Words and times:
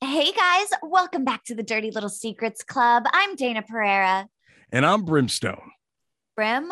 Hey 0.00 0.32
guys, 0.32 0.68
welcome 0.82 1.24
back 1.24 1.44
to 1.44 1.54
the 1.54 1.62
Dirty 1.62 1.90
Little 1.90 2.08
Secrets 2.08 2.62
Club. 2.62 3.04
I'm 3.12 3.36
Dayna 3.36 3.66
Pereira. 3.66 4.28
And 4.70 4.86
I'm 4.86 5.04
Brimstone. 5.04 5.70
Brim, 6.36 6.70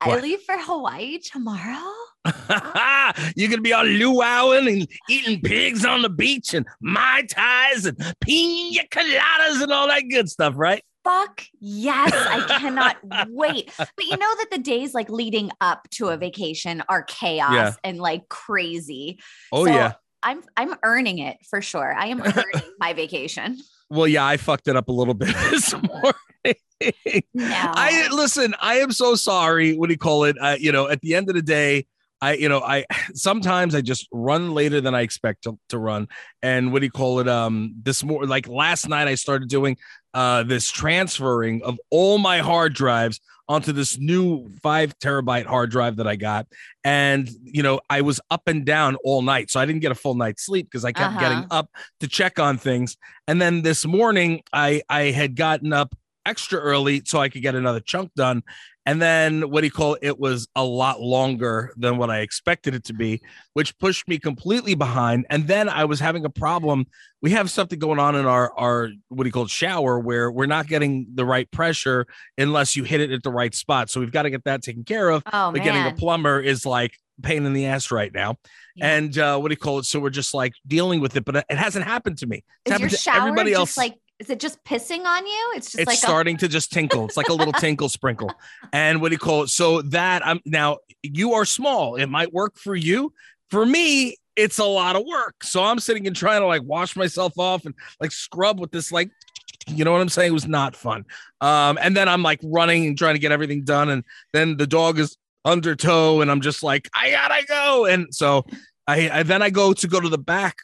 I 0.00 0.18
leave 0.20 0.40
for 0.42 0.56
Hawaii 0.56 1.18
tomorrow. 1.18 1.92
You're 3.36 3.50
gonna 3.50 3.60
be 3.60 3.72
all 3.74 3.84
luauing 3.84 4.72
and 4.72 4.88
eating 5.08 5.40
pigs 5.42 5.84
on 5.84 6.00
the 6.02 6.08
beach 6.08 6.54
and 6.54 6.66
mai 6.80 7.22
tais 7.28 7.84
and 7.84 7.98
pina 8.20 8.82
coladas 8.90 9.62
and 9.62 9.70
all 9.72 9.88
that 9.88 10.04
good 10.10 10.28
stuff, 10.30 10.54
right? 10.56 10.82
Fuck 11.04 11.44
yes, 11.60 12.12
I 12.14 12.40
cannot 12.60 12.96
wait. 13.28 13.70
But 13.76 14.04
you 14.04 14.16
know 14.16 14.34
that 14.36 14.48
the 14.50 14.58
days 14.58 14.94
like 14.94 15.10
leading 15.10 15.50
up 15.60 15.88
to 15.92 16.08
a 16.08 16.16
vacation 16.16 16.82
are 16.88 17.02
chaos 17.02 17.52
Yeah. 17.52 17.72
and 17.84 17.98
like 17.98 18.28
crazy. 18.28 19.18
Oh 19.52 19.66
So 19.66 19.72
yeah. 19.72 19.92
I'm 20.22 20.42
I'm 20.56 20.74
earning 20.82 21.18
it 21.18 21.38
for 21.48 21.60
sure. 21.60 21.94
I 21.94 22.06
am 22.06 22.20
earning 22.24 22.70
my 22.78 22.92
vacation. 22.92 23.58
Well, 23.88 24.06
yeah, 24.06 24.24
I 24.24 24.36
fucked 24.36 24.68
it 24.68 24.76
up 24.76 24.88
a 24.88 24.92
little 24.92 25.14
bit 25.14 25.34
this 25.50 25.72
morning. 25.72 27.24
No. 27.34 27.72
I 27.74 28.08
listen. 28.12 28.54
I 28.60 28.76
am 28.76 28.92
so 28.92 29.14
sorry. 29.14 29.76
What 29.76 29.88
do 29.88 29.92
you 29.92 29.98
call 29.98 30.24
it? 30.24 30.36
Uh, 30.40 30.56
you 30.58 30.72
know, 30.72 30.88
at 30.88 31.00
the 31.00 31.14
end 31.14 31.28
of 31.28 31.34
the 31.34 31.42
day, 31.42 31.86
I, 32.22 32.34
you 32.34 32.48
know, 32.48 32.60
I 32.60 32.84
sometimes 33.14 33.74
I 33.74 33.80
just 33.80 34.08
run 34.12 34.52
later 34.54 34.80
than 34.80 34.94
I 34.94 35.02
expect 35.02 35.44
to, 35.44 35.58
to 35.70 35.78
run. 35.78 36.08
And 36.42 36.72
what 36.72 36.80
do 36.80 36.86
you 36.86 36.90
call 36.90 37.20
it? 37.20 37.28
Um, 37.28 37.74
this 37.82 38.02
more 38.04 38.24
like 38.26 38.48
last 38.48 38.88
night, 38.88 39.08
I 39.08 39.14
started 39.14 39.48
doing 39.48 39.76
uh 40.12 40.42
this 40.42 40.68
transferring 40.70 41.62
of 41.62 41.78
all 41.90 42.18
my 42.18 42.38
hard 42.40 42.74
drives 42.74 43.20
onto 43.48 43.72
this 43.72 43.98
new 43.98 44.48
five 44.62 44.96
terabyte 44.98 45.44
hard 45.46 45.70
drive 45.70 45.96
that 45.96 46.06
I 46.06 46.16
got. 46.16 46.46
And 46.84 47.28
you 47.44 47.62
know, 47.62 47.80
I 47.90 48.00
was 48.00 48.20
up 48.30 48.42
and 48.46 48.64
down 48.64 48.96
all 49.04 49.22
night, 49.22 49.50
so 49.50 49.58
I 49.60 49.66
didn't 49.66 49.80
get 49.82 49.90
a 49.92 49.96
full 49.96 50.14
night's 50.14 50.44
sleep 50.44 50.68
because 50.70 50.84
I 50.84 50.92
kept 50.92 51.10
Uh-huh. 51.16 51.20
getting 51.20 51.46
up 51.50 51.68
to 52.00 52.08
check 52.08 52.38
on 52.38 52.58
things. 52.58 52.96
And 53.28 53.40
then 53.40 53.62
this 53.62 53.84
morning, 53.86 54.42
I 54.52 54.82
I 54.88 55.10
had 55.10 55.34
gotten 55.36 55.72
up 55.72 55.94
extra 56.26 56.60
early 56.60 57.02
so 57.04 57.18
I 57.20 57.28
could 57.28 57.42
get 57.42 57.54
another 57.54 57.80
chunk 57.80 58.12
done. 58.14 58.42
And 58.90 59.00
then 59.00 59.50
what 59.50 59.60
do 59.60 59.68
you 59.68 59.70
call 59.70 59.94
it? 59.94 60.00
It 60.02 60.18
was 60.18 60.48
a 60.56 60.64
lot 60.64 61.00
longer 61.00 61.72
than 61.76 61.96
what 61.96 62.10
I 62.10 62.22
expected 62.22 62.74
it 62.74 62.82
to 62.86 62.92
be, 62.92 63.22
which 63.52 63.78
pushed 63.78 64.08
me 64.08 64.18
completely 64.18 64.74
behind. 64.74 65.26
And 65.30 65.46
then 65.46 65.68
I 65.68 65.84
was 65.84 66.00
having 66.00 66.24
a 66.24 66.28
problem. 66.28 66.86
We 67.22 67.30
have 67.30 67.52
something 67.52 67.78
going 67.78 68.00
on 68.00 68.16
in 68.16 68.26
our 68.26 68.52
our 68.58 68.90
what 69.06 69.22
do 69.22 69.28
you 69.28 69.32
call 69.32 69.44
it 69.44 69.50
shower 69.50 70.00
where 70.00 70.28
we're 70.32 70.46
not 70.46 70.66
getting 70.66 71.06
the 71.14 71.24
right 71.24 71.48
pressure 71.52 72.04
unless 72.36 72.74
you 72.74 72.82
hit 72.82 73.00
it 73.00 73.12
at 73.12 73.22
the 73.22 73.30
right 73.30 73.54
spot. 73.54 73.90
So 73.90 74.00
we've 74.00 74.10
got 74.10 74.22
to 74.22 74.30
get 74.30 74.42
that 74.42 74.60
taken 74.60 74.82
care 74.82 75.08
of. 75.08 75.22
oh 75.24 75.52
but 75.52 75.58
man. 75.58 75.64
getting 75.64 75.86
a 75.86 75.94
plumber 75.94 76.40
is 76.40 76.66
like 76.66 76.98
pain 77.22 77.46
in 77.46 77.52
the 77.52 77.66
ass 77.66 77.92
right 77.92 78.12
now. 78.12 78.38
Yeah. 78.74 78.96
And 78.96 79.16
uh, 79.16 79.38
what 79.38 79.50
do 79.50 79.52
you 79.52 79.56
call 79.56 79.78
it? 79.78 79.84
So 79.84 80.00
we're 80.00 80.10
just 80.10 80.34
like 80.34 80.54
dealing 80.66 80.98
with 80.98 81.16
it, 81.16 81.24
but 81.24 81.36
it 81.36 81.58
hasn't 81.58 81.84
happened 81.84 82.18
to 82.18 82.26
me. 82.26 82.42
It's 82.64 82.74
is 82.74 82.80
your 82.80 82.88
happened 82.88 83.02
to 83.02 83.14
everybody 83.14 83.50
just 83.50 83.58
else 83.60 83.76
like 83.76 83.94
is 84.20 84.28
it 84.28 84.38
just 84.38 84.62
pissing 84.64 85.04
on 85.06 85.26
you? 85.26 85.52
It's 85.56 85.68
just 85.68 85.80
it's 85.80 85.86
like 85.88 85.98
starting 85.98 86.36
to 86.36 86.48
just 86.48 86.70
tinkle. 86.70 87.06
It's 87.06 87.16
like 87.16 87.30
a 87.30 87.34
little 87.34 87.54
tinkle 87.54 87.88
sprinkle. 87.88 88.30
And 88.72 89.00
what 89.00 89.08
do 89.08 89.14
you 89.14 89.18
call 89.18 89.42
it? 89.42 89.48
So 89.48 89.82
that 89.82 90.24
I'm 90.24 90.40
now 90.44 90.78
you 91.02 91.32
are 91.32 91.44
small. 91.44 91.96
It 91.96 92.06
might 92.06 92.32
work 92.32 92.56
for 92.56 92.76
you. 92.76 93.12
For 93.50 93.66
me, 93.66 94.16
it's 94.36 94.58
a 94.58 94.64
lot 94.64 94.94
of 94.94 95.02
work. 95.04 95.42
So 95.42 95.64
I'm 95.64 95.80
sitting 95.80 96.06
and 96.06 96.14
trying 96.14 96.40
to 96.40 96.46
like 96.46 96.62
wash 96.62 96.94
myself 96.94 97.32
off 97.36 97.64
and 97.64 97.74
like 98.00 98.12
scrub 98.12 98.60
with 98.60 98.70
this 98.70 98.92
like 98.92 99.10
you 99.66 99.84
know 99.84 99.92
what 99.92 100.00
I'm 100.00 100.08
saying? 100.08 100.30
It 100.30 100.34
was 100.34 100.46
not 100.46 100.76
fun. 100.76 101.04
Um, 101.40 101.78
and 101.80 101.96
then 101.96 102.08
I'm 102.08 102.22
like 102.22 102.40
running 102.44 102.86
and 102.86 102.98
trying 102.98 103.14
to 103.14 103.18
get 103.18 103.32
everything 103.32 103.64
done. 103.64 103.88
And 103.88 104.04
then 104.32 104.56
the 104.56 104.66
dog 104.66 104.98
is 104.98 105.16
under 105.44 105.74
tow, 105.74 106.20
and 106.20 106.30
I'm 106.30 106.40
just 106.40 106.62
like, 106.62 106.88
I 106.94 107.10
gotta 107.10 107.46
go. 107.46 107.86
And 107.86 108.14
so 108.14 108.44
I, 108.86 109.10
I 109.10 109.22
then 109.22 109.42
I 109.42 109.50
go 109.50 109.72
to 109.72 109.88
go 109.88 110.00
to 110.00 110.08
the 110.08 110.18
back 110.18 110.58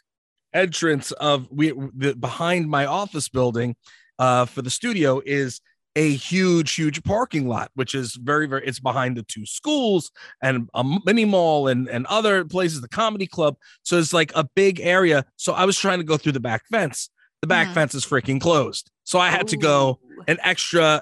entrance 0.53 1.11
of 1.13 1.47
we 1.51 1.71
the 1.95 2.15
behind 2.15 2.69
my 2.69 2.85
office 2.85 3.29
building 3.29 3.75
uh 4.19 4.45
for 4.45 4.61
the 4.61 4.69
studio 4.69 5.21
is 5.25 5.61
a 5.95 6.13
huge 6.13 6.75
huge 6.75 7.03
parking 7.03 7.47
lot 7.47 7.71
which 7.73 7.95
is 7.95 8.15
very 8.15 8.47
very 8.47 8.65
it's 8.65 8.79
behind 8.79 9.17
the 9.17 9.23
two 9.23 9.45
schools 9.45 10.11
and 10.41 10.69
a 10.75 10.83
mini 11.05 11.25
mall 11.25 11.67
and 11.67 11.87
and 11.89 12.05
other 12.05 12.45
places 12.45 12.81
the 12.81 12.87
comedy 12.87 13.25
club. 13.27 13.55
So 13.83 13.97
it's 13.97 14.13
like 14.13 14.31
a 14.35 14.47
big 14.55 14.79
area. 14.79 15.25
So 15.37 15.53
i 15.53 15.65
was 15.65 15.77
trying 15.77 15.97
to 15.97 16.03
go 16.03 16.15
through 16.17 16.33
the 16.33 16.39
back 16.39 16.63
fence. 16.71 17.09
The 17.41 17.47
back 17.47 17.69
Mhm. 17.69 17.73
fence 17.73 17.95
is 17.95 18.05
freaking 18.05 18.39
closed. 18.39 18.89
So 19.03 19.19
i 19.19 19.29
had 19.29 19.47
to 19.49 19.57
go 19.57 19.99
an 20.27 20.37
extra 20.43 21.01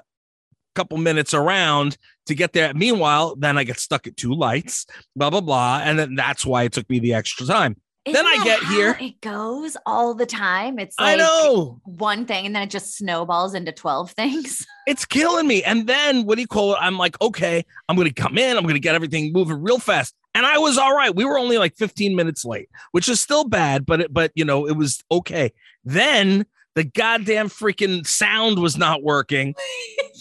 couple 0.74 0.98
minutes 0.98 1.32
around 1.34 1.96
to 2.26 2.34
get 2.34 2.52
there. 2.52 2.72
Meanwhile 2.74 3.36
then 3.36 3.56
i 3.58 3.64
get 3.64 3.78
stuck 3.78 4.06
at 4.06 4.16
two 4.16 4.34
lights 4.34 4.86
blah 5.14 5.30
blah 5.30 5.40
blah. 5.42 5.80
And 5.84 5.98
then 5.98 6.14
that's 6.14 6.44
why 6.44 6.64
it 6.64 6.72
took 6.72 6.88
me 6.90 6.98
the 7.00 7.14
extra 7.14 7.46
time 7.46 7.76
Then 8.06 8.24
Isn't 8.24 8.40
I 8.40 8.44
get 8.44 8.62
here- 8.64 8.96
It 9.00 9.20
goes 9.20 9.76
all 9.84 10.14
the 10.14 10.26
time. 10.26 10.78
It's 10.78 10.94
i 10.98 11.16
know 11.16 11.80
one 11.84 12.24
thing 12.24 12.46
and 12.46 12.54
then 12.54 12.62
it 12.62 12.70
just 12.70 12.96
snowballs 12.96 13.52
into 13.52 13.72
12 13.72 14.12
things. 14.12 14.64
it's 14.86 15.04
killing 15.04 15.48
me. 15.48 15.64
And 15.64 15.88
then 15.88 16.24
what 16.24 16.36
do 16.36 16.40
you 16.40 16.46
call 16.46 16.74
it? 16.74 16.78
I'm 16.80 16.98
like, 16.98 17.20
okay, 17.20 17.64
I'm 17.88 17.96
gonna 17.96 18.12
come 18.12 18.38
in, 18.38 18.56
I'm 18.56 18.64
gonna 18.64 18.78
get 18.78 18.94
everything 18.94 19.32
moving 19.32 19.60
real 19.60 19.80
fast. 19.80 20.14
And 20.34 20.46
I 20.46 20.58
was 20.58 20.78
all 20.78 20.94
right. 20.94 21.14
We 21.14 21.24
were 21.24 21.38
only 21.38 21.58
like 21.58 21.76
15 21.76 22.14
minutes 22.14 22.44
late, 22.44 22.68
which 22.92 23.08
is 23.08 23.20
still 23.20 23.44
bad, 23.44 23.84
but 23.84 24.02
it, 24.02 24.14
but 24.14 24.30
you 24.34 24.44
know, 24.44 24.68
it 24.68 24.76
was 24.76 25.02
okay. 25.10 25.52
Then 25.84 26.46
the 26.74 26.84
goddamn 26.84 27.48
freaking 27.48 28.06
sound 28.06 28.58
was 28.58 28.76
not 28.76 29.02
working, 29.02 29.54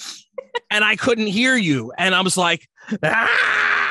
and 0.72 0.84
I 0.86 0.96
couldn't 0.96 1.28
hear 1.28 1.56
you. 1.56 1.92
And 1.98 2.16
I 2.16 2.22
was 2.22 2.38
like, 2.38 2.68
ah! 3.04 3.85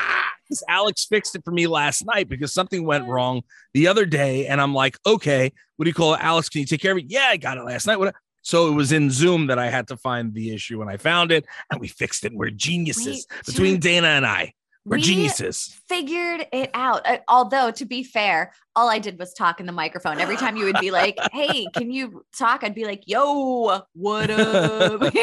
Alex 0.67 1.05
fixed 1.05 1.35
it 1.35 1.43
for 1.43 1.51
me 1.51 1.67
last 1.67 2.05
night 2.05 2.29
because 2.29 2.53
something 2.53 2.85
went 2.85 3.07
wrong 3.07 3.41
the 3.73 3.87
other 3.87 4.05
day. 4.05 4.47
And 4.47 4.61
I'm 4.61 4.73
like, 4.73 4.97
okay, 5.05 5.51
what 5.77 5.85
do 5.85 5.89
you 5.89 5.93
call 5.93 6.13
it? 6.13 6.21
Alex, 6.21 6.49
can 6.49 6.61
you 6.61 6.67
take 6.67 6.81
care 6.81 6.91
of 6.91 6.97
it? 6.97 7.05
Yeah, 7.07 7.27
I 7.29 7.37
got 7.37 7.57
it 7.57 7.63
last 7.63 7.87
night. 7.87 7.97
What? 7.97 8.13
So 8.41 8.67
it 8.67 8.75
was 8.75 8.91
in 8.91 9.09
Zoom 9.09 9.47
that 9.47 9.57
I 9.57 9.69
had 9.69 9.87
to 9.87 9.97
find 9.97 10.33
the 10.33 10.53
issue 10.53 10.81
and 10.81 10.89
I 10.89 10.97
found 10.97 11.31
it 11.31 11.45
and 11.71 11.81
we 11.81 11.87
fixed 11.87 12.25
it. 12.25 12.33
We're 12.33 12.51
geniuses 12.51 13.25
Wait, 13.29 13.45
between. 13.45 13.81
Dayna 13.81 14.03
and 14.03 14.25
I. 14.25 14.53
We're 14.85 14.97
We 14.97 15.01
geniuses. 15.01 15.81
Figured 15.87 16.47
it 16.51 16.71
out. 16.73 17.05
Uh, 17.05 17.19
although, 17.27 17.71
to 17.71 17.85
be 17.85 18.03
fair, 18.03 18.51
all 18.75 18.89
I 18.89 18.99
did 18.99 19.17
was 19.17 19.33
talk 19.33 19.59
in 19.59 19.65
the 19.65 19.71
microphone. 19.71 20.19
Every 20.19 20.35
time 20.35 20.57
you 20.57 20.65
would 20.65 20.79
be 20.79 20.91
like, 20.91 21.17
hey, 21.31 21.67
can 21.73 21.91
you 21.91 22.25
talk? 22.37 22.63
I'd 22.63 22.75
be 22.75 22.85
like, 22.85 23.03
yo, 23.05 23.81
what 23.93 24.29
up? 24.29 25.13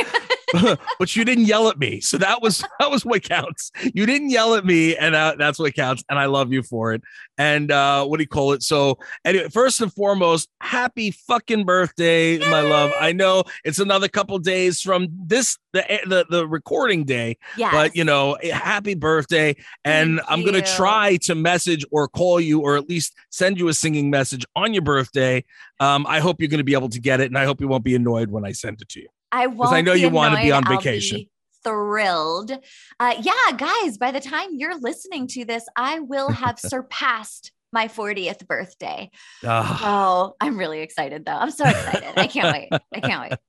but 0.98 1.16
you 1.16 1.24
didn't 1.24 1.44
yell 1.44 1.68
at 1.68 1.78
me. 1.78 2.00
So 2.00 2.18
that 2.18 2.42
was 2.42 2.64
that 2.78 2.90
was 2.90 3.04
what 3.04 3.22
counts. 3.22 3.70
You 3.94 4.06
didn't 4.06 4.30
yell 4.30 4.54
at 4.54 4.64
me, 4.64 4.96
and 4.96 5.14
uh, 5.14 5.34
that's 5.38 5.58
what 5.58 5.74
counts. 5.74 6.04
And 6.08 6.18
I 6.18 6.26
love 6.26 6.52
you 6.52 6.62
for 6.62 6.92
it. 6.92 7.02
And 7.38 7.70
uh, 7.70 8.04
what 8.04 8.18
do 8.18 8.22
you 8.22 8.28
call 8.28 8.52
it? 8.52 8.62
So 8.62 8.98
anyway, 9.24 9.48
first 9.48 9.80
and 9.80 9.92
foremost, 9.92 10.48
happy 10.60 11.10
fucking 11.10 11.64
birthday, 11.64 12.38
my 12.38 12.60
love. 12.60 12.92
I 13.00 13.12
know 13.12 13.44
it's 13.64 13.78
another 13.78 14.08
couple 14.08 14.38
days 14.38 14.80
from 14.80 15.08
this 15.10 15.58
the 15.72 15.84
the, 16.06 16.26
the 16.28 16.46
recording 16.46 17.04
day, 17.04 17.38
yeah. 17.56 17.70
but 17.70 17.96
you 17.96 18.04
know, 18.04 18.34
eh, 18.34 18.52
happy 18.52 18.94
birthday. 18.94 19.56
And 19.84 20.18
Thank 20.18 20.30
I'm 20.30 20.44
gonna 20.52 20.64
try 20.64 21.16
to 21.22 21.34
message 21.34 21.84
or 21.90 22.08
call 22.08 22.40
you 22.40 22.60
or 22.60 22.76
at 22.76 22.88
least 22.88 23.14
send 23.30 23.58
you 23.58 23.68
a 23.68 23.74
singing 23.74 24.10
message 24.10 24.44
on 24.54 24.72
your 24.72 24.82
birthday. 24.82 25.44
Um, 25.80 26.06
I 26.06 26.20
hope 26.20 26.40
you're 26.40 26.48
gonna 26.48 26.64
be 26.64 26.74
able 26.74 26.88
to 26.90 27.00
get 27.00 27.20
it, 27.20 27.26
and 27.26 27.38
I 27.38 27.44
hope 27.44 27.60
you 27.60 27.68
won't 27.68 27.84
be 27.84 27.94
annoyed 27.94 28.30
when 28.30 28.44
I 28.44 28.52
send 28.52 28.80
it 28.82 28.88
to 28.90 29.00
you. 29.00 29.08
I 29.30 29.46
won't. 29.46 29.72
I 29.72 29.80
know 29.80 29.94
be 29.94 30.00
you 30.00 30.08
wanna 30.10 30.36
be 30.36 30.50
annoyed. 30.50 30.52
on 30.52 30.72
I'll 30.72 30.76
vacation. 30.78 31.18
be 31.18 31.30
thrilled. 31.64 32.52
Uh, 33.00 33.14
yeah, 33.20 33.56
guys, 33.56 33.98
by 33.98 34.10
the 34.10 34.20
time 34.20 34.50
you're 34.52 34.78
listening 34.78 35.26
to 35.28 35.44
this, 35.44 35.64
I 35.76 36.00
will 36.00 36.30
have 36.30 36.58
surpassed 36.60 37.52
my 37.72 37.88
40th 37.88 38.46
birthday. 38.46 39.10
Ah. 39.44 39.80
Oh, 39.82 40.34
I'm 40.40 40.58
really 40.58 40.80
excited 40.80 41.24
though. 41.24 41.32
I'm 41.32 41.50
so 41.50 41.64
excited. 41.66 42.12
I 42.16 42.26
can't 42.26 42.52
wait. 42.52 42.68
I 42.94 43.00
can't 43.00 43.30
wait. 43.30 43.38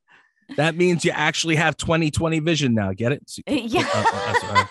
That 0.57 0.75
means 0.75 1.05
you 1.05 1.11
actually 1.11 1.55
have 1.55 1.77
2020 1.77 2.39
vision 2.39 2.75
now. 2.75 2.91
Get 2.91 3.13
it? 3.13 3.31
Yeah. 3.47 4.67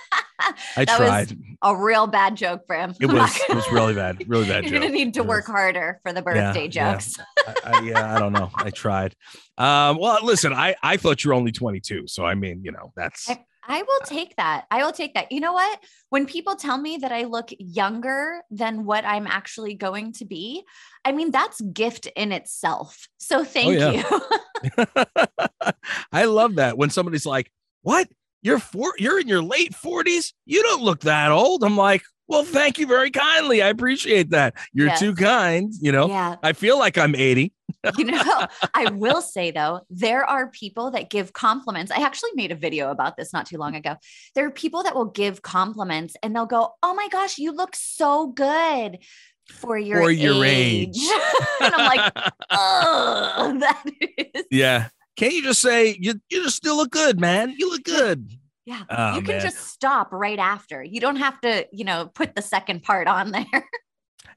Uh, 0.76 0.80
uh, 0.80 0.84
that's 0.84 0.92
all 1.00 1.00
right. 1.00 1.10
I 1.10 1.24
That 1.24 1.28
was 1.28 1.28
tried. 1.28 1.38
a 1.62 1.76
real 1.76 2.06
bad 2.06 2.36
joke, 2.36 2.66
Brim. 2.66 2.94
It 3.00 3.06
was 3.12 3.36
it 3.48 3.54
was 3.54 3.70
really 3.72 3.94
bad. 3.94 4.28
Really 4.28 4.46
bad 4.46 4.64
You're 4.68 4.80
gonna 4.80 4.92
need 4.92 5.14
to 5.14 5.20
It 5.20 5.26
work 5.26 5.48
was. 5.48 5.54
harder 5.54 6.00
for 6.02 6.12
the 6.12 6.22
birthday 6.22 6.68
yeah. 6.70 6.92
jokes. 6.92 7.18
I, 7.46 7.54
I, 7.64 7.80
yeah, 7.82 8.14
I 8.14 8.18
don't 8.18 8.32
know. 8.32 8.50
I 8.54 8.70
tried. 8.70 9.14
Um, 9.58 9.98
well, 9.98 10.18
listen, 10.24 10.52
I 10.52 10.74
I 10.82 10.96
thought 10.96 11.24
you 11.24 11.28
were 11.28 11.34
only 11.34 11.52
22, 11.52 12.06
so 12.06 12.24
I 12.24 12.34
mean, 12.34 12.62
you 12.64 12.72
know, 12.72 12.92
that's 12.96 13.30
I- 13.30 13.44
I 13.64 13.80
will 13.82 14.00
take 14.04 14.34
that. 14.38 14.64
I 14.72 14.82
will 14.84 14.90
take 14.90 15.14
that. 15.14 15.30
You 15.30 15.38
know 15.38 15.52
what? 15.52 15.78
When 16.08 16.26
people 16.26 16.56
tell 16.56 16.76
me 16.76 16.96
that 16.96 17.12
I 17.12 17.26
look 17.26 17.50
younger 17.60 18.42
than 18.50 18.84
what 18.84 19.04
I'm 19.04 19.24
actually 19.28 19.74
going 19.74 20.14
to 20.14 20.24
be, 20.24 20.64
I 21.04 21.12
mean, 21.12 21.30
that's 21.30 21.60
gift 21.60 22.06
in 22.16 22.32
itself. 22.32 23.06
So 23.18 23.44
thank 23.44 23.78
yeah. 23.78 24.02
you. 24.66 24.84
I 26.12 26.24
love 26.24 26.56
that 26.56 26.76
when 26.76 26.90
somebody's 26.90 27.24
like, 27.24 27.52
"What? 27.82 28.08
You're 28.42 28.58
four? 28.58 28.92
You're 28.98 29.20
in 29.20 29.28
your 29.28 29.42
late 29.42 29.74
forties? 29.74 30.34
You 30.46 30.62
don't 30.62 30.82
look 30.82 31.00
that 31.00 31.30
old." 31.30 31.62
I'm 31.64 31.76
like, 31.76 32.02
"Well, 32.28 32.44
thank 32.44 32.78
you 32.78 32.86
very 32.86 33.10
kindly. 33.10 33.62
I 33.62 33.68
appreciate 33.68 34.30
that. 34.30 34.54
You're 34.72 34.88
Yes. 34.88 35.00
too 35.00 35.14
kind." 35.14 35.72
You 35.80 35.92
know, 35.92 36.08
Yeah. 36.08 36.36
I 36.42 36.52
feel 36.52 36.78
like 36.78 36.98
I'm 36.98 37.14
80. 37.14 37.52
You 37.96 38.04
know, 38.04 38.46
I 38.74 38.90
will 38.90 39.22
say 39.22 39.50
though, 39.50 39.80
there 39.90 40.24
are 40.24 40.48
people 40.50 40.90
that 40.92 41.10
give 41.10 41.32
compliments. 41.32 41.90
I 41.90 42.02
actually 42.02 42.30
made 42.34 42.52
a 42.52 42.54
video 42.56 42.90
about 42.90 43.16
this 43.16 43.32
not 43.32 43.46
too 43.46 43.58
long 43.58 43.74
ago. 43.74 43.96
There 44.34 44.46
are 44.46 44.50
people 44.52 44.82
that 44.84 44.94
will 44.94 45.06
give 45.06 45.42
compliments 45.42 46.14
and 46.22 46.34
they'll 46.36 46.46
go, 46.46 46.74
Oh 46.82 46.94
my 46.94 47.08
gosh, 47.08 47.38
you 47.38 47.50
look 47.52 47.74
so 47.74 48.28
good 48.28 48.98
for 49.50 49.76
your, 49.76 50.00
For 50.02 50.10
your 50.12 50.44
age. 50.44 50.96
age. 50.96 51.08
and 51.60 51.74
I'm 51.74 51.86
like, 51.86 52.12
Oh, 52.50 53.56
that 53.60 53.82
is. 54.34 54.44
yeah. 54.50 54.88
Can't 55.16 55.34
you 55.34 55.42
just 55.42 55.60
say 55.60 55.96
you 56.00 56.14
you 56.30 56.44
just 56.44 56.56
still 56.56 56.76
look 56.76 56.90
good, 56.90 57.20
man? 57.20 57.54
You 57.56 57.70
look 57.70 57.84
good. 57.84 58.30
Yeah. 58.64 58.82
Oh, 58.88 59.16
you 59.16 59.22
can 59.22 59.36
man. 59.36 59.40
just 59.40 59.58
stop 59.58 60.12
right 60.12 60.38
after. 60.38 60.82
You 60.82 61.00
don't 61.00 61.16
have 61.16 61.40
to, 61.40 61.66
you 61.72 61.84
know, 61.84 62.10
put 62.14 62.36
the 62.36 62.42
second 62.42 62.82
part 62.82 63.08
on 63.08 63.32
there. 63.32 63.44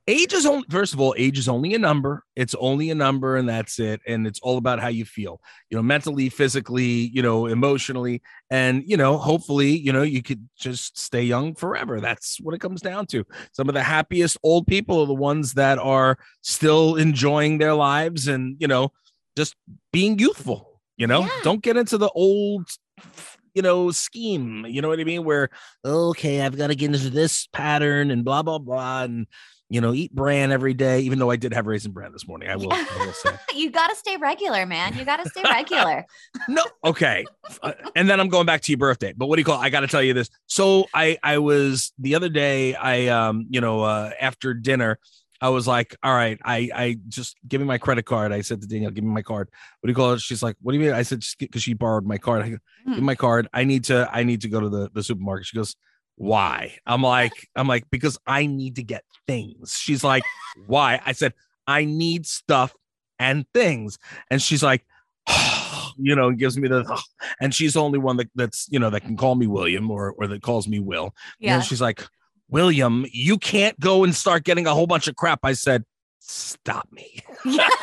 age 0.07 0.33
is 0.33 0.45
only 0.45 0.66
first 0.69 0.94
of 0.94 1.00
all 1.00 1.16
age 1.18 1.38
is 1.39 1.48
only 1.48 1.74
a 1.74 1.80
number 1.80 2.24
it's 2.36 2.54
only 2.56 2.92
a 2.92 2.95
number 2.95 3.38
and 3.38 3.50
that's 3.50 3.80
it 3.80 4.00
and 4.06 4.27
it's 4.27 4.39
all 4.42 4.57
about 4.57 4.80
how 4.80 4.88
you 4.88 5.04
feel 5.04 5.42
you 5.69 5.77
know 5.77 5.81
mentally 5.81 6.30
physically 6.30 6.83
you 6.83 7.24
know 7.24 7.48
emotionally 7.48 8.21
and 8.51 8.83
you 8.86 8.95
know 8.95 9.18
hopefully 9.18 9.75
you 9.75 9.92
know 9.92 10.04
you 10.04 10.21
could 10.21 10.48
just 10.60 10.98
stay 10.98 11.24
young 11.24 11.56
forever 11.56 12.00
that's 12.00 12.39
what 12.42 12.54
it 12.54 12.62
comes 12.62 12.81
down 12.81 13.07
to 13.07 13.25
some 13.51 13.68
of 13.68 13.74
the 13.74 13.81
happiest 13.81 14.38
old 14.44 14.68
people 14.68 15.01
are 15.01 15.07
the 15.07 15.13
ones 15.13 15.54
that 15.54 15.80
are 15.80 16.18
still 16.42 16.95
enjoying 16.95 17.57
their 17.57 17.74
lives 17.74 18.28
and 18.28 18.56
you 18.60 18.68
know 18.68 18.92
just 19.36 19.56
being 19.92 20.20
youthful 20.20 20.82
you 20.98 21.08
know 21.08 21.22
Yeah. 21.22 21.30
don't 21.44 21.62
get 21.62 21.78
into 21.78 21.98
the 21.98 22.10
old 22.10 22.68
you 23.54 23.62
know 23.62 23.92
scheme 23.92 24.66
you 24.68 24.82
know 24.82 24.90
what 24.90 25.00
i 25.00 25.04
mean 25.04 25.24
where 25.24 25.50
okay 25.84 26.42
i've 26.42 26.58
got 26.58 26.68
to 26.68 26.76
get 26.76 26.94
into 26.94 27.10
this 27.10 27.48
pattern 27.54 28.12
and 28.12 28.24
blah 28.26 28.44
blah 28.44 28.60
blah 28.60 29.04
and 29.04 29.28
you 29.68 29.82
know, 29.82 29.94
eat 29.94 30.14
bran 30.14 30.52
every 30.52 30.76
day, 30.76 31.00
even 31.02 31.18
though 31.18 31.32
I 31.32 31.38
did 31.38 31.52
have 31.54 31.66
raisin 31.66 31.92
bran 31.92 32.12
this 32.12 32.28
morning. 32.28 32.50
I 32.50 32.56
will, 32.56 32.72
I 32.72 32.86
will 33.00 33.14
say. 33.14 33.32
you 33.56 33.72
got 33.72 33.88
to 33.88 33.96
stay 33.96 34.16
regular, 34.16 34.66
man. 34.68 34.96
You 34.96 35.06
got 35.06 35.24
to 35.24 35.30
stay 35.30 35.42
regular. 35.44 36.06
No, 36.48 36.64
okay. 36.84 37.26
Uh, 37.64 37.72
and 37.96 38.08
then 38.08 38.20
I'm 38.20 38.30
going 38.30 38.46
back 38.46 38.62
to 38.62 38.72
your 38.72 38.78
birthday. 38.78 39.14
But 39.18 39.26
what 39.26 39.38
do 39.38 39.42
you 39.42 39.46
call? 39.46 39.60
I 39.60 39.70
got 39.70 39.80
to 39.80 39.88
tell 39.88 40.04
you 40.04 40.14
this. 40.14 40.30
So 40.46 40.86
I 40.94 41.18
I 41.24 41.40
was 41.40 41.92
the 41.98 42.14
other 42.14 42.30
day. 42.30 42.76
I 42.76 43.08
um 43.08 43.48
you 43.50 43.60
know 43.62 43.81
uh, 43.81 44.12
after 44.22 44.54
dinner. 44.54 45.00
I 45.42 45.50
was 45.50 45.68
like, 45.68 45.96
all 46.02 46.14
right, 46.14 46.40
I 46.44 46.70
I 46.74 46.98
just 47.10 47.38
give 47.48 47.62
me 47.62 47.68
my 47.68 47.78
credit 47.78 48.04
card. 48.06 48.32
I 48.32 48.42
said 48.42 48.62
to 48.62 48.68
Danielle, 48.68 48.92
give 48.92 49.04
me 49.04 49.12
my 49.12 49.22
card. 49.22 49.50
What 49.80 49.88
do 49.88 49.92
you 49.92 49.96
call 49.96 50.14
it? 50.14 50.22
She's 50.22 50.42
like, 50.42 50.56
what 50.62 50.72
do 50.72 50.78
you 50.78 50.84
mean? 50.84 50.94
I 50.94 51.04
said, 51.04 51.22
just 51.22 51.38
because 51.38 51.64
she 51.64 51.74
borrowed 51.74 52.06
my 52.06 52.18
card. 52.18 52.44
I 52.44 52.50
go, 52.50 52.58
give 52.86 52.94
mm. 52.94 52.98
me 52.98 53.02
my 53.02 53.16
card. 53.16 53.48
I 53.54 53.64
need 53.64 53.86
to, 53.86 54.10
I 54.12 54.24
need 54.24 54.42
to 54.42 54.50
go 54.50 54.60
to 54.60 54.70
the, 54.70 54.90
the 54.94 55.04
supermarket. 55.04 55.48
She 55.48 55.58
goes, 55.58 55.76
why? 56.16 56.78
I'm 56.86 57.02
like, 57.02 57.34
I'm 57.56 57.68
like, 57.68 57.90
because 57.92 58.18
I 58.26 58.46
need 58.46 58.78
to 58.78 58.84
get 58.84 59.04
things. 59.28 59.78
She's 59.78 60.04
like, 60.04 60.24
why? 60.68 61.02
I 61.06 61.12
said, 61.12 61.34
I 61.68 61.86
need 61.86 62.26
stuff 62.26 62.74
and 63.20 63.46
things. 63.54 63.98
And 64.30 64.42
she's 64.42 64.64
like, 64.64 64.86
you 65.98 66.16
know, 66.16 66.31
gives 66.31 66.58
me 66.58 66.68
the, 66.68 67.02
and 67.42 67.54
she's 67.54 67.74
the 67.74 67.81
only 67.81 68.00
one 68.00 68.18
that, 68.18 68.30
that's, 68.36 68.68
you 68.70 68.80
know, 68.80 68.90
that 68.90 69.02
can 69.02 69.18
call 69.18 69.36
me 69.36 69.48
William 69.48 69.92
or, 69.92 70.14
or 70.18 70.28
that 70.28 70.42
calls 70.42 70.68
me 70.68 70.80
Will. 70.80 71.14
Yeah. 71.40 71.62
she's 71.62 71.81
like, 71.81 72.04
William, 72.50 73.06
you 73.12 73.38
can't 73.38 73.80
go 73.80 74.03
and 74.03 74.13
start 74.15 74.44
getting 74.44 74.68
a 74.68 74.74
whole 74.74 74.88
bunch 74.88 75.07
of 75.07 75.15
crap. 75.15 75.39
I 75.44 75.53
said, 75.53 75.83
stop 76.19 76.88
me. 76.92 77.19
Yeah. 77.45 77.68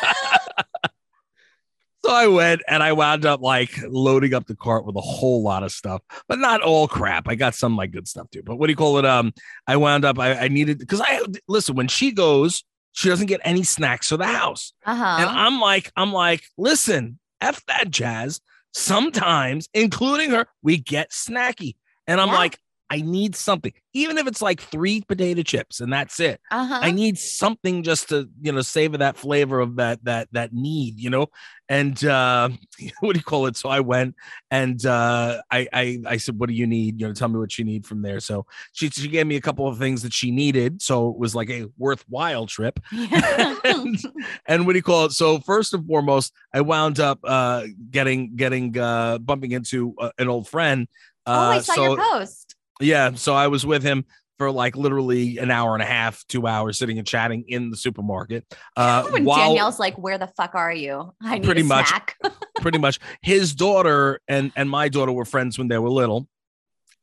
So 2.04 2.12
I 2.12 2.26
went 2.26 2.62
and 2.66 2.82
I 2.82 2.94
wound 2.94 3.24
up 3.24 3.40
like 3.42 3.78
loading 3.88 4.34
up 4.34 4.48
the 4.48 4.56
cart 4.56 4.84
with 4.84 4.96
a 4.96 5.00
whole 5.00 5.40
lot 5.44 5.62
of 5.62 5.70
stuff, 5.70 6.02
but 6.26 6.40
not 6.40 6.60
all 6.60 6.88
crap. 6.88 7.28
I 7.28 7.36
got 7.36 7.54
some 7.54 7.74
of 7.74 7.76
my 7.76 7.86
good 7.86 8.08
stuff 8.08 8.28
too. 8.32 8.42
But 8.44 8.56
what 8.56 8.66
do 8.66 8.72
you 8.72 8.76
call 8.76 8.98
it? 8.98 9.04
Um, 9.06 9.32
I 9.68 9.76
wound 9.76 10.04
up 10.04 10.18
I, 10.18 10.34
I 10.34 10.48
needed 10.48 10.80
because 10.80 11.00
I 11.00 11.20
listen 11.46 11.76
when 11.76 11.86
she 11.86 12.10
goes, 12.10 12.64
she 12.90 13.08
doesn't 13.08 13.26
get 13.28 13.40
any 13.44 13.62
snacks 13.62 14.08
for 14.08 14.16
the 14.16 14.26
house, 14.26 14.72
and 14.84 14.98
Uh-huh. 15.00 15.32
I'm 15.32 15.60
like, 15.60 15.92
I'm 15.96 16.12
like, 16.12 16.42
listen, 16.58 17.20
f 17.40 17.64
that 17.68 17.88
jazz. 17.92 18.40
Sometimes, 18.72 19.68
including 19.72 20.30
her, 20.30 20.46
we 20.60 20.78
get 20.78 21.12
snacky, 21.12 21.76
and 22.08 22.20
I'm 22.20 22.28
Yeah. 22.30 22.34
like, 22.34 22.58
I 22.92 23.00
need 23.00 23.34
something, 23.34 23.72
even 23.94 24.18
if 24.18 24.26
it's 24.26 24.42
like 24.42 24.60
three 24.60 25.00
potato 25.00 25.40
chips 25.42 25.80
and 25.80 25.90
that's 25.90 26.20
it. 26.20 26.42
Uh-huh. 26.50 26.78
I 26.82 26.90
need 26.90 27.16
something 27.16 27.82
just 27.82 28.10
to, 28.10 28.28
you 28.42 28.52
know, 28.52 28.60
savor 28.60 28.98
that 28.98 29.16
flavor 29.16 29.60
of 29.60 29.76
that 29.76 30.04
that 30.04 30.28
that 30.32 30.52
need, 30.52 31.00
you 31.00 31.08
know. 31.08 31.28
And 31.70 32.04
uh 32.04 32.50
what 33.00 33.14
do 33.14 33.18
you 33.18 33.24
call 33.24 33.46
it? 33.46 33.56
So 33.56 33.70
I 33.70 33.80
went 33.80 34.14
and 34.50 34.84
uh 34.84 35.40
I 35.50 35.68
I 35.72 36.00
I 36.06 36.16
said, 36.18 36.38
What 36.38 36.50
do 36.50 36.54
you 36.54 36.66
need? 36.66 37.00
You 37.00 37.06
know, 37.08 37.14
tell 37.14 37.28
me 37.28 37.38
what 37.38 37.58
you 37.58 37.64
need 37.64 37.86
from 37.86 38.02
there. 38.02 38.20
So 38.20 38.44
she 38.72 38.90
she 38.90 39.08
gave 39.08 39.26
me 39.26 39.36
a 39.36 39.40
couple 39.40 39.66
of 39.66 39.78
things 39.78 40.02
that 40.02 40.12
she 40.12 40.30
needed. 40.30 40.82
So 40.82 41.08
it 41.08 41.16
was 41.18 41.34
like 41.34 41.48
a 41.48 41.68
worthwhile 41.78 42.46
trip. 42.46 42.78
and, 42.92 43.96
and 44.46 44.66
what 44.66 44.74
do 44.74 44.78
you 44.78 44.82
call 44.82 45.06
it? 45.06 45.12
So 45.12 45.38
first 45.40 45.72
and 45.72 45.86
foremost, 45.86 46.34
I 46.52 46.60
wound 46.60 47.00
up 47.00 47.20
uh 47.24 47.64
getting 47.90 48.36
getting 48.36 48.76
uh 48.76 49.16
bumping 49.16 49.52
into 49.52 49.94
uh, 49.98 50.10
an 50.18 50.28
old 50.28 50.46
friend. 50.46 50.88
oh, 51.26 51.32
I 51.32 51.56
Uh, 51.56 51.60
saw 51.62 51.74
so 51.74 51.84
your 51.84 51.96
post. 51.96 52.51
Yeah, 52.82 53.12
so 53.14 53.34
I 53.34 53.49
was 53.49 53.64
with 53.64 53.82
him 53.82 54.05
for 54.38 54.50
like 54.50 54.76
literally 54.76 55.38
an 55.38 55.50
hour 55.50 55.75
and 55.75 55.82
a 55.82 55.87
half, 55.87 56.25
two 56.26 56.46
hours, 56.46 56.79
sitting 56.79 56.99
and 56.99 57.06
chatting 57.06 57.44
in 57.49 57.70
the 57.70 57.76
supermarket. 57.76 58.44
Uh, 58.76 59.05
when 59.05 59.25
while 59.25 59.49
Danielle's 59.49 59.79
like, 59.79 59.96
"Where 59.99 60.19
the 60.19 60.26
fuck 60.37 60.55
are 60.55 60.73
you? 60.73 61.14
I 61.23 61.38
need 61.38 61.44
Pretty 61.44 61.62
much. 61.62 61.88
snack." 61.88 62.17
pretty 62.61 62.79
much 62.79 63.00
his 63.23 63.55
daughter 63.55 64.20
and 64.29 64.52
and 64.56 64.70
my 64.70 64.88
daughter 64.88 65.12
were 65.12 65.25
friends 65.25 65.58
when 65.58 65.69
they 65.69 65.79
were 65.79 65.90
little. 65.90 66.29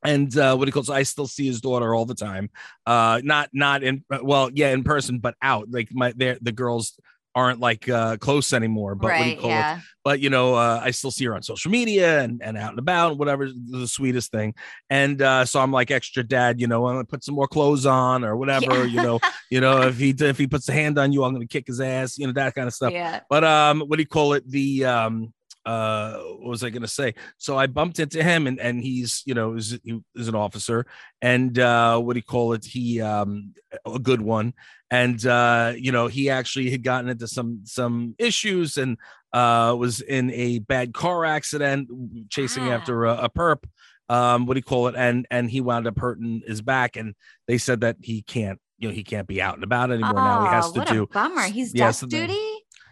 And 0.03 0.35
uh, 0.37 0.55
what 0.55 0.67
he 0.67 0.71
calls, 0.71 0.89
I 0.89 1.03
still 1.03 1.27
see 1.27 1.45
his 1.45 1.59
daughter 1.59 1.93
all 1.93 2.05
the 2.05 2.15
time. 2.15 2.49
Uh, 2.85 3.19
not 3.23 3.49
not 3.53 3.83
in 3.83 4.03
well, 4.21 4.49
yeah, 4.53 4.69
in 4.71 4.83
person, 4.83 5.19
but 5.19 5.35
out. 5.41 5.69
Like 5.69 5.89
my, 5.91 6.13
the 6.13 6.53
girls 6.53 6.97
aren't 7.39 7.59
like 7.59 7.87
uh 7.89 8.17
close 8.17 8.53
anymore. 8.53 8.95
But 8.95 9.07
what 9.11 9.17
do 9.17 9.23
you 9.23 9.29
right? 9.31 9.39
call 9.39 9.49
it? 9.49 9.53
Yeah. 9.53 9.79
but 10.03 10.19
you 10.19 10.29
know 10.29 10.55
uh, 10.55 10.79
i 10.83 10.91
still 10.91 11.11
see 11.11 11.25
her 11.25 11.35
on 11.35 11.41
social 11.43 11.69
media 11.71 12.21
and, 12.23 12.41
and 12.41 12.57
out 12.57 12.69
and 12.71 12.79
about 12.79 13.17
whatever 13.17 13.47
the 13.47 13.87
sweetest 13.87 14.31
thing 14.31 14.53
and 14.89 15.21
uh, 15.21 15.43
so 15.45 15.59
i'm 15.59 15.71
like 15.79 15.91
extra 15.91 16.23
dad 16.23 16.59
you 16.61 16.67
know 16.67 16.87
i'm 16.87 16.95
gonna 16.95 17.05
put 17.05 17.23
some 17.23 17.35
more 17.35 17.47
clothes 17.47 17.85
on 17.85 18.23
or 18.23 18.35
whatever 18.37 18.73
Yeah. 18.85 18.93
you 18.95 19.01
know 19.07 19.19
you 19.51 19.59
know 19.61 19.81
if 19.89 19.97
he 19.97 20.09
if 20.17 20.37
he 20.37 20.47
puts 20.47 20.67
a 20.69 20.73
hand 20.73 20.97
on 20.97 21.11
you 21.13 21.23
i'm 21.25 21.33
gonna 21.33 21.45
kick 21.47 21.67
his 21.67 21.81
ass 21.81 22.17
you 22.17 22.25
know 22.27 22.33
that 22.33 22.55
kind 22.55 22.67
of 22.67 22.73
stuff 22.73 22.91
Yeah. 22.93 23.19
but 23.29 23.43
um 23.43 23.81
what 23.81 23.97
do 23.97 24.01
you 24.01 24.07
call 24.07 24.33
it 24.33 24.49
the 24.49 24.85
um 24.85 25.33
uh 25.69 26.17
what 26.39 26.49
was 26.49 26.63
i 26.63 26.69
gonna 26.69 26.87
say 27.01 27.13
so 27.37 27.51
i 27.63 27.67
bumped 27.67 27.99
into 27.99 28.19
him 28.23 28.47
and 28.47 28.59
and 28.59 28.81
he's 28.87 29.11
you 29.25 29.33
know 29.37 29.53
is 29.59 29.77
he 29.83 29.99
is 30.15 30.27
an 30.27 30.35
officer 30.35 30.79
and 31.21 31.59
uh 31.59 31.97
what 32.03 32.13
do 32.13 32.17
you 32.19 32.23
call 32.35 32.53
it 32.53 32.65
he 32.65 33.01
um 33.01 33.53
a 33.85 33.99
good 33.99 34.21
one 34.21 34.53
and 34.89 35.25
uh 35.25 35.71
you 35.77 35.91
know 35.91 36.07
he 36.07 36.29
actually 36.29 36.69
had 36.71 36.83
gotten 36.83 37.09
into 37.09 37.27
some 37.27 37.61
some 37.65 38.15
issues 38.17 38.77
and 38.77 38.97
uh 39.33 39.75
was 39.77 40.01
in 40.01 40.31
a 40.31 40.59
bad 40.59 40.93
car 40.93 41.23
accident 41.25 41.87
chasing 42.29 42.65
Wow. 42.65 42.71
after 42.77 43.05
a, 43.05 43.13
a 43.25 43.29
perp 43.29 43.63
um 44.09 44.45
what 44.47 44.55
do 44.55 44.59
you 44.59 44.63
call 44.73 44.87
it 44.87 44.95
and 44.95 45.27
and 45.29 45.51
he 45.51 45.61
wound 45.61 45.85
up 45.87 45.99
hurting 45.99 46.41
his 46.47 46.61
back 46.61 46.95
and 46.95 47.13
they 47.47 47.57
said 47.59 47.81
that 47.81 47.97
he 48.01 48.23
can't 48.23 48.59
you 48.79 48.87
know 48.87 48.93
he 48.93 49.03
can't 49.03 49.27
be 49.27 49.39
out 49.41 49.55
and 49.55 49.63
about 49.63 49.91
anymore 49.91 50.21
now 50.21 50.41
he 50.41 50.49
has 50.49 50.65
Oh, 50.67 50.71
to 50.73 50.79
what 50.79 50.87
do 50.87 51.03
a 51.03 51.07
bummer. 51.07 51.43
He's 51.57 51.73
Yeah, 51.75 51.87
desk 51.87 51.99
so 51.99 52.07
duty. 52.07 52.39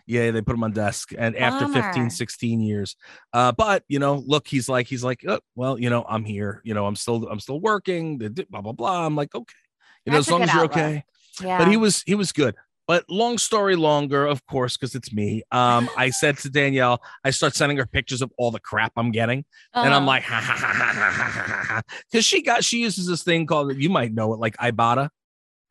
Yeah, 0.07 0.31
they 0.31 0.41
put 0.41 0.55
him 0.55 0.63
on 0.63 0.71
desk, 0.71 1.11
and 1.17 1.35
after 1.35 1.67
15, 1.67 2.09
16 2.09 2.61
years. 2.61 2.95
Uh, 3.33 3.51
but 3.51 3.83
you 3.89 3.99
know, 3.99 4.23
look, 4.25 4.47
he's 4.47 4.69
like, 4.69 4.87
he's 4.87 5.03
like, 5.03 5.23
oh, 5.27 5.39
well, 5.55 5.77
you 5.77 5.89
know, 5.89 6.05
I'm 6.07 6.23
here. 6.23 6.61
You 6.63 6.73
know, 6.73 6.87
I'm 6.87 6.95
still, 6.95 7.27
I'm 7.27 7.41
still 7.41 7.59
working. 7.59 8.17
Blah 8.17 8.61
blah 8.61 8.71
blah. 8.71 9.05
I'm 9.05 9.15
like, 9.15 9.35
okay, 9.35 9.53
you 10.05 10.13
That's 10.13 10.29
know, 10.29 10.37
as 10.37 10.39
long 10.39 10.49
as 10.49 10.53
you're 10.53 10.65
okay. 10.65 11.03
Yeah. 11.41 11.57
But 11.59 11.67
he 11.67 11.77
was, 11.77 12.01
he 12.03 12.15
was 12.15 12.31
good. 12.31 12.55
But 12.87 13.03
long 13.09 13.37
story 13.37 13.75
longer, 13.75 14.25
of 14.25 14.45
course, 14.45 14.77
because 14.77 14.95
it's 14.95 15.11
me. 15.11 15.43
Um, 15.51 15.89
I 15.97 16.09
said 16.09 16.37
to 16.39 16.49
Danielle, 16.49 17.01
I 17.21 17.31
start 17.31 17.53
sending 17.53 17.77
her 17.77 17.85
pictures 17.85 18.21
of 18.21 18.31
all 18.37 18.49
the 18.49 18.61
crap 18.61 18.93
I'm 18.95 19.11
getting, 19.11 19.43
uh-huh. 19.73 19.85
and 19.85 19.93
I'm 19.93 20.03
uh-huh. 20.03 20.07
like, 20.07 20.23
ha 20.23 20.39
ha 20.39 20.53
ha 20.53 20.73
ha 20.73 20.93
ha 20.93 21.63
ha, 21.67 21.81
because 22.09 22.23
she 22.23 22.41
got 22.41 22.63
she 22.63 22.79
uses 22.79 23.05
this 23.05 23.23
thing 23.23 23.45
called 23.45 23.75
you 23.75 23.89
might 23.89 24.13
know 24.13 24.33
it 24.33 24.39
like 24.39 24.55
Ibotta. 24.55 25.09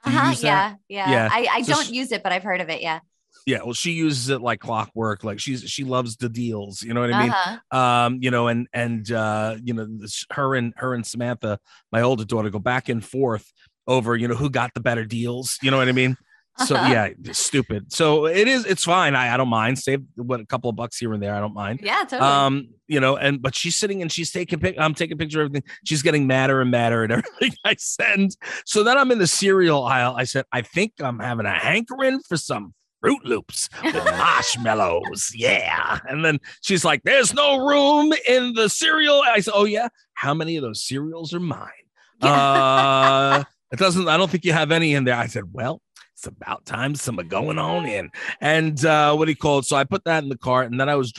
Uh-huh, 0.05 0.35
yeah, 0.41 0.75
yeah, 0.89 1.11
yeah, 1.11 1.29
I, 1.33 1.49
I 1.51 1.63
so 1.63 1.73
don't 1.73 1.87
she, 1.87 1.95
use 1.95 2.13
it, 2.13 2.23
but 2.23 2.33
I've 2.33 2.43
heard 2.43 2.61
of 2.61 2.69
it. 2.69 2.83
Yeah. 2.83 3.01
Yeah, 3.47 3.63
well, 3.63 3.75
she 3.75 3.93
uses 3.93 4.29
it 4.29 4.41
like 4.41 4.59
clockwork. 4.61 5.23
Like 5.23 5.39
she's 5.39 5.63
she 5.63 5.85
loves 5.85 6.17
the 6.17 6.29
deals. 6.29 6.83
You 6.83 6.93
know 6.95 7.01
what 7.01 7.13
I 7.13 7.23
mean? 7.23 7.31
uh-huh. 7.31 7.79
um 7.79 8.19
you 8.21 8.31
know 8.31 8.49
and 8.49 8.67
and 8.73 9.11
uh 9.13 9.57
you 9.63 9.73
know 9.73 9.87
this, 9.89 10.27
her 10.33 10.55
and 10.57 10.73
her 10.77 10.95
and 10.95 11.07
samantha 11.07 11.59
my 11.93 12.01
older 12.03 12.25
daughter 12.25 12.51
go 12.51 12.59
back 12.59 12.89
and 12.89 13.05
forth 13.05 13.51
over 13.87 14.17
you 14.17 14.27
know 14.27 14.35
who 14.35 14.51
got 14.51 14.75
the 14.75 14.81
better 14.81 15.05
deals 15.05 15.59
you 15.63 15.71
know 15.71 15.77
what 15.79 15.89
i 15.89 15.93
mean 15.93 16.17
so 16.59 16.75
Uh-huh. 16.75 16.93
yeah 16.93 17.33
stupid 17.33 17.93
so 17.93 18.27
it 18.27 18.49
is 18.49 18.65
it's 18.65 18.83
fine 18.85 19.15
i, 19.15 19.33
I 19.33 19.37
don't 19.37 19.49
mind 19.49 19.79
save 19.79 20.03
what 20.17 20.41
a 20.41 20.47
couple 20.47 20.69
of 20.71 20.75
bucks 20.77 20.99
here 20.99 21.13
and 21.13 21.23
there 21.23 21.35
i 21.35 21.41
don't 21.41 21.55
mind 21.55 21.81
Yeah, 21.83 22.03
totally. 22.03 22.21
um 22.29 22.69
you 22.89 22.99
know 22.99 23.17
and 23.17 23.41
but 23.41 23.55
she's 23.55 23.77
sitting 23.77 24.03
and 24.03 24.11
she's 24.11 24.33
taking 24.33 24.59
pic 24.59 24.75
i'm 24.79 24.95
taking 24.95 25.19
picture 25.19 25.41
of 25.43 25.47
everything 25.51 25.69
she's 25.85 26.03
getting 26.03 26.27
madder 26.27 26.61
and 26.61 26.71
madder 26.73 27.05
at 27.05 27.11
everything 27.19 27.53
i 27.65 27.77
send 27.79 28.37
so 28.65 28.83
then 28.83 28.99
i'm 28.99 29.11
in 29.13 29.19
the 29.19 29.27
cereal 29.29 29.85
aisle 29.85 30.15
i 30.17 30.25
said 30.25 30.45
i 30.53 30.63
think 30.63 30.93
i'm 31.01 31.21
having 31.21 31.47
a 31.47 31.53
hankering 31.53 32.21
for 32.29 32.37
some 32.37 32.75
Froot 33.05 33.25
Loops 33.25 33.69
with 33.83 33.95
marshmallows. 34.05 35.33
Yeah. 35.35 35.99
And 36.09 36.25
then 36.25 36.41
she's 36.63 36.85
like, 36.85 37.03
There's 37.03 37.35
no 37.35 37.67
room 37.67 38.13
in 38.29 38.55
the 38.55 38.69
cereal. 38.69 39.23
I 39.25 39.41
said, 39.41 39.55
Oh, 39.55 39.65
yeah. 39.65 39.89
How 40.15 40.35
many 40.35 40.57
of 40.57 40.63
those 40.63 40.85
cereals 40.85 41.35
are 41.35 41.41
mine? 41.41 41.69
Uh, 42.21 43.45
it 43.73 43.79
doesn't, 43.79 44.09
I 44.09 44.17
don't 44.17 44.31
think 44.31 44.45
you 44.45 44.53
have 44.53 44.73
any 44.73 44.95
in 44.95 45.05
there. 45.05 45.17
I 45.17 45.27
said, 45.27 45.53
Well, 45.53 45.81
it's 46.15 46.27
about 46.27 46.65
time 46.65 46.95
some 46.95 47.21
are 47.21 47.25
going 47.25 47.59
on 47.59 47.85
in. 47.85 48.11
And 48.41 48.83
uh, 48.85 49.15
what 49.15 49.27
do 49.27 49.31
you 49.31 49.37
call 49.37 49.59
it? 49.59 49.67
So 49.67 49.77
I 49.77 49.85
put 49.85 50.05
that 50.05 50.23
in 50.23 50.31
the 50.31 50.39
cart 50.39 50.71
and 50.71 50.81
then 50.81 50.89
I 50.89 50.95
was, 50.95 51.13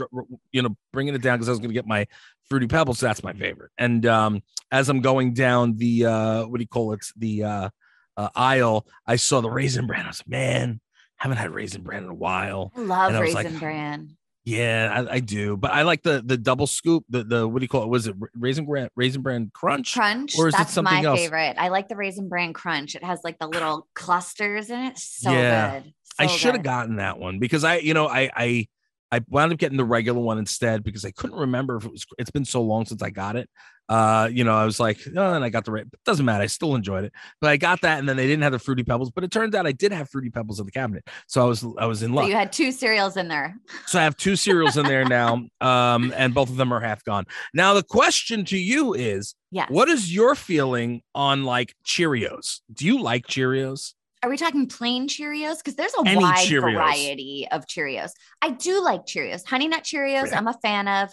you 0.51 0.63
know, 0.63 0.75
bringing 0.91 1.13
it 1.13 1.21
down 1.21 1.37
because 1.37 1.49
I 1.49 1.51
was 1.51 1.59
going 1.59 1.69
to 1.69 1.75
get 1.75 1.85
my 1.85 2.07
Fruity 2.49 2.67
Pebbles. 2.67 2.99
That's 2.99 3.23
my 3.23 3.33
favorite. 3.33 3.71
And 3.77 4.05
um, 4.07 4.41
as 4.71 4.89
I'm 4.89 5.01
going 5.01 5.33
down 5.33 5.77
the, 5.77 6.05
uh, 6.05 6.47
what 6.47 6.57
do 6.57 6.63
you 6.63 6.67
call 6.67 6.93
it? 6.93 7.05
The 7.15 7.43
uh, 7.43 7.69
uh, 8.15 8.29
aisle, 8.35 8.87
I 9.05 9.17
saw 9.17 9.41
the 9.41 9.51
Raisin 9.51 9.85
Bran. 9.85 10.05
I 10.05 10.07
was 10.07 10.21
like, 10.21 10.29
man, 10.29 10.79
haven't 11.17 11.37
had 11.37 11.51
Raisin 11.53 11.81
Bran 11.83 12.03
in 12.03 12.09
a 12.09 12.13
while. 12.13 12.71
I 12.75 12.79
love 12.81 13.13
I 13.13 13.19
raisin 13.19 13.53
like, 13.53 13.59
bran. 13.59 14.17
Yeah, 14.45 15.05
I, 15.09 15.15
I 15.15 15.19
do, 15.19 15.57
but 15.57 15.71
I 15.71 15.81
like 15.81 16.03
the 16.03 16.21
the 16.25 16.37
double 16.37 16.67
scoop. 16.67 17.03
The 17.09 17.23
the 17.23 17.47
what 17.47 17.59
do 17.59 17.63
you 17.65 17.67
call 17.67 17.83
it? 17.83 17.89
Was 17.89 18.07
it 18.07 18.15
Raisin 18.33 18.65
Bran 18.65 18.87
Raisin 18.95 19.21
Bran 19.21 19.51
Crunch? 19.53 19.93
Crunch. 19.93 20.37
Or 20.37 20.47
is 20.47 20.53
it 20.53 20.57
that's 20.57 20.73
something 20.73 20.93
my 20.93 21.03
else? 21.03 21.19
favorite. 21.19 21.55
I 21.57 21.67
like 21.67 21.89
the 21.89 21.97
raisin 21.97 22.29
bran 22.29 22.53
crunch. 22.53 22.95
It 22.95 23.03
has 23.03 23.19
like 23.25 23.39
the 23.39 23.47
little 23.47 23.87
clusters 23.93 24.69
in 24.69 24.79
it. 24.79 24.97
So 24.97 25.31
Yeah. 25.31 25.81
good. 25.81 25.93
I 26.19 26.27
should 26.27 26.53
have 26.53 26.63
gotten 26.63 26.95
that 26.95 27.19
one 27.19 27.39
because 27.39 27.63
I, 27.63 27.77
you 27.77 27.93
know, 27.93 28.07
I 28.07 28.29
I 28.33 28.67
I 29.11 29.21
wound 29.27 29.51
up 29.51 29.59
getting 29.59 29.77
the 29.77 29.83
regular 29.85 30.19
one 30.21 30.37
instead 30.37 30.83
because 30.83 31.03
I 31.03 31.11
couldn't 31.11 31.37
remember 31.37 31.75
if 31.75 31.85
it 31.85 31.91
was. 31.91 32.05
It's 32.17 32.31
been 32.31 32.45
so 32.45 32.61
long 32.61 32.85
since 32.85 33.03
I 33.03 33.09
got 33.09 33.35
it. 33.35 33.49
Uh, 33.89 34.29
you 34.31 34.43
know, 34.43 34.55
I 34.55 34.65
was 34.65 34.79
like, 34.79 34.99
oh, 35.15 35.33
and 35.33 35.43
I 35.43 35.49
got 35.49 35.65
the 35.65 35.71
right. 35.71 35.85
Doesn't 36.05 36.25
matter. 36.25 36.43
I 36.43 36.47
still 36.47 36.75
enjoyed 36.75 37.05
it, 37.05 37.13
but 37.39 37.49
I 37.49 37.57
got 37.57 37.81
that, 37.81 37.99
and 37.99 38.07
then 38.09 38.17
they 38.17 38.27
didn't 38.27 38.43
have 38.43 38.51
the 38.51 38.59
fruity 38.59 38.83
pebbles. 38.83 39.11
But 39.11 39.23
it 39.23 39.31
turns 39.31 39.55
out 39.55 39.65
I 39.65 39.71
did 39.71 39.91
have 39.91 40.09
fruity 40.09 40.29
pebbles 40.29 40.59
in 40.59 40.65
the 40.65 40.71
cabinet, 40.71 41.07
so 41.27 41.41
I 41.41 41.45
was 41.47 41.65
I 41.77 41.85
was 41.85 42.03
in 42.03 42.13
So 42.13 42.25
you 42.25 42.33
had 42.35 42.51
two 42.51 42.71
cereals 42.71 43.15
in 43.17 43.27
there. 43.27 43.55
So 43.85 43.99
I 43.99 44.03
have 44.03 44.17
two 44.17 44.35
cereals 44.35 44.75
in 44.77 44.85
there 44.85 45.05
now, 45.05 45.45
um, 45.61 46.13
and 46.15 46.33
both 46.33 46.49
of 46.49 46.57
them 46.57 46.73
are 46.73 46.79
half 46.81 47.03
gone. 47.03 47.25
Now 47.53 47.73
the 47.73 47.83
question 47.83 48.43
to 48.45 48.57
you 48.57 48.93
is, 48.93 49.35
yeah, 49.51 49.67
what 49.69 49.87
is 49.87 50.13
your 50.13 50.35
feeling 50.35 51.01
on 51.15 51.43
like 51.45 51.75
Cheerios? 51.85 52.59
Do 52.73 52.85
you 52.85 53.01
like 53.01 53.25
Cheerios? 53.27 53.93
Are 54.23 54.29
we 54.29 54.35
talking 54.37 54.67
plain 54.67 55.07
Cheerios? 55.07 55.59
Because 55.59 55.75
there's 55.75 55.93
a 55.93 56.07
Any 56.07 56.23
wide 56.23 56.37
Cheerios. 56.45 56.73
variety 56.73 57.47
of 57.51 57.67
Cheerios. 57.67 58.09
I 58.41 58.49
do 58.49 58.83
like 58.83 59.05
Cheerios. 59.05 59.45
Honey 59.47 59.67
Nut 59.67 59.83
Cheerios, 59.83 60.23
Really? 60.23 60.35
I'm 60.35 60.47
a 60.47 60.57
fan 60.61 60.87
of. 60.87 61.11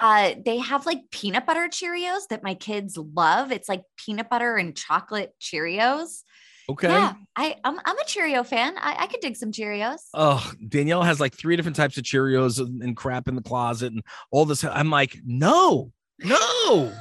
Uh, 0.00 0.34
they 0.44 0.58
have 0.58 0.86
like 0.86 1.10
peanut 1.10 1.46
butter 1.46 1.68
Cheerios 1.68 2.28
that 2.30 2.42
my 2.42 2.54
kids 2.54 2.96
love. 2.96 3.52
It's 3.52 3.68
like 3.68 3.82
peanut 3.96 4.28
butter 4.28 4.56
and 4.56 4.76
chocolate 4.76 5.32
Cheerios. 5.40 6.22
Okay. 6.68 6.88
Yeah, 6.88 7.12
I, 7.36 7.56
I'm, 7.62 7.78
I'm 7.84 7.98
a 7.98 8.04
Cheerio 8.06 8.42
fan. 8.42 8.74
I, 8.78 8.96
I 9.00 9.06
could 9.06 9.20
dig 9.20 9.36
some 9.36 9.52
Cheerios. 9.52 9.98
Oh, 10.14 10.50
Danielle 10.66 11.02
has 11.02 11.20
like 11.20 11.34
three 11.34 11.56
different 11.56 11.76
types 11.76 11.98
of 11.98 12.04
Cheerios 12.04 12.58
and, 12.58 12.82
and 12.82 12.96
crap 12.96 13.28
in 13.28 13.34
the 13.34 13.42
closet 13.42 13.92
and 13.92 14.02
all 14.30 14.46
this. 14.46 14.64
I'm 14.64 14.90
like, 14.90 15.18
no, 15.24 15.92
no. 16.20 16.92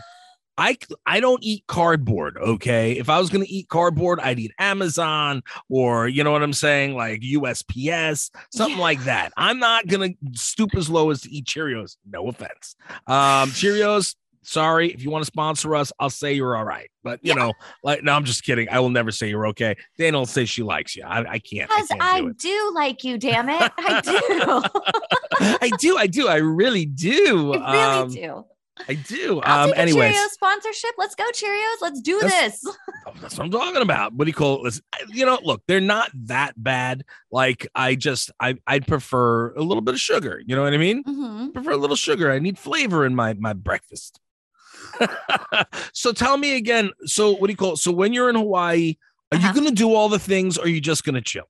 I 0.58 0.78
I 1.06 1.20
don't 1.20 1.44
eat 1.44 1.64
cardboard. 1.68 2.38
Okay. 2.38 2.94
If 2.94 3.10
I 3.10 3.20
was 3.20 3.30
gonna 3.30 3.46
eat 3.48 3.70
cardboard, 3.70 4.20
I'd 4.20 4.40
eat 4.40 4.52
Amazon 4.60 5.42
or 5.70 6.08
you 6.08 6.24
know 6.24 6.32
what 6.32 6.44
I'm 6.44 6.54
saying, 6.54 6.96
like 6.96 7.22
USPS, 7.22 8.30
something 8.52 8.78
Yeah. 8.78 8.82
like 8.84 9.04
that. 9.06 9.32
I'm 9.38 9.60
not 9.60 9.88
gonna 9.88 10.10
stoop 10.34 10.76
as 10.76 10.90
low 10.90 11.10
as 11.10 11.22
to 11.22 11.30
eat 11.32 11.46
Cheerios. 11.46 11.98
No 12.10 12.28
offense. 12.28 12.76
Um, 13.08 13.50
Cheerios. 13.50 14.16
Sorry, 14.46 14.92
if 14.92 15.02
you 15.02 15.10
want 15.10 15.22
to 15.22 15.26
sponsor 15.26 15.74
us, 15.74 15.94
I'll 16.02 16.10
say 16.10 16.34
you're 16.34 16.58
all 16.58 16.66
right. 16.66 16.92
But 17.02 17.22
you 17.24 17.30
Yeah. 17.30 17.36
know, 17.36 17.54
like, 17.82 18.04
no, 18.04 18.12
I'm 18.12 18.26
just 18.26 18.44
kidding. 18.44 18.68
I 18.70 18.82
will 18.82 18.90
never 18.90 19.10
say 19.10 19.30
you're 19.30 19.48
okay. 19.48 19.74
Daniel 19.98 20.20
will 20.24 20.26
say 20.26 20.44
she 20.44 20.64
likes 20.64 20.98
you. 20.98 21.04
I, 21.06 21.20
I 21.20 21.40
can't. 21.40 21.72
I 21.72 21.76
Because 21.78 21.88
can't 21.88 22.02
I 22.04 22.22
do 22.24 22.34
do 22.34 22.72
like 22.76 23.06
you, 23.06 23.18
damn 23.18 23.48
it. 23.48 23.72
I 23.78 24.02
do. 24.02 25.58
I 25.62 25.70
do, 25.80 25.98
I 25.98 26.08
do, 26.08 26.28
I 26.28 26.36
really 26.36 26.86
do. 26.86 27.54
I 27.58 27.72
really 27.72 28.04
um, 28.04 28.10
do. 28.12 28.46
I 28.90 28.96
do. 28.96 29.40
I'll 29.42 29.66
Um, 29.66 29.70
take 29.70 29.78
a 29.78 29.82
anyways, 29.82 30.14
Cheerio 30.14 30.28
sponsorship. 30.32 30.92
Let's 30.98 31.14
go, 31.16 31.24
Cheerios. 31.32 31.76
Let's 31.82 32.02
do 32.02 32.20
That's- 32.20 32.60
this. 32.62 32.76
that's 33.22 33.38
what 33.38 33.46
I'm 33.46 33.52
talking 33.52 33.82
about. 33.82 34.14
What 34.14 34.26
do 34.26 34.30
you 34.30 34.34
call 34.34 34.66
it? 34.66 34.80
You 35.10 35.26
know, 35.28 35.38
look, 35.44 35.62
they're 35.68 35.80
not 35.80 36.10
that 36.26 36.54
bad. 36.62 37.06
Like, 37.32 37.68
I 37.76 37.94
just, 37.96 38.32
I, 38.40 38.56
I'd 38.66 38.88
prefer 38.88 39.54
a 39.54 39.62
little 39.62 39.82
bit 39.82 39.94
of 39.94 40.00
sugar. 40.00 40.42
You 40.46 40.56
know 40.56 40.64
what 40.64 40.74
I 40.74 40.78
mean? 40.78 41.04
Mhm. 41.04 41.54
prefer 41.54 41.72
a 41.72 41.78
little 41.78 41.96
sugar. 41.96 42.32
I 42.32 42.40
need 42.40 42.58
flavor 42.58 43.06
in 43.06 43.14
my 43.16 43.34
my 43.36 43.54
breakfast. 43.54 44.20
so 45.94 46.12
tell 46.12 46.38
me 46.38 46.56
again. 46.56 46.92
So 47.06 47.32
what 47.36 47.48
do 47.48 47.54
you 47.54 47.58
call 47.58 47.74
it? 47.74 47.78
So 47.78 47.92
when 47.92 48.14
you're 48.14 48.30
in 48.30 48.36
Hawaii, 48.36 48.96
are 49.32 49.38
Uh-huh. 49.38 49.48
you 49.48 49.54
gonna 49.54 49.72
do 49.76 49.94
all 49.94 50.10
the 50.10 50.20
things, 50.20 50.58
or 50.58 50.66
are 50.66 50.68
you 50.68 50.82
just 50.82 51.04
gonna 51.04 51.22
chill? 51.22 51.46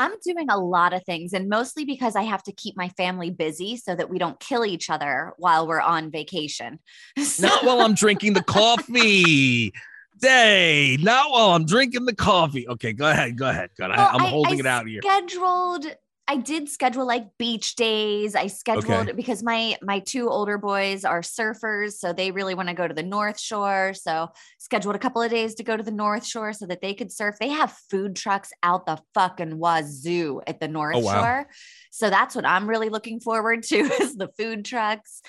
I'm 0.00 0.12
doing 0.24 0.48
a 0.48 0.58
lot 0.58 0.92
of 0.94 1.04
things, 1.04 1.32
and 1.34 1.48
mostly 1.48 1.84
because 1.84 2.16
I 2.16 2.22
have 2.22 2.42
to 2.44 2.52
keep 2.52 2.76
my 2.76 2.88
family 2.88 3.30
busy 3.30 3.76
so 3.76 3.94
that 3.94 4.08
we 4.08 4.18
don't 4.18 4.40
kill 4.40 4.64
each 4.64 4.88
other 4.88 5.32
while 5.36 5.68
we're 5.68 5.80
on 5.80 6.10
vacation. 6.10 6.78
So- 7.22 7.46
Not 7.46 7.64
while 7.64 7.80
I'm 7.82 7.94
drinking 7.94 8.32
the 8.32 8.42
coffee. 8.42 9.72
Day, 10.20 10.98
not 11.00 11.30
while 11.30 11.50
I'm 11.52 11.64
drinking 11.64 12.04
the 12.04 12.14
coffee. 12.14 12.68
Okay, 12.68 12.92
go 12.92 13.08
ahead. 13.08 13.38
Go 13.38 13.48
ahead. 13.48 13.70
Go 13.78 13.86
ahead. 13.86 13.96
Well, 13.96 14.06
I, 14.06 14.12
I'm 14.12 14.20
I- 14.22 14.28
holding 14.28 14.56
I 14.56 14.60
it 14.60 14.66
out 14.66 14.86
here. 14.86 15.00
scheduled 15.02 15.86
i 16.32 16.36
did 16.36 16.68
schedule 16.68 17.06
like 17.14 17.26
beach 17.38 17.74
days. 17.74 18.34
I 18.36 18.46
scheduled 18.46 19.16
because 19.16 19.42
my 19.42 19.76
my 19.82 19.98
two 20.12 20.28
older 20.36 20.58
boys 20.58 21.04
are 21.04 21.22
surfers 21.22 21.92
so 22.02 22.12
they 22.12 22.30
really 22.30 22.54
want 22.54 22.68
to 22.68 22.74
go 22.74 22.86
to 22.86 22.94
the 22.94 23.02
north 23.02 23.38
shore 23.40 23.92
so 23.94 24.28
scheduled 24.58 24.94
a 24.94 24.98
couple 24.98 25.22
of 25.22 25.30
days 25.30 25.54
to 25.56 25.64
go 25.64 25.76
to 25.76 25.82
the 25.82 25.90
north 26.04 26.24
shore 26.24 26.52
so 26.52 26.66
that 26.66 26.80
they 26.80 26.94
could 26.94 27.10
surf. 27.10 27.34
They 27.40 27.48
have 27.48 27.72
food 27.90 28.14
trucks 28.14 28.50
out 28.62 28.86
the 28.86 28.98
fucking 29.14 29.58
wazoo 29.58 30.40
at 30.46 30.60
the 30.60 30.68
north 30.68 30.96
Oh, 30.96 31.00
wow. 31.00 31.14
shore. 31.22 31.48
So 31.90 32.10
that's 32.10 32.34
what 32.36 32.46
i'm 32.46 32.68
really 32.68 32.90
looking 32.96 33.18
forward 33.20 33.64
to 33.64 33.76
is 34.02 34.14
the 34.16 34.30
food 34.38 34.64
trucks. 34.64 35.22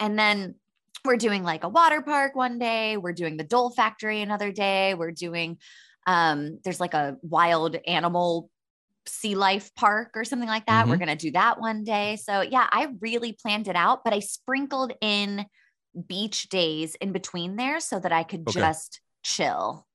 And 0.00 0.18
then 0.18 0.54
we're 1.04 1.16
doing 1.16 1.42
like 1.42 1.62
a 1.64 1.68
water 1.68 2.00
park 2.00 2.34
one 2.34 2.58
day. 2.58 2.96
We're 2.96 3.12
doing 3.22 3.36
the 3.36 3.44
dole 3.44 3.70
factory 3.70 4.22
another 4.22 4.50
day. 4.52 4.94
We're 4.94 5.12
doing 5.26 5.58
um 6.06 6.58
there's 6.64 6.80
like 6.80 6.94
a 6.94 7.16
wild 7.22 7.76
animal 7.86 8.50
sea 9.08 9.34
life 9.34 9.74
park 9.74 10.10
or 10.14 10.24
something 10.24 10.48
like 10.48 10.66
that. 10.66 10.86
We're 10.88 10.96
Mm-hmm. 10.96 11.04
going 11.04 11.18
to 11.18 11.26
do 11.26 11.32
that 11.32 11.60
one 11.60 11.84
day. 11.84 12.16
So, 12.16 12.40
yeah, 12.42 12.66
I 12.70 12.88
really 13.00 13.32
planned 13.32 13.68
it 13.68 13.76
out, 13.76 14.04
but 14.04 14.12
I 14.12 14.20
sprinkled 14.20 14.92
in 15.00 15.46
beach 16.06 16.48
days 16.48 16.94
in 16.96 17.12
between 17.12 17.56
there 17.56 17.80
so 17.80 17.98
that 17.98 18.12
I 18.12 18.22
could 18.22 18.46
Okay. 18.46 18.60
just 18.60 19.00
chill. 19.22 19.86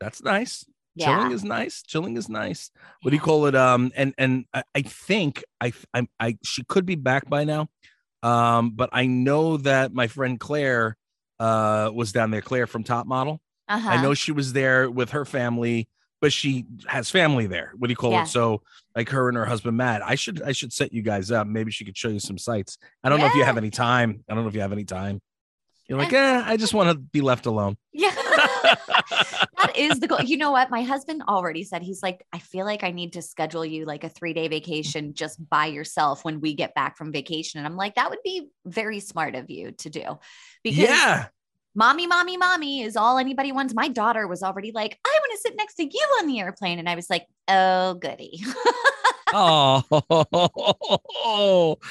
That's 0.00 0.22
nice. 0.22 0.64
Yeah. 0.94 1.16
Chilling 1.16 1.32
is 1.32 1.44
nice. 1.44 1.82
Chilling 1.82 2.16
is 2.16 2.28
nice. 2.28 2.70
What 3.02 3.10
do 3.10 3.16
you 3.16 3.22
call 3.22 3.46
it? 3.46 3.54
Um, 3.54 3.92
and 3.96 4.14
and 4.18 4.44
I, 4.52 4.62
I 4.74 4.82
think 4.82 5.42
I 5.60 5.72
I 5.94 6.06
I 6.20 6.38
she 6.44 6.64
could 6.64 6.86
be 6.86 6.94
back 6.96 7.28
by 7.28 7.44
now. 7.44 7.68
Um, 8.22 8.70
but 8.70 8.90
I 8.92 9.06
know 9.06 9.56
that 9.58 9.92
my 9.92 10.06
friend 10.08 10.38
Claire 10.40 10.96
uh 11.38 11.90
was 11.94 12.12
down 12.12 12.30
there. 12.30 12.40
Claire 12.42 12.66
from 12.66 12.82
Top 12.84 13.06
Model. 13.06 13.40
Uh-huh. 13.68 13.90
I 13.90 14.02
know 14.02 14.14
she 14.14 14.32
was 14.32 14.52
there 14.52 14.90
with 14.90 15.10
her 15.10 15.24
family, 15.24 15.88
but 16.20 16.32
she 16.32 16.66
has 16.86 17.10
family 17.10 17.46
there. 17.46 17.72
What 17.76 17.88
do 17.88 17.92
you 17.92 17.96
call 17.96 18.12
Yeah. 18.12 18.22
it? 18.22 18.28
So 18.28 18.62
like 18.94 19.08
her 19.10 19.28
and 19.28 19.36
her 19.36 19.46
husband 19.46 19.76
Matt. 19.76 20.02
I 20.02 20.14
should 20.14 20.42
I 20.42 20.52
should 20.52 20.72
set 20.72 20.92
you 20.92 21.02
guys 21.02 21.30
up. 21.30 21.46
Maybe 21.46 21.70
she 21.70 21.84
could 21.84 21.96
show 21.96 22.08
you 22.08 22.20
some 22.20 22.38
sites. 22.38 22.78
I 23.04 23.08
don't 23.08 23.20
know 23.20 23.26
if 23.26 23.34
you 23.34 23.44
have 23.44 23.58
any 23.58 23.70
time. 23.70 24.24
I 24.28 24.34
don't 24.34 24.44
know 24.44 24.48
if 24.48 24.54
you 24.54 24.60
have 24.60 24.72
any 24.72 24.84
time. 24.84 25.20
You're 25.88 25.98
like, 25.98 26.12
eh, 26.12 26.42
I 26.44 26.58
just 26.58 26.74
want 26.74 26.90
to 26.90 26.98
be 26.98 27.22
left 27.22 27.46
alone. 27.46 27.78
Yeah. 27.94 28.14
that 28.14 29.72
is 29.74 30.00
the 30.00 30.06
goal. 30.06 30.20
You 30.20 30.36
know 30.36 30.50
what? 30.50 30.70
My 30.70 30.82
husband 30.82 31.22
already 31.26 31.64
said 31.64 31.82
he's 31.82 32.02
like, 32.02 32.26
I 32.30 32.40
feel 32.40 32.66
like 32.66 32.84
I 32.84 32.90
need 32.90 33.14
to 33.14 33.22
schedule 33.22 33.64
you 33.64 33.86
like 33.86 34.04
a 34.04 34.10
three 34.10 34.34
day 34.34 34.48
vacation 34.48 35.14
just 35.14 35.38
by 35.48 35.66
yourself 35.66 36.26
when 36.26 36.40
we 36.40 36.52
get 36.52 36.74
back 36.74 36.98
from 36.98 37.10
vacation. 37.10 37.58
And 37.58 37.66
I'm 37.66 37.76
like, 37.76 37.94
that 37.94 38.10
would 38.10 38.22
be 38.22 38.48
very 38.66 39.00
smart 39.00 39.34
of 39.34 39.48
you 39.48 39.72
to 39.72 39.88
do 39.88 40.18
because 40.62 40.78
yeah. 40.78 41.28
Mommy, 41.74 42.06
mommy, 42.06 42.36
mommy 42.36 42.82
is 42.82 42.96
all 42.96 43.18
anybody 43.18 43.52
wants. 43.52 43.74
My 43.74 43.88
daughter 43.88 44.26
was 44.26 44.42
already 44.42 44.72
like, 44.72 44.98
I 45.04 45.18
want 45.20 45.32
to 45.32 45.38
sit 45.38 45.56
next 45.56 45.74
to 45.76 45.84
you 45.84 46.06
on 46.20 46.26
the 46.26 46.40
airplane. 46.40 46.78
And 46.78 46.88
I 46.88 46.94
was 46.94 47.08
like, 47.10 47.26
oh, 47.48 47.94
goody. 47.94 48.42
Oh, 49.34 49.82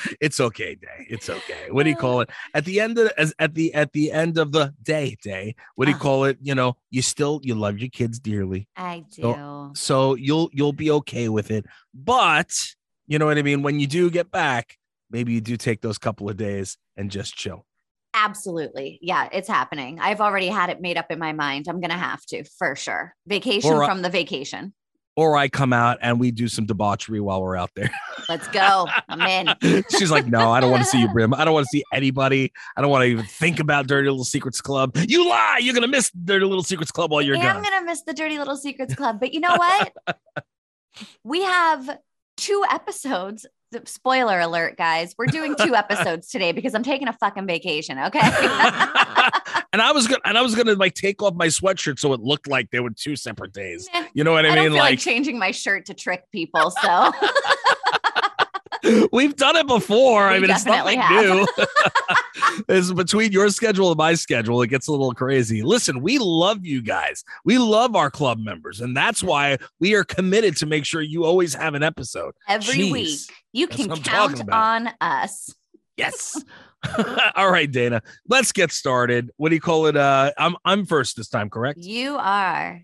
it's 0.19 0.39
okay, 0.39 0.74
day. 0.74 1.05
It's 1.07 1.29
okay. 1.29 1.69
What 1.69 1.84
do 1.84 1.91
you 1.91 1.96
call 1.96 2.22
it? 2.22 2.31
At 2.55 2.65
the 2.65 2.79
end 2.79 2.98
of 2.98 3.12
as 3.15 3.31
at 3.38 3.53
the 3.53 3.72
at 3.75 3.93
the 3.93 4.12
end 4.12 4.39
of 4.39 4.51
the 4.51 4.74
day, 4.81 5.15
day. 5.22 5.53
What 5.75 5.86
do 5.86 5.91
you 5.91 5.98
Uh. 5.98 6.00
call 6.00 6.24
it? 6.24 6.39
You 6.41 6.55
know, 6.55 6.77
you 6.89 7.03
still 7.03 7.39
you 7.43 7.53
love 7.53 7.77
your 7.77 7.89
kids 7.89 8.17
dearly, 8.19 8.67
I 8.75 9.03
do. 9.13 9.22
So- 9.22 9.72
so 9.75 10.15
you'll 10.15 10.50
you'll 10.51 10.74
be 10.74 10.89
okay 10.89 11.29
with 11.29 11.51
it. 11.51 11.65
But 11.93 12.51
you 13.05 13.19
know 13.19 13.27
what 13.27 13.38
I 13.38 13.43
mean. 13.43 13.62
When 13.62 13.79
you 13.79 13.86
do 13.86 14.10
get 14.10 14.31
back, 14.31 14.75
maybe 15.12 15.31
you 15.34 15.41
do 15.41 15.57
take 15.57 15.81
those 15.81 16.00
couple 16.00 16.27
of 16.31 16.38
days 16.38 16.75
and 16.96 17.12
just 17.12 17.36
chill. 17.36 17.66
Absolutely. 18.24 19.00
Yeah, 19.01 19.29
it's 19.31 19.47
happening. 19.47 20.00
I've 20.00 20.21
already 20.21 20.47
had 20.47 20.69
it 20.69 20.81
made 20.81 20.97
up 20.97 21.12
in 21.12 21.19
my 21.19 21.33
mind. 21.33 21.67
I'm 21.67 21.79
going 21.79 21.91
to 21.91 21.97
have 21.97 22.25
to 22.27 22.43
for 22.57 22.75
sure. 22.75 23.13
Vacation 23.27 23.71
Or, 23.71 23.86
from 23.86 24.01
the 24.01 24.09
vacation. 24.09 24.74
Or 25.15 25.36
I 25.36 25.47
come 25.47 25.74
out 25.74 25.97
and 26.01 26.19
we 26.19 26.31
do 26.31 26.47
some 26.47 26.65
debauchery 26.65 27.19
while 27.19 27.41
we're 27.41 27.55
out 27.55 27.71
there. 27.75 27.89
Let's 28.29 28.47
go. 28.47 28.88
I'm 29.07 29.21
in. 29.21 29.83
She's 29.89 30.12
like, 30.12 30.27
no, 30.27 30.51
I 30.51 30.59
don't 30.59 30.71
want 30.71 30.83
to 30.83 30.89
see 30.89 31.00
you, 31.00 31.07
Brim. 31.13 31.33
I 31.33 31.45
don't 31.45 31.53
want 31.53 31.65
to 31.65 31.69
see 31.69 31.83
anybody. 31.93 32.51
I 32.75 32.81
don't 32.81 32.91
want 32.91 33.03
to 33.03 33.07
even 33.07 33.25
think 33.25 33.59
about 33.59 33.88
Dirty 33.88 34.09
Little 34.09 34.25
Secrets 34.25 34.62
Club. 34.62 34.95
You 34.95 35.27
lie. 35.27 35.59
You're 35.62 35.74
gonna 35.74 35.88
miss 35.88 36.12
Dirty 36.12 36.45
Little 36.45 36.63
Secrets 36.63 36.91
Club 36.91 37.12
while 37.12 37.21
you're 37.21 37.36
I 37.36 37.39
am 37.39 37.63
going 37.63 37.79
to 37.79 37.86
miss 37.86 38.01
the 38.01 38.13
Dirty 38.13 38.38
Little 38.38 38.57
Secrets 38.57 38.93
Club. 38.93 39.19
But 39.19 39.33
you 39.33 39.39
know 39.39 39.55
what? 39.55 39.93
we 41.24 41.41
have 41.41 42.00
two 42.36 42.63
episodes. 42.69 43.45
Spoiler 43.86 44.39
alert, 44.39 44.77
guys. 44.77 45.13
We're 45.17 45.25
doing 45.25 45.55
two 45.55 45.75
episodes 45.75 46.29
today 46.29 46.51
because 46.51 46.74
I'm 46.74 46.83
taking 46.83 47.07
a 47.07 47.13
fucking 47.13 47.45
vacation. 47.47 48.00
Okay. 48.00 48.19
and 49.74 49.81
I 49.81 49.91
was 49.93 50.07
gonna 50.07 50.21
and 50.25 50.38
I 50.38 50.41
was 50.41 50.55
gonna 50.55 50.74
like 50.74 50.93
take 50.93 51.21
off 51.21 51.33
my 51.36 51.47
sweatshirt 51.47 52.00
so 52.00 52.13
it 52.13 52.21
looked 52.21 52.47
like 52.47 52.71
there 52.71 52.81
were 52.81 52.91
two 52.91 53.15
separate 53.15 53.53
days. 53.53 53.89
You 54.13 54.24
know 54.24 54.31
what 54.31 54.45
I, 54.45 54.50
I 54.50 54.55
mean? 54.55 54.71
like, 54.71 54.81
like 54.81 55.00
changing 55.00 55.38
my 55.38 55.51
shirt 55.51 55.86
to 55.88 55.93
trick 55.93 56.24
people. 56.31 56.71
So 56.71 57.12
We've 59.12 59.36
done 59.36 59.55
it 59.55 59.67
before. 59.67 60.29
We 60.29 60.36
I 60.36 60.39
mean, 60.39 60.50
it's 60.50 60.65
nothing 60.65 61.00
new. 61.00 61.48
it's 62.69 62.91
between 62.91 63.31
your 63.31 63.50
schedule 63.50 63.89
and 63.89 63.98
my 63.98 64.13
schedule. 64.13 64.62
It 64.62 64.67
gets 64.67 64.88
a 64.88 64.91
little 64.91 65.13
crazy. 65.13 65.62
Listen, 65.63 66.01
we 66.01 66.17
love 66.19 66.65
you 66.65 66.81
guys. 66.81 67.24
We 67.46 67.57
love 67.57 67.96
our 67.96 68.10
club 68.10 68.39
members, 68.39 68.81
and 68.81 68.96
that's 68.96 69.24
why 69.24 69.57
we 69.79 69.96
are 69.96 70.03
committed 70.03 70.57
to 70.57 70.65
make 70.65 70.86
sure 70.86 71.01
you 71.01 71.25
always 71.25 71.53
have 71.53 71.74
an 71.74 71.84
episode 71.84 72.34
every 72.48 72.75
Jeez. 72.75 72.91
week 72.91 73.19
you 73.53 73.67
can 73.67 73.89
what 73.89 73.98
I'm 73.98 74.03
talking 74.03 74.48
count 74.48 74.51
on 74.51 74.89
us. 75.01 75.53
Yes. 75.96 76.41
All 77.36 77.50
right, 77.50 77.72
Dayna. 77.72 78.01
Let's 78.29 78.51
get 78.51 78.72
started. 78.72 79.31
What 79.38 79.50
do 79.50 79.55
you 79.55 79.62
call 79.62 79.88
it? 79.88 79.98
Uh, 79.98 80.31
I'm 80.38 80.55
I'm 80.63 80.86
first 80.86 81.17
this 81.17 81.27
time, 81.27 81.50
correct? 81.50 81.79
You 81.79 82.17
are. 82.17 82.81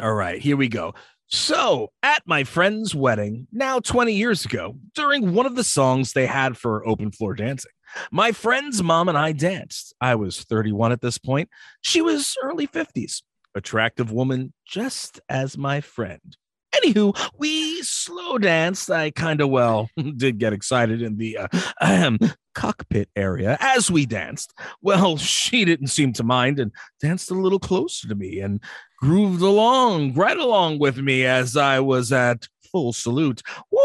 All 0.00 0.12
right, 0.12 0.40
here 0.40 0.56
we 0.56 0.68
go. 0.68 0.94
So, 1.34 1.90
at 2.00 2.22
my 2.26 2.44
friend's 2.44 2.94
wedding, 2.94 3.48
now 3.50 3.80
20 3.80 4.12
years 4.12 4.44
ago, 4.44 4.76
during 4.94 5.34
one 5.34 5.46
of 5.46 5.56
the 5.56 5.64
songs 5.64 6.12
they 6.12 6.26
had 6.26 6.56
for 6.56 6.86
open 6.86 7.10
floor 7.10 7.34
dancing, 7.34 7.72
my 8.12 8.30
friend's 8.30 8.84
mom 8.84 9.08
and 9.08 9.18
I 9.18 9.32
danced. 9.32 9.96
I 10.00 10.14
was 10.14 10.44
31 10.44 10.92
at 10.92 11.00
this 11.00 11.18
point. 11.18 11.48
She 11.80 12.00
was 12.00 12.36
early 12.40 12.68
50s. 12.68 13.22
Attractive 13.52 14.12
woman, 14.12 14.52
just 14.64 15.20
as 15.28 15.58
my 15.58 15.80
friend. 15.80 16.36
Anywho, 16.82 17.30
we 17.38 17.82
slow 17.82 18.38
danced. 18.38 18.90
I 18.90 19.10
kind 19.10 19.40
of, 19.40 19.50
well, 19.50 19.88
did 20.16 20.38
get 20.38 20.52
excited 20.52 21.02
in 21.02 21.16
the 21.16 21.38
uh, 21.80 22.18
cockpit 22.54 23.08
area 23.16 23.56
as 23.60 23.90
we 23.90 24.06
danced. 24.06 24.54
Well, 24.82 25.16
she 25.18 25.64
didn't 25.64 25.88
seem 25.88 26.12
to 26.14 26.24
mind 26.24 26.58
and 26.58 26.72
danced 27.00 27.30
a 27.30 27.34
little 27.34 27.58
closer 27.58 28.08
to 28.08 28.14
me 28.14 28.40
and 28.40 28.60
grooved 28.98 29.42
along, 29.42 30.14
right 30.14 30.38
along 30.38 30.78
with 30.78 30.98
me 30.98 31.24
as 31.24 31.56
I 31.56 31.80
was 31.80 32.12
at 32.12 32.48
full 32.72 32.92
salute. 32.92 33.42
Wow! 33.70 33.80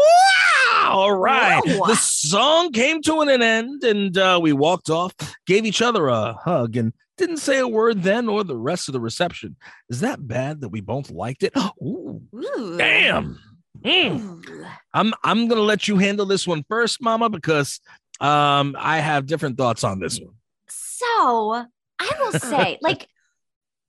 All 0.82 1.14
right. 1.14 1.62
The 1.64 1.94
song 1.94 2.72
came 2.72 3.02
to 3.02 3.20
an 3.20 3.28
end 3.42 3.84
and 3.84 4.16
uh, 4.16 4.40
we 4.42 4.52
walked 4.52 4.90
off, 4.90 5.14
gave 5.46 5.64
each 5.64 5.82
other 5.82 6.08
a 6.08 6.32
hug, 6.32 6.76
and 6.76 6.92
didn't 7.20 7.36
say 7.36 7.58
a 7.58 7.68
word 7.68 8.02
then 8.02 8.28
or 8.28 8.42
the 8.42 8.56
rest 8.56 8.88
of 8.88 8.92
the 8.92 9.00
reception. 9.00 9.56
Is 9.88 10.00
that 10.00 10.26
bad 10.26 10.62
that 10.62 10.70
we 10.70 10.80
both 10.80 11.10
liked 11.10 11.42
it? 11.42 11.52
Ooh, 11.82 12.22
Ooh. 12.34 12.76
damn. 12.78 13.38
Mm. 13.84 14.20
Ooh. 14.48 14.66
I'm 14.92 15.14
I'm 15.22 15.46
gonna 15.46 15.60
let 15.60 15.86
you 15.86 15.98
handle 15.98 16.26
this 16.26 16.46
one 16.46 16.64
first, 16.68 17.00
Mama, 17.00 17.28
because 17.28 17.80
um 18.20 18.74
I 18.78 18.98
have 18.98 19.26
different 19.26 19.56
thoughts 19.56 19.84
on 19.84 20.00
this 20.00 20.18
one. 20.18 20.34
So 20.68 21.06
I 21.06 22.12
will 22.20 22.32
say, 22.32 22.78
like, 22.82 23.06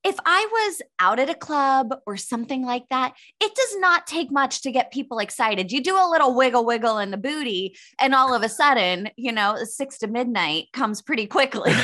if 0.03 0.15
I 0.25 0.47
was 0.51 0.81
out 0.99 1.19
at 1.19 1.29
a 1.29 1.35
club 1.35 1.93
or 2.05 2.17
something 2.17 2.65
like 2.65 2.87
that, 2.89 3.13
it 3.39 3.53
does 3.55 3.77
not 3.79 4.07
take 4.07 4.31
much 4.31 4.61
to 4.63 4.71
get 4.71 4.91
people 4.91 5.19
excited. 5.19 5.71
You 5.71 5.83
do 5.83 5.95
a 5.95 6.09
little 6.09 6.35
wiggle 6.35 6.65
wiggle 6.65 6.97
in 6.97 7.11
the 7.11 7.17
booty, 7.17 7.77
and 7.99 8.15
all 8.15 8.33
of 8.33 8.41
a 8.41 8.49
sudden, 8.49 9.09
you 9.15 9.31
know, 9.31 9.57
six 9.63 9.99
to 9.99 10.07
midnight 10.07 10.67
comes 10.73 11.01
pretty 11.01 11.27
quickly. 11.27 11.73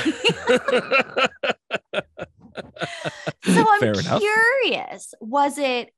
so 3.44 3.66
I'm 3.70 3.80
Fair 3.80 3.94
enough. 3.94 4.22
curious, 4.22 5.14
was 5.22 5.58
it 5.58 5.92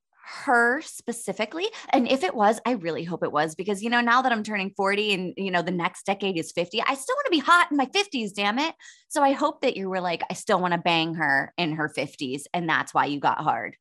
her 0.43 0.81
specifically? 0.81 1.65
And 1.89 2.07
if 2.07 2.24
it 2.24 2.36
was, 2.36 2.59
I 2.65 2.71
really 2.71 3.03
hope 3.03 3.24
it 3.24 3.31
was 3.31 3.55
because, 3.55 3.81
you 3.81 3.89
know, 3.89 4.01
now 4.01 4.21
that 4.21 4.31
I'm 4.31 4.43
turning 4.43 4.71
40 4.75 5.13
and, 5.13 5.33
you 5.38 5.51
know, 5.51 5.62
the 5.62 5.71
next 5.71 6.05
decade 6.05 6.38
is 6.38 6.51
50, 6.51 6.81
I 6.81 6.93
still 6.93 7.15
want 7.15 7.25
to 7.25 7.31
be 7.31 7.39
hot 7.39 7.67
in 7.71 7.77
my 7.77 7.88
50s, 7.88 8.33
damn 8.33 8.59
it. 8.59 8.75
So 9.07 9.24
I 9.24 9.31
hope 9.31 9.62
that 9.62 9.75
you 9.75 9.89
were 9.89 10.01
like, 10.01 10.24
I 10.29 10.33
still 10.33 10.59
want 10.59 10.74
to 10.74 10.79
bang 10.79 11.15
her 11.15 11.53
in 11.57 11.74
her 11.74 11.89
50s. 11.89 12.43
And 12.53 12.69
that's 12.69 12.93
why 12.93 13.05
you 13.05 13.19
got 13.19 13.39
hard. 13.39 13.75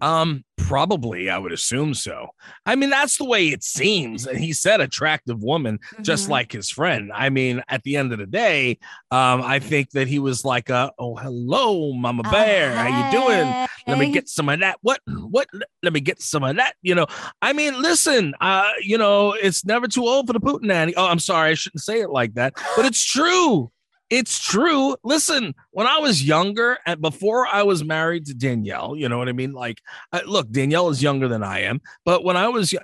Um, 0.00 0.44
probably, 0.56 1.28
I 1.30 1.38
would 1.38 1.52
assume 1.52 1.94
so. 1.94 2.28
I 2.66 2.74
mean, 2.76 2.90
that's 2.90 3.18
the 3.18 3.24
way 3.24 3.48
it 3.48 3.62
seems. 3.62 4.26
And 4.26 4.38
he 4.38 4.52
said 4.52 4.80
attractive 4.80 5.42
woman, 5.42 5.78
just 6.02 6.26
Mhm. 6.26 6.30
like 6.30 6.52
his 6.52 6.70
friend. 6.70 7.10
I 7.14 7.28
mean, 7.30 7.62
at 7.68 7.82
the 7.82 7.96
end 7.96 8.12
of 8.12 8.18
the 8.18 8.26
day, 8.26 8.78
um, 9.10 9.42
I 9.42 9.58
think 9.58 9.90
that 9.90 10.08
he 10.08 10.18
was 10.18 10.44
like, 10.44 10.70
uh, 10.70 10.90
oh, 10.98 11.16
hello, 11.16 11.92
Mama 11.92 12.22
Bear. 12.24 12.74
How 12.74 12.86
you 12.88 13.12
doing? 13.12 13.68
Let 13.86 13.98
me 13.98 14.12
get 14.12 14.28
some 14.28 14.48
of 14.48 14.60
that. 14.60 14.78
What? 14.82 15.00
What? 15.06 15.48
Let 15.82 15.92
me 15.92 16.00
get 16.00 16.22
some 16.22 16.42
of 16.42 16.56
that. 16.56 16.74
You 16.82 16.94
know, 16.94 17.06
I 17.40 17.52
mean, 17.52 17.80
listen, 17.80 18.34
uh, 18.40 18.70
you 18.82 18.98
know, 18.98 19.32
it's 19.32 19.64
never 19.64 19.88
too 19.88 20.06
old 20.06 20.26
for 20.26 20.32
the 20.32 20.40
Putin 20.40 20.62
nanny. 20.64 20.94
Oh, 20.96 21.06
I'm 21.06 21.18
sorry, 21.18 21.50
I 21.50 21.54
shouldn't 21.54 21.82
say 21.82 22.00
it 22.00 22.10
like 22.10 22.34
that, 22.34 22.54
but 22.76 22.84
it's 22.86 23.04
true. 23.04 23.70
It's 24.12 24.38
true. 24.38 24.94
Listen, 25.04 25.54
when 25.70 25.86
I 25.86 25.98
was 25.98 26.22
younger 26.22 26.78
and 26.84 27.00
before 27.00 27.46
I 27.46 27.62
was 27.62 27.82
married 27.82 28.26
to 28.26 28.34
Danielle, 28.34 28.94
you 28.94 29.08
know 29.08 29.16
what 29.16 29.30
I 29.30 29.32
mean? 29.32 29.52
Like, 29.52 29.80
uh, 30.12 30.20
look, 30.26 30.50
Danielle 30.50 30.90
is 30.90 31.02
younger 31.02 31.28
than 31.28 31.42
I 31.42 31.60
am, 31.60 31.80
but 32.04 32.22
when 32.22 32.36
I 32.36 32.48
was 32.48 32.74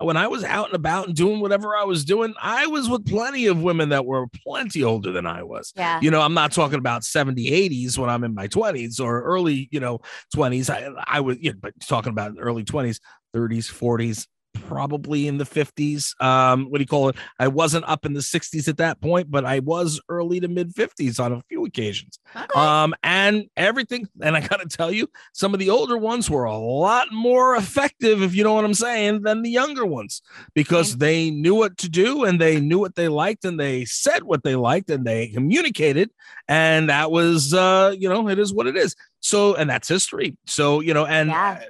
when 0.00 0.16
I 0.16 0.26
was 0.26 0.42
out 0.42 0.66
and 0.66 0.74
about 0.74 1.06
and 1.06 1.14
doing 1.14 1.38
whatever 1.40 1.76
I 1.76 1.84
was 1.84 2.04
doing, 2.04 2.34
I 2.42 2.66
was 2.66 2.88
with 2.88 3.06
plenty 3.06 3.46
of 3.46 3.62
women 3.62 3.90
that 3.90 4.06
were 4.06 4.26
plenty 4.44 4.82
older 4.82 5.12
than 5.12 5.24
I 5.26 5.44
was 5.44 5.72
Yeah. 5.76 6.00
you 6.02 6.10
know 6.10 6.20
i'm 6.20 6.34
not 6.34 6.50
talking 6.50 6.78
about 6.78 7.04
70 7.04 7.48
80s 7.48 7.96
when 7.98 8.10
i'm 8.10 8.24
in 8.24 8.34
my 8.34 8.48
20s 8.48 8.98
or 9.00 9.22
early 9.22 9.68
you 9.70 9.78
know 9.80 10.00
20s 10.34 10.68
i, 10.70 10.88
I 11.06 11.20
was 11.20 11.36
you 11.40 11.52
know, 11.52 11.58
but 11.60 11.74
talking 11.86 12.10
about 12.10 12.32
early 12.40 12.64
20s 12.64 12.98
30s 13.36 13.70
40s 13.70 14.26
probably 14.54 15.26
in 15.26 15.38
the 15.38 15.44
50s 15.44 16.20
um 16.22 16.64
what 16.70 16.78
do 16.78 16.82
you 16.82 16.86
call 16.86 17.08
it? 17.08 17.16
I 17.38 17.48
wasn't 17.48 17.88
up 17.88 18.04
in 18.04 18.12
the 18.12 18.20
60s 18.20 18.68
at 18.68 18.76
that 18.78 19.00
point 19.00 19.30
but 19.30 19.44
i 19.44 19.58
was 19.60 20.00
early 20.08 20.40
to 20.40 20.48
mid 20.48 20.74
50s 20.74 21.18
on 21.22 21.32
a 21.32 21.42
few 21.48 21.64
occasions. 21.64 22.18
Um 22.54 22.94
and 23.02 23.46
everything 23.56 24.08
and 24.20 24.36
i 24.36 24.40
gotta 24.46 24.66
tell 24.68 24.92
you 24.92 25.08
some 25.32 25.54
of 25.54 25.60
the 25.60 25.70
older 25.70 25.96
ones 25.96 26.28
were 26.30 26.44
a 26.44 26.56
lot 26.56 27.08
more 27.12 27.56
effective 27.56 28.22
if 28.22 28.34
you 28.34 28.44
know 28.44 28.54
what 28.54 28.64
i'm 28.64 28.74
saying 28.74 29.22
than 29.22 29.42
the 29.42 29.50
younger 29.50 29.86
ones 29.86 30.22
because 30.54 30.96
they 30.98 31.30
knew 31.30 31.54
what 31.54 31.76
to 31.78 31.88
do 31.88 32.24
and 32.24 32.40
they 32.40 32.60
knew 32.60 32.78
what 32.78 32.94
they 32.94 33.08
liked 33.08 33.44
and 33.44 33.58
they 33.58 33.84
said 33.84 34.22
what 34.24 34.42
they 34.42 34.54
liked 34.56 34.90
and 34.90 35.04
they 35.06 35.28
communicated 35.28 36.10
and 36.48 36.88
that 36.88 37.10
was 37.10 37.54
uh 37.54 37.94
you 37.98 38.08
know 38.08 38.28
it 38.28 38.38
is 38.38 38.52
what 38.52 38.66
it 38.66 38.76
is. 38.76 38.94
So 39.20 39.54
and 39.54 39.70
that's 39.70 39.88
history. 39.88 40.36
So 40.46 40.80
you 40.80 40.92
know 40.94 41.06
and 41.06 41.30
Yeah. 41.30 41.64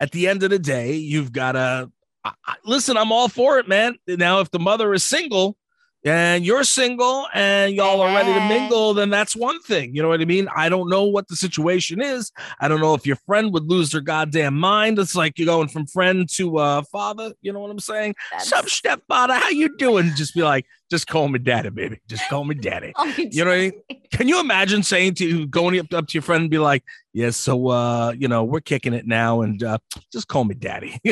at 0.00 0.12
the 0.12 0.28
end 0.28 0.42
of 0.42 0.50
the 0.50 0.58
day 0.58 0.94
you've 0.94 1.32
got 1.32 1.52
to 1.52 1.90
I, 2.26 2.32
I- 2.52 2.56
listen 2.64 2.96
i'm 2.96 3.12
all 3.12 3.28
for 3.28 3.58
it 3.58 3.68
man. 3.68 3.96
Now 4.06 4.40
if 4.40 4.50
the 4.50 4.58
mother 4.58 4.92
is 4.94 5.04
single 5.04 5.56
and 6.04 6.44
you're 6.44 6.62
single 6.62 7.26
and 7.34 7.74
y'all 7.74 8.00
are 8.00 8.14
ready 8.14 8.32
to 8.32 8.48
mingle 8.48 8.94
then 8.94 9.10
that's 9.10 9.34
one 9.34 9.60
thing. 9.62 9.94
You 9.94 10.02
know 10.02 10.08
what 10.08 10.20
i 10.20 10.24
mean? 10.24 10.48
I 10.54 10.68
don't 10.68 10.88
know 10.88 11.04
what 11.04 11.26
the 11.28 11.34
situation 11.36 12.00
is. 12.00 12.30
I 12.60 12.68
don't 12.68 12.80
know 12.80 12.94
if 12.94 13.06
your 13.06 13.16
friend 13.26 13.52
would 13.52 13.64
lose 13.64 13.90
their 13.90 14.00
goddamn 14.00 14.54
mind. 14.54 14.98
It's 15.00 15.16
like 15.16 15.36
you're 15.38 15.46
going 15.46 15.68
from 15.68 15.86
friend 15.86 16.28
to 16.36 16.58
uh 16.58 16.82
father. 16.92 17.32
You 17.42 17.52
know 17.52 17.60
what 17.60 17.70
i'm 17.70 17.80
saying? 17.80 18.14
That's- 18.30 18.48
Sup, 18.48 18.68
stepfather? 18.68 19.34
How 19.34 19.48
you 19.50 19.76
doing? 19.76 20.12
Just 20.16 20.34
be 20.34 20.42
like, 20.44 20.66
just 20.90 21.06
call 21.06 21.28
me 21.28 21.38
daddy, 21.38 21.70
baby. 21.70 21.98
Just 22.08 22.28
call 22.28 22.44
me 22.44 22.54
daddy. 22.54 22.92
Oh, 22.98 23.04
You 23.16 23.44
know 23.44 23.50
what 23.50 23.56
I 23.56 23.60
mean? 23.90 24.00
Can 24.12 24.28
you 24.28 24.40
imagine 24.40 24.82
saying 24.82 25.14
to 25.14 25.46
going 25.48 25.78
up, 25.78 25.92
up 25.92 26.06
to 26.08 26.14
your 26.14 26.22
friend 26.22 26.42
and 26.42 26.50
be 26.50 26.58
like, 26.58 26.82
yeah, 27.12 27.30
so 27.30 27.68
uh, 27.68 28.12
you 28.16 28.28
know, 28.28 28.44
we're 28.44 28.60
kicking 28.60 28.92
it 28.94 29.06
now 29.06 29.40
and 29.42 29.62
uh 29.62 29.78
just 30.12 30.28
call 30.28 30.44
me 30.44 30.54
daddy. 30.54 30.98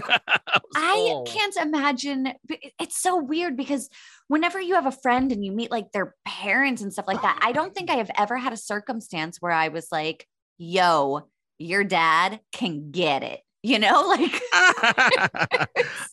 I 0.77 1.11
Oh. 1.15 1.25
can't 1.27 1.57
imagine. 1.57 2.33
It's 2.81 2.99
so 3.01 3.17
weird 3.17 3.57
because 3.57 3.89
whenever 4.29 4.61
you 4.61 4.75
have 4.75 4.87
a 4.87 4.93
friend 4.93 5.33
and 5.33 5.45
you 5.45 5.53
meet 5.53 5.71
like 5.71 5.93
their 5.93 6.15
parents 6.27 6.83
and 6.83 6.93
stuff 6.93 7.07
like 7.07 7.23
that, 7.23 7.39
I 7.43 7.53
don't 7.53 7.75
think 7.75 7.91
I 7.91 7.95
have 7.97 8.11
ever 8.17 8.37
had 8.37 8.53
a 8.53 8.57
circumstance 8.57 9.39
where 9.41 9.53
I 9.53 9.69
was 9.69 9.89
like, 9.93 10.27
yo, 10.59 11.29
your 11.59 11.85
dad 11.85 12.41
can 12.53 12.91
get 12.91 13.23
it. 13.23 13.41
You 13.65 13.79
know, 13.79 14.03
like, 14.09 14.43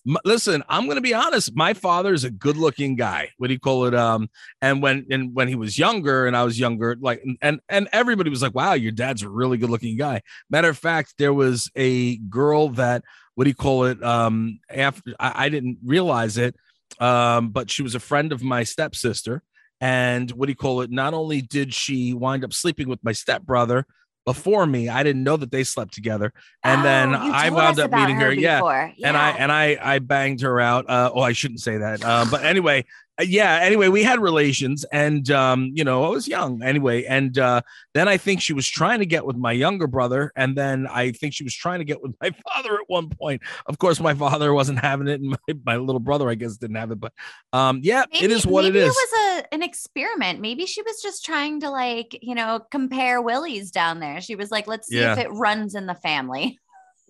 Listen, 0.24 0.64
I'm 0.70 0.88
gonna 0.88 1.02
be 1.02 1.14
honest. 1.14 1.54
My 1.54 1.74
father 1.74 2.14
is 2.14 2.24
a 2.24 2.32
good-looking 2.32 2.96
guy. 2.96 3.32
What 3.38 3.48
do 3.48 3.54
you 3.54 3.60
call 3.60 3.86
it? 3.86 3.94
Um, 3.94 4.30
and 4.62 4.82
when 4.82 5.06
and 5.12 5.36
when 5.36 5.50
he 5.50 5.56
was 5.56 5.78
younger, 5.78 6.28
and 6.28 6.38
I 6.38 6.46
was 6.46 6.58
younger, 6.58 6.96
like, 7.02 7.22
and 7.42 7.60
and 7.68 7.90
everybody 7.92 8.30
was 8.30 8.42
like, 8.42 8.56
"Wow, 8.56 8.74
your 8.74 8.94
dad's 8.94 9.22
a 9.22 9.30
really 9.30 9.58
good-looking 9.58 9.98
guy." 9.98 10.22
Matter 10.50 10.70
of 10.70 10.78
fact, 10.78 11.16
there 11.18 11.34
was 11.34 11.70
a 11.76 12.16
girl 12.18 12.70
that 12.70 13.04
what 13.36 13.44
do 13.44 13.50
you 13.50 13.56
call 13.56 13.84
it? 13.84 14.02
Um, 14.02 14.60
after 14.70 15.14
I, 15.20 15.46
I 15.46 15.50
didn't 15.50 15.80
realize 15.84 16.38
it, 16.38 16.56
um, 17.02 17.50
but 17.50 17.70
she 17.70 17.84
was 17.84 17.96
a 17.96 18.00
friend 18.00 18.32
of 18.32 18.42
my 18.42 18.64
stepsister, 18.64 19.44
and 19.82 20.32
what 20.32 20.46
do 20.46 20.52
you 20.54 20.56
call 20.56 20.82
it? 20.82 20.90
Not 20.90 21.14
only 21.14 21.42
did 21.42 21.74
she 21.74 22.14
wind 22.14 22.46
up 22.46 22.54
sleeping 22.54 22.88
with 22.88 23.04
my 23.04 23.12
stepbrother 23.12 23.86
before 24.26 24.66
me, 24.66 24.88
I 24.90 25.04
didn't 25.04 25.24
know 25.24 25.38
that 25.38 25.52
they 25.52 25.64
slept 25.64 25.94
together, 25.94 26.32
and 26.64 26.84
then 26.86 27.16
Oh, 27.16 27.26
you 27.26 27.32
I 27.34 27.50
wound 27.50 27.80
up 27.80 27.92
meeting 27.92 28.18
her. 28.18 28.32
Yeah, 28.32 28.58
before. 28.60 28.94
and 29.04 29.18
I 29.18 29.30
and 29.32 29.52
I 29.52 29.78
I 29.82 30.00
banged 30.00 30.42
her 30.42 30.60
out. 30.60 30.90
Uh, 30.90 31.12
oh, 31.14 31.22
I 31.22 31.32
shouldn't 31.34 31.62
say 31.62 31.78
that. 31.78 32.04
Uh, 32.06 32.26
but 32.30 32.44
anyway, 32.44 32.86
yeah 33.22 33.60
anyway 33.62 33.88
we 33.88 34.04
had 34.04 34.20
relations 34.20 34.84
and 34.92 35.30
um 35.32 35.72
you 35.74 35.84
know 35.84 36.04
i 36.04 36.10
was 36.10 36.28
young 36.28 36.62
anyway 36.64 37.04
and 37.06 37.38
uh 37.38 37.62
then 37.94 38.08
i 38.08 38.18
think 38.18 38.42
she 38.42 38.54
was 38.54 38.68
trying 38.68 39.00
to 39.00 39.06
get 39.06 39.26
with 39.26 39.36
my 39.36 39.52
younger 39.52 39.88
brother 39.88 40.32
and 40.36 40.56
then 40.56 40.88
i 40.88 41.12
think 41.12 41.34
she 41.34 41.44
was 41.44 41.56
trying 41.56 41.80
to 41.80 41.86
get 41.86 42.02
with 42.02 42.14
my 42.22 42.30
father 42.54 42.74
at 42.76 42.82
one 42.88 43.10
point 43.10 43.42
of 43.68 43.78
course 43.78 44.00
my 44.00 44.14
father 44.14 44.54
wasn't 44.54 44.78
having 44.78 45.08
it 45.08 45.20
and 45.22 45.30
my, 45.30 45.54
my 45.66 45.76
little 45.78 46.00
brother 46.00 46.30
i 46.30 46.36
guess 46.36 46.58
didn't 46.58 46.76
have 46.76 46.92
it 46.92 47.00
but 47.00 47.14
um 47.54 47.80
yeah 47.84 48.04
Maybe, 48.14 48.26
it 48.26 48.32
is 48.32 48.46
what 48.46 48.66
it 48.66 48.76
is 48.76 48.86
it 48.86 48.90
was 48.90 49.14
a 49.14 49.32
an 49.52 49.62
experiment. 49.62 50.40
Maybe 50.40 50.66
she 50.66 50.82
was 50.82 51.02
just 51.02 51.26
trying 51.26 51.60
to 51.62 51.70
like, 51.70 52.18
you 52.22 52.36
know, 52.36 52.62
compare 52.72 53.22
willies 53.22 53.72
down 53.72 54.00
there. 54.00 54.22
She 54.22 54.36
was 54.36 54.52
like, 54.52 54.68
let's 54.68 54.88
see 54.88 55.00
Yeah. 55.00 55.14
if 55.14 55.20
it 55.20 55.32
runs 55.32 55.76
in 55.76 55.86
the 55.86 55.96
family. 55.96 56.60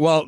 Well 0.02 0.22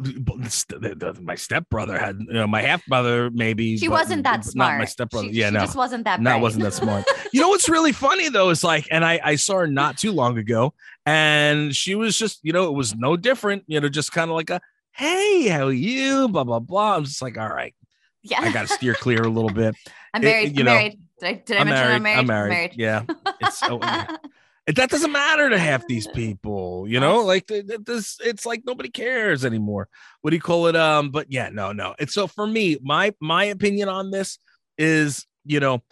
st- 0.48 0.82
the- 0.84 0.96
the- 0.96 1.22
my 1.22 1.36
stepbrother 1.36 1.98
had 2.06 2.16
you 2.28 2.34
know 2.40 2.48
my 2.48 2.62
half 2.70 2.86
brother 2.86 3.30
maybe 3.32 3.78
She 3.78 3.90
wasn't 3.90 4.24
that 4.24 4.46
smart. 4.46 4.74
not 4.74 4.80
my 4.80 4.86
stepbrother 4.86 5.28
She, 5.30 5.40
yeah 5.40 5.50
she 5.50 5.54
no 5.56 5.60
just 5.68 5.76
wasn't 5.84 6.04
that 6.06 6.22
No, 6.22 6.38
wasn't 6.38 6.64
that 6.64 6.74
smart. 6.74 7.04
You 7.34 7.42
know 7.42 7.50
what's 7.50 7.68
really 7.68 7.92
funny 7.92 8.30
though 8.30 8.50
is 8.52 8.64
like, 8.64 8.86
and 8.92 9.04
I 9.04 9.20
I 9.32 9.36
saw 9.38 9.56
her 9.62 9.68
not 9.68 9.98
too 9.98 10.12
long 10.12 10.38
ago, 10.38 10.62
and 11.06 11.76
she 11.76 11.96
was 11.96 12.16
just, 12.16 12.40
you 12.44 12.54
know, 12.54 12.66
it 12.72 12.76
was 12.82 12.94
no 12.96 13.18
different. 13.18 13.64
You 13.66 13.82
know, 13.82 13.90
just 13.90 14.12
kind 14.12 14.30
of 14.30 14.36
like 14.36 14.52
a, 14.52 14.62
hey, 14.92 15.48
how 15.48 15.66
are 15.66 15.72
you? 15.74 16.28
Blah 16.30 16.44
blah 16.44 16.60
blah. 16.60 16.96
I'm 16.98 17.06
just 17.06 17.22
like, 17.24 17.38
all 17.40 17.50
right, 17.50 17.74
yeah. 18.22 18.42
I 18.42 18.52
got 18.52 18.68
to 18.68 18.74
steer 18.74 18.94
clear 18.94 19.24
a 19.24 19.30
little 19.38 19.50
bit. 19.50 19.74
I'm 20.14 20.22
it- 20.22 20.26
married. 20.28 20.54
you 20.58 20.62
I'm 20.62 20.66
know, 20.66 20.74
married. 20.76 21.00
Did 21.20 21.28
I, 21.28 21.34
did 21.46 21.58
I 21.58 21.60
I'm 21.62 21.68
mention 21.68 21.88
married. 21.88 21.96
I'm 21.96 22.04
married? 22.04 22.20
I'm 22.20 22.50
married. 22.50 22.72
Yeah, 22.76 23.04
it's 23.42 23.64
oh. 23.64 23.80
It- 23.82 24.20
that 24.68 24.90
doesn't 24.90 25.12
matter 25.12 25.50
to 25.50 25.58
half 25.58 25.86
these 25.88 26.08
people. 26.08 26.86
You 26.88 27.00
know, 27.00 27.20
like 27.22 27.48
th- 27.48 27.68
th- 27.68 27.82
this, 27.86 28.18
it's 28.24 28.46
like 28.46 28.64
nobody 28.66 28.90
cares 28.90 29.44
anymore. 29.44 29.90
What 30.22 30.30
do 30.32 30.36
you 30.38 30.42
call 30.42 30.68
it? 30.68 30.76
Um, 30.76 31.10
but 31.10 31.32
yeah, 31.32 31.50
no, 31.50 31.72
no. 31.74 31.96
It's 32.00 32.14
so 32.14 32.28
for 32.28 32.48
me, 32.48 32.78
my 32.82 33.14
my 33.20 33.44
opinion 33.46 33.90
on 33.90 34.12
this 34.12 34.40
is, 34.78 35.26
you 35.46 35.60
know, 35.60 35.84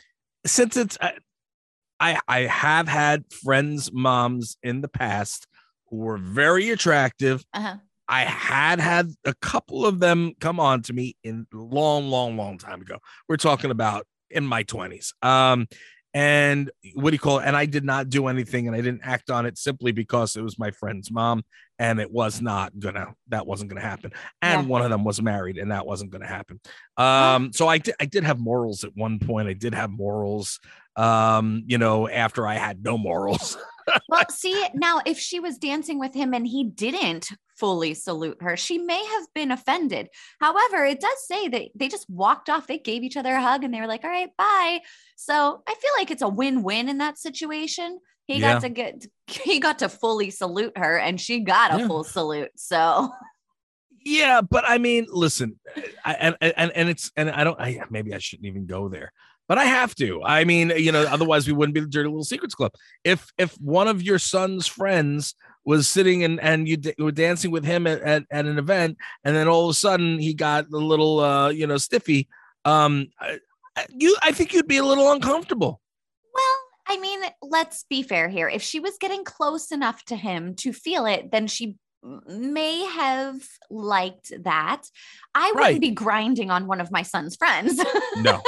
since 0.45 0.77
it's 0.77 0.97
I 1.01 1.13
I, 1.99 2.19
I 2.27 2.39
have 2.41 2.87
had 2.87 3.25
friends 3.31 3.91
moms 3.93 4.57
in 4.63 4.81
the 4.81 4.87
past 4.87 5.47
who 5.89 5.97
were 5.97 6.17
very 6.17 6.69
attractive 6.69 7.43
Uh-huh. 7.53 7.75
i 8.07 8.21
had 8.21 8.79
had 8.79 9.09
a 9.25 9.33
couple 9.35 9.85
of 9.85 9.99
them 9.99 10.31
come 10.39 10.59
on 10.59 10.81
to 10.83 10.93
me 10.93 11.15
in 11.23 11.45
long 11.53 12.09
long 12.09 12.37
long 12.37 12.57
time 12.57 12.81
ago 12.81 12.97
we're 13.29 13.37
talking 13.37 13.69
about 13.71 14.07
in 14.31 14.45
my 14.47 14.63
20s 14.63 15.13
um 15.23 15.67
and 16.13 16.69
what 16.95 17.11
do 17.11 17.15
you 17.15 17.19
call 17.19 17.39
it 17.39 17.45
and 17.45 17.55
i 17.55 17.65
did 17.65 17.85
not 17.85 18.09
do 18.09 18.27
anything 18.27 18.67
and 18.67 18.75
i 18.75 18.81
didn't 18.81 19.01
act 19.03 19.29
on 19.29 19.45
it 19.45 19.57
simply 19.57 19.91
because 19.91 20.35
it 20.35 20.41
was 20.41 20.59
my 20.59 20.71
friend's 20.71 21.09
mom 21.11 21.43
and 21.79 21.99
it 21.99 22.11
was 22.11 22.41
not 22.41 22.77
gonna 22.77 23.07
that 23.29 23.47
wasn't 23.47 23.69
gonna 23.69 23.79
happen 23.79 24.11
and 24.41 24.63
Yeah. 24.63 24.67
one 24.67 24.81
of 24.81 24.89
them 24.89 25.03
was 25.03 25.21
married 25.21 25.57
and 25.57 25.71
that 25.71 25.85
wasn't 25.85 26.11
gonna 26.11 26.27
happen 26.27 26.59
um 26.97 27.53
so 27.53 27.67
i 27.67 27.77
did 27.77 27.95
i 27.99 28.05
did 28.05 28.23
have 28.23 28.39
morals 28.39 28.83
at 28.83 28.91
one 28.95 29.19
point 29.19 29.47
i 29.47 29.53
did 29.53 29.73
have 29.73 29.89
morals 29.89 30.59
um 30.97 31.63
you 31.65 31.77
know 31.77 32.09
after 32.09 32.45
i 32.45 32.55
had 32.55 32.83
no 32.83 32.97
morals 32.97 33.57
Well, 34.07 34.23
see, 34.29 34.67
now 34.75 35.01
if 35.05 35.17
she 35.17 35.39
was 35.39 35.57
dancing 35.57 35.99
with 35.99 36.13
him 36.13 36.33
and 36.35 36.45
he 36.45 36.63
didn't 36.63 37.29
fully 37.57 37.93
salute 37.95 38.37
her, 38.39 38.55
she 38.55 38.77
may 38.77 39.03
have 39.03 39.23
been 39.33 39.51
offended. 39.51 40.07
However, 40.39 40.85
it 40.85 41.01
does 41.01 41.27
say 41.27 41.47
that 41.49 41.63
they 41.75 41.87
just 41.89 42.09
walked 42.09 42.47
off. 42.49 42.67
They 42.67 42.77
gave 42.77 43.01
each 43.03 43.17
other 43.17 43.33
a 43.33 43.41
hug 43.41 43.63
and 43.63 43.73
they 43.73 43.81
were 43.81 43.87
like, 43.87 44.03
all 44.03 44.09
right, 44.09 44.29
bye. 44.37 44.79
So 45.23 45.61
I 45.67 45.73
feel 45.75 45.91
like 45.97 46.11
it's 46.11 46.21
a 46.21 46.27
win 46.29 46.63
win 46.63 46.89
in 46.89 46.97
that 46.97 47.17
situation. 47.17 47.99
He 48.27 48.39
Yeah. 48.39 48.53
got 48.53 48.61
to 48.61 48.69
get, 48.69 49.05
he 49.27 49.59
got 49.59 49.79
to 49.79 49.89
fully 49.89 50.29
salute 50.31 50.77
her 50.77 50.97
and 50.97 51.19
she 51.21 51.39
got 51.41 51.73
a 51.75 51.79
Yeah. 51.79 51.87
full 51.87 52.03
salute. 52.03 52.51
So 52.55 53.09
Yeah, 54.03 54.41
but 54.41 54.63
I 54.67 54.77
mean, 54.79 55.05
listen, 55.11 55.59
I, 56.03 56.13
and 56.15 56.35
and 56.41 56.71
and 56.75 56.89
it's 56.89 57.11
and 57.15 57.29
I 57.29 57.43
don't. 57.43 57.59
I 57.59 57.81
maybe 57.91 58.15
I 58.15 58.17
shouldn't 58.17 58.47
even 58.47 58.65
go 58.65 58.89
there, 58.89 59.13
but 59.47 59.59
I 59.59 59.65
have 59.65 59.93
to. 59.95 60.23
I 60.23 60.43
mean, 60.43 60.71
you 60.75 60.91
know, 60.91 61.03
otherwise 61.03 61.45
we 61.45 61.53
wouldn't 61.53 61.75
be 61.75 61.81
the 61.81 61.87
Dirty 61.87 62.09
Little 62.09 62.23
Secrets 62.23 62.55
Club. 62.55 62.71
If 63.03 63.31
if 63.37 63.53
one 63.61 63.87
of 63.87 64.01
your 64.01 64.17
son's 64.17 64.65
friends 64.65 65.35
was 65.65 65.87
sitting 65.87 66.23
and 66.23 66.39
and 66.41 66.67
you 66.67 66.77
d- 66.77 66.95
were 66.97 67.11
dancing 67.11 67.51
with 67.51 67.63
him 67.63 67.85
at, 67.85 68.01
at, 68.01 68.23
at 68.31 68.47
an 68.47 68.57
event, 68.57 68.97
and 69.23 69.35
then 69.35 69.47
all 69.47 69.65
of 69.65 69.69
a 69.69 69.75
sudden 69.75 70.17
he 70.17 70.33
got 70.33 70.65
a 70.73 70.77
little, 70.77 71.19
uh, 71.19 71.49
you 71.49 71.67
know, 71.67 71.77
stiffy. 71.77 72.27
Um, 72.65 73.09
I- 73.19 73.37
you, 73.89 74.15
I 74.21 74.31
think 74.31 74.53
you'd 74.53 74.67
be 74.67 74.77
a 74.77 74.83
little 74.85 75.11
uncomfortable. 75.11 75.81
Well, 76.33 76.57
I 76.87 76.99
mean, 76.99 77.19
let's 77.41 77.85
be 77.89 78.03
fair 78.03 78.27
here. 78.29 78.49
If 78.49 78.61
she 78.61 78.79
was 78.79 78.97
getting 78.99 79.23
close 79.23 79.71
enough 79.71 80.03
to 80.05 80.15
him 80.15 80.55
to 80.55 80.73
feel 80.73 81.05
it, 81.05 81.31
then 81.31 81.47
she 81.47 81.77
may 82.27 82.83
have 82.85 83.41
liked 83.69 84.31
that. 84.43 84.83
I 85.35 85.47
wouldn't 85.51 85.57
Right. 85.59 85.81
be 85.81 85.91
grinding 85.91 86.49
on 86.49 86.67
one 86.67 86.81
of 86.81 86.91
my 86.91 87.03
son's 87.03 87.35
friends 87.35 87.79
No, 88.17 88.41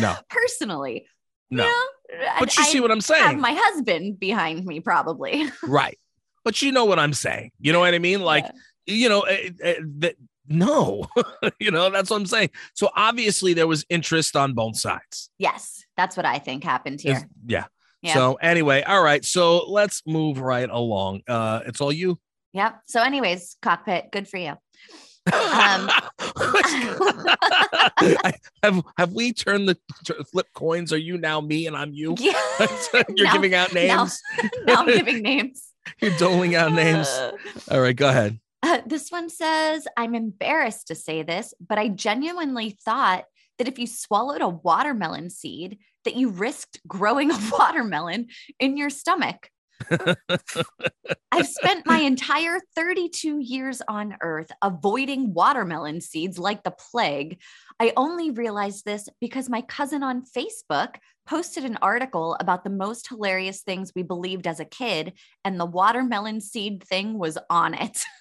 no, 0.00 0.14
personally. 0.30 1.06
no. 1.50 1.64
You 1.64 1.70
know? 1.70 1.84
But 2.38 2.56
you 2.56 2.64
see 2.64 2.80
what 2.80 2.92
I'm 2.92 3.00
saying. 3.00 3.24
have 3.24 3.36
my 3.38 3.54
husband 3.58 4.20
behind 4.20 4.64
me, 4.64 4.78
probably. 4.80 5.50
right? 5.64 5.98
But 6.44 6.62
you 6.62 6.70
know 6.70 6.84
what 6.84 7.00
I'm 7.00 7.12
saying. 7.12 7.50
You 7.58 7.72
know 7.72 7.80
what 7.80 7.92
I 7.94 7.98
mean? 7.98 8.20
Like. 8.20 8.44
Yeah. 8.44 8.94
you 8.94 9.08
know 9.08 9.22
eh, 9.22 9.50
that 9.98 10.14
no 10.48 11.06
you 11.60 11.70
know 11.70 11.90
that's 11.90 12.10
what 12.10 12.16
i'm 12.16 12.26
saying 12.26 12.50
so 12.74 12.90
obviously 12.94 13.54
there 13.54 13.66
was 13.66 13.84
interest 13.88 14.36
on 14.36 14.52
both 14.52 14.76
sides 14.76 15.30
yes, 15.38 15.84
that's 15.96 16.16
what 16.16 16.26
I 16.26 16.38
think 16.38 16.64
happened 16.64 17.00
here. 17.00 17.26
yeah. 17.46 17.64
Yeah. 18.02 18.14
so 18.14 18.34
anyway 18.34 18.82
all 18.82 19.02
right 19.02 19.24
so 19.24 19.64
let's 19.68 20.02
move 20.06 20.38
right 20.38 20.68
along 20.70 21.22
uh 21.28 21.60
it's 21.66 21.80
all 21.80 21.92
you 21.92 22.18
Yep. 22.52 22.80
So, 22.86 23.02
anyways, 23.02 23.58
cockpit, 23.60 24.06
good 24.10 24.26
for 24.26 24.38
you. 24.38 24.54
Um, 25.30 25.90
have 28.62 28.82
have 28.96 29.12
we 29.12 29.32
turned 29.34 29.68
the 29.68 29.76
flip 30.32 30.46
coins 30.54 30.90
are 30.92 30.96
you 30.98 31.18
now 31.18 31.40
me 31.40 31.66
and 31.66 31.76
i'm 31.76 31.92
you 31.92 32.14
Yeah. 32.18 32.32
you're 33.14 33.26
Now- 33.26 33.32
giving 33.34 33.54
out 33.54 33.74
names 33.74 34.20
now 34.64 34.76
I'm 34.76 34.86
giving 34.86 35.22
names. 35.22 35.68
you're 36.00 36.16
doling 36.16 36.54
out 36.54 36.72
names 36.72 37.08
all 37.70 37.80
right 37.80 37.94
go 37.96 38.08
ahead 38.08 38.38
Uh, 38.66 38.80
this 38.84 39.10
one 39.10 39.30
says, 39.30 39.86
I'm 39.96 40.16
embarrassed 40.16 40.88
to 40.88 40.96
say 40.96 41.22
this, 41.22 41.54
but 41.60 41.78
I 41.78 41.86
genuinely 41.86 42.76
thought 42.84 43.26
that 43.58 43.68
if 43.68 43.78
you 43.78 43.86
swallowed 43.86 44.42
a 44.42 44.48
watermelon 44.48 45.30
seed, 45.30 45.78
that 46.04 46.16
you 46.16 46.30
risked 46.30 46.80
growing 46.84 47.30
a 47.30 47.38
watermelon 47.52 48.26
in 48.58 48.76
your 48.76 48.90
stomach. 48.90 49.50
I've 51.30 51.46
spent 51.46 51.86
my 51.86 51.98
entire 52.02 52.58
32 52.74 53.38
years 53.38 53.82
on 53.86 54.16
earth 54.20 54.50
avoiding 54.60 55.32
watermelon 55.32 56.00
seeds 56.00 56.36
like 56.36 56.64
the 56.64 56.74
plague. 56.90 57.40
I 57.78 57.92
only 57.96 58.32
realized 58.32 58.84
this 58.84 59.08
because 59.20 59.48
my 59.48 59.60
cousin 59.60 60.02
on 60.02 60.24
Facebook 60.24 60.96
posted 61.24 61.64
an 61.64 61.78
article 61.82 62.36
about 62.40 62.64
the 62.64 62.70
most 62.70 63.06
hilarious 63.06 63.62
things 63.62 63.92
we 63.94 64.02
believed 64.02 64.48
as 64.48 64.58
a 64.58 64.64
kid, 64.64 65.12
and 65.44 65.60
the 65.60 65.66
watermelon 65.66 66.40
seed 66.40 66.82
thing 66.82 67.16
was 67.16 67.38
on 67.48 67.72
it. 67.72 68.02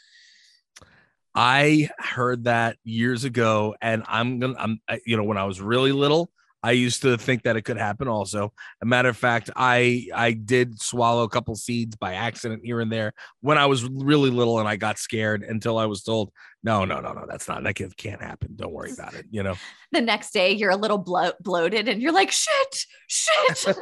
I 1.36 1.90
heard 2.00 2.46
that 2.46 2.78
years 2.84 3.24
ago, 3.26 3.76
and 3.82 4.04
I'm 4.08 4.40
gonna, 4.40 4.56
I'm, 4.58 4.80
I- 4.88 5.02
you 5.06 5.18
know, 5.18 5.24
when 5.24 5.38
I 5.38 5.44
was 5.46 5.62
really 5.62 5.92
little, 5.92 6.32
I 6.66 6.72
used 6.72 7.04
to 7.04 7.16
think 7.16 7.44
that 7.44 7.56
it 7.56 7.62
could 7.62 7.78
happen. 7.78 8.08
Also, 8.08 8.52
a 8.82 8.86
matter 8.88 9.08
of 9.08 9.16
fact, 9.16 9.52
I 9.56 10.08
I 10.16 10.32
did 10.32 10.82
swallow 10.82 11.22
a 11.22 11.30
couple 11.30 11.54
seeds 11.56 11.96
by 11.96 12.16
accident 12.16 12.66
here 12.66 12.80
and 12.82 12.92
there 12.92 13.14
when 13.42 13.60
I 13.60 13.68
was 13.68 13.88
really 13.88 14.32
little, 14.32 14.58
and 14.58 14.68
I 14.68 14.76
got 14.76 14.98
scared 14.98 15.44
until 15.44 15.78
I 15.78 15.86
was 15.86 16.02
told, 16.02 16.32
no, 16.64 16.84
no, 16.84 17.00
no, 17.02 17.14
no, 17.14 17.26
that's 17.30 17.48
not 17.48 17.64
that 17.64 17.76
can't- 17.76 18.20
happen. 18.20 18.54
Don't 18.56 18.74
worry 18.74 18.92
about 18.92 19.14
it. 19.14 19.28
You 19.30 19.44
know. 19.44 19.54
the 19.92 20.02
next 20.02 20.32
day 20.32 20.52
you're 20.52 20.72
a 20.72 20.76
little 20.76 20.98
blo- 20.98 21.34
bloated 21.40 21.88
and 21.88 22.02
you're 22.02 22.12
like 22.12 22.32
shit 22.32 22.86
shit 23.08 23.78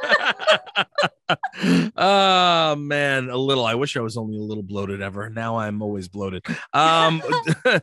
oh 1.96 2.76
man, 2.76 3.30
a 3.30 3.36
little. 3.38 3.64
I 3.64 3.76
wish 3.76 3.96
I 3.96 4.00
was 4.00 4.18
only 4.18 4.36
a 4.36 4.42
little 4.42 4.62
bloated 4.62 5.00
ever. 5.00 5.30
Now 5.30 5.56
I'm 5.56 5.80
always 5.80 6.08
bloated. 6.08 6.44
Um, 6.74 7.22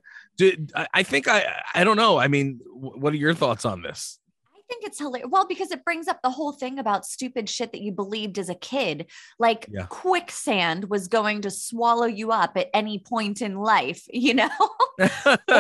I 0.94 1.02
think 1.02 1.28
I 1.28 1.64
I 1.74 1.84
don't 1.84 1.98
know. 1.98 2.20
I 2.20 2.28
mean, 2.28 2.60
what 2.70 3.14
are 3.14 3.18
your 3.18 3.34
thoughts 3.34 3.66
on 3.66 3.82
this? 3.82 4.20
I 4.72 4.74
think 4.74 4.86
it's 4.86 5.00
hilarious 5.00 5.28
well 5.30 5.46
because 5.46 5.70
it 5.72 5.84
brings 5.84 6.08
up 6.08 6.20
the 6.24 6.30
whole 6.30 6.54
thing 6.54 6.80
about 6.80 7.06
stupid 7.06 7.50
shit 7.50 7.74
that 7.74 7.82
you 7.82 7.92
believed 7.92 8.40
as 8.40 8.48
a 8.48 8.56
kid 8.56 9.08
like 9.38 9.66
Yeah. 9.70 9.86
quicksand 9.90 10.90
was 10.90 11.10
going 11.10 11.42
to 11.42 11.52
swallow 11.52 12.06
you 12.06 12.32
up 12.32 12.54
at 12.56 12.70
any 12.74 13.00
point 13.00 13.42
in 13.42 13.56
life 13.56 14.02
you 14.14 14.34
know 14.34 14.50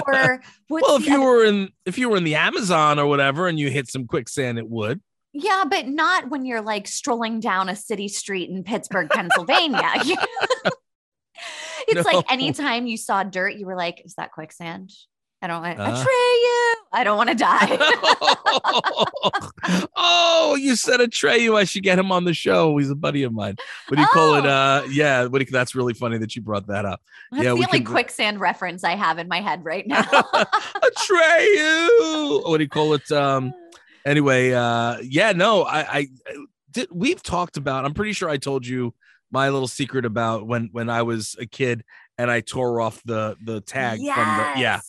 or 0.05 0.41
well, 0.69 0.95
if 0.95 1.05
you 1.07 1.15
other- 1.15 1.21
were 1.25 1.43
in 1.45 1.69
if 1.85 1.97
you 1.97 2.07
were 2.09 2.15
in 2.17 2.23
the 2.23 2.35
Amazon 2.35 2.99
or 2.99 3.05
whatever, 3.07 3.47
and 3.47 3.59
you 3.59 3.69
hit 3.69 3.89
some 3.89 4.05
quicksand, 4.07 4.57
it 4.57 4.69
would. 4.69 5.01
yeah 5.33 5.63
but 5.69 5.87
not 5.87 6.29
when 6.29 6.45
you're 6.45 6.61
like 6.61 6.87
strolling 6.87 7.39
down 7.41 7.67
a 7.69 7.75
city 7.75 8.07
street 8.07 8.49
in 8.49 8.63
pittsburgh 8.63 9.09
pennsylvania 9.09 9.81
it's 11.87 11.95
No. 11.95 12.01
like 12.03 12.31
anytime 12.31 12.87
you 12.87 12.97
saw 12.97 13.23
dirt 13.23 13.55
you 13.55 13.65
were 13.65 13.75
like 13.75 14.01
is 14.05 14.13
that 14.15 14.31
quicksand 14.31 14.91
i 15.41 15.47
don't 15.47 15.61
want 15.61 15.79
Uh. 15.79 15.87
Atreyu. 15.91 16.73
i 16.93 17.03
don't 17.03 17.17
want 17.17 17.29
to 17.29 17.35
die 17.35 17.77
oh, 19.95 20.55
you 20.59 20.75
said 20.75 20.99
Atreyu. 20.99 21.55
I 21.55 21.63
should 21.63 21.83
get 21.83 21.97
him 21.99 22.11
on 22.11 22.25
the 22.25 22.33
show. 22.33 22.77
He's 22.77 22.89
a 22.89 22.95
buddy 22.95 23.23
of 23.23 23.33
mine. 23.33 23.55
What 23.87 23.95
do 23.95 24.01
you 24.01 24.07
call 24.09 24.35
it? 24.35 24.45
Oh. 24.45 24.49
Uh, 24.49 24.83
yeah. 24.89 25.25
What 25.25 25.39
do 25.39 25.45
you, 25.45 25.51
that's 25.51 25.75
really 25.75 25.93
funny 25.93 26.17
that 26.17 26.35
you 26.35 26.41
brought 26.41 26.67
that 26.67 26.85
up. 26.85 27.01
That's 27.31 27.43
Yeah, 27.43 27.53
the 27.53 27.63
only 27.65 27.79
could- 27.79 27.85
quicksand 27.85 28.39
reference 28.39 28.83
I 28.83 28.95
have 28.95 29.17
in 29.19 29.27
my 29.27 29.39
head 29.41 29.63
right 29.63 29.85
now. 29.87 30.01
Atreyu. 30.83 32.47
What 32.49 32.57
do 32.57 32.63
you 32.63 32.69
call 32.69 32.93
it? 32.93 33.09
Um, 33.11 33.53
anyway, 34.05 34.51
uh, 34.51 34.97
yeah, 35.03 35.31
no, 35.33 35.63
I, 35.63 35.79
I 35.99 36.07
did. 36.71 36.87
We've 36.91 37.21
talked 37.21 37.57
about. 37.57 37.85
I'm 37.85 37.93
pretty 37.93 38.13
sure 38.13 38.29
I 38.29 38.37
told 38.37 38.65
you 38.65 38.93
my 39.31 39.49
little 39.49 39.67
secret 39.67 40.05
about 40.05 40.45
when 40.47 40.69
when 40.71 40.89
I 40.89 41.03
was 41.03 41.35
a 41.39 41.45
kid 41.45 41.83
and 42.17 42.29
I 42.29 42.41
tore 42.41 42.81
off 42.81 43.01
the 43.05 43.37
the 43.43 43.61
tag 43.61 43.99
from 43.99 44.05
the 44.07 44.59
yeah. 44.59 44.81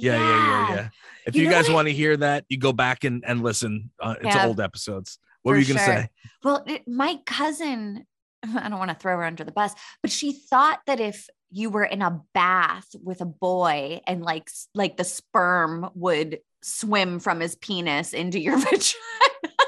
Yes. 0.00 0.02
Yeah, 0.02 0.18
yeah, 0.18 0.46
yeah, 0.68 0.74
yeah. 0.74 0.88
If 1.26 1.36
you, 1.36 1.42
You 1.42 1.48
know 1.48 1.54
guys 1.54 1.70
want 1.70 1.88
to 1.88 1.94
hear 1.94 2.16
that, 2.16 2.44
you 2.48 2.58
go 2.58 2.72
back 2.72 3.04
and, 3.04 3.24
and 3.26 3.42
listen 3.42 3.90
uh, 4.00 4.14
to 4.14 4.26
Yeah. 4.26 4.46
old 4.46 4.60
episodes. 4.60 5.18
What 5.42 5.52
were 5.52 5.58
you 5.58 5.66
gonna 5.66 5.84
sure. 5.84 5.94
say? 5.94 6.08
Well, 6.42 6.64
it, 6.66 6.86
my 6.88 7.18
cousin, 7.26 8.06
I 8.42 8.68
don't 8.68 8.78
want 8.78 8.90
to 8.90 8.96
throw 8.96 9.16
her 9.16 9.24
under 9.24 9.44
the 9.44 9.52
bus, 9.52 9.72
but 10.02 10.10
she 10.10 10.32
thought 10.32 10.80
that 10.86 11.00
if 11.00 11.28
you 11.50 11.68
were 11.68 11.84
in 11.84 12.00
a 12.00 12.20
bath 12.32 12.88
with 13.02 13.20
a 13.20 13.26
boy 13.26 14.00
and 14.06 14.22
like 14.22 14.50
like 14.74 14.96
the 14.96 15.04
sperm 15.04 15.90
would 15.94 16.40
swim 16.62 17.18
from 17.18 17.40
his 17.40 17.56
penis 17.56 18.12
into 18.14 18.40
your 18.40 18.56
vagina 18.58 18.94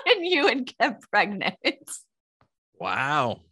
and 0.06 0.26
you 0.26 0.44
would 0.44 0.76
get 0.78 1.00
pregnant. 1.10 1.56
Wow. 2.78 3.42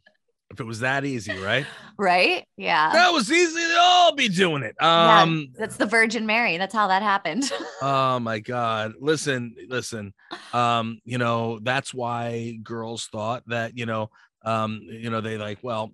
If 0.52 0.60
it 0.60 0.64
was 0.64 0.80
that 0.80 1.04
easy, 1.06 1.36
right? 1.38 1.66
Right? 1.98 2.46
Yeah. 2.58 2.92
that 2.92 3.10
was 3.10 3.32
easy. 3.32 3.54
They'd 3.58 3.76
all 3.78 4.14
be 4.14 4.28
doing 4.28 4.62
it. 4.62 4.76
Yeah, 4.80 5.22
Um, 5.22 5.48
that's 5.58 5.76
the 5.78 5.86
Virgin 5.86 6.26
Mary. 6.26 6.58
That's 6.58 6.74
how 6.74 6.88
that 6.88 7.02
happened. 7.02 7.50
Oh 7.84 8.20
my 8.20 8.38
God. 8.38 8.92
Listen, 9.00 9.54
listen. 9.68 10.14
Um, 10.52 11.00
you 11.04 11.18
know, 11.18 11.58
that's 11.60 11.92
why 11.92 12.58
girls 12.62 13.06
thought 13.06 13.42
that, 13.48 13.76
you 13.76 13.86
know, 13.86 14.10
um, 14.44 14.80
you 14.84 15.10
know, 15.10 15.20
they 15.20 15.36
like, 15.36 15.58
well, 15.62 15.90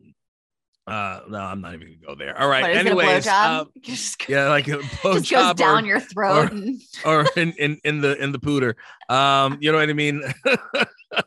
uh, 0.87 1.21
no, 1.29 1.39
I'm 1.39 1.61
not 1.61 1.75
even 1.75 1.87
gonna 1.87 2.07
go 2.07 2.15
there. 2.15 2.39
All 2.39 2.49
right. 2.49 2.63
What 2.63 2.77
Anyways, 2.77 3.27
it 3.27 3.29
a 3.29 3.31
blowjob? 3.31 3.61
uh, 3.61 3.65
just, 3.83 4.29
yeah, 4.29 4.49
like 4.49 4.69
a 4.69 4.81
just 5.03 5.31
goes 5.31 5.55
down 5.55 5.85
or, 5.85 5.87
your 5.87 6.01
throat. 6.01 6.51
and, 6.53 6.81
or 7.05 7.27
in, 7.37 7.53
in 7.53 7.79
in 7.85 8.01
the 8.01 8.17
in 8.23 8.33
the 8.33 8.39
pooter. 8.39 8.75
Um, 9.13 9.59
you 9.61 9.71
know 9.73 9.79
what 9.79 9.89
I 9.89 9.93
mean? 9.93 10.23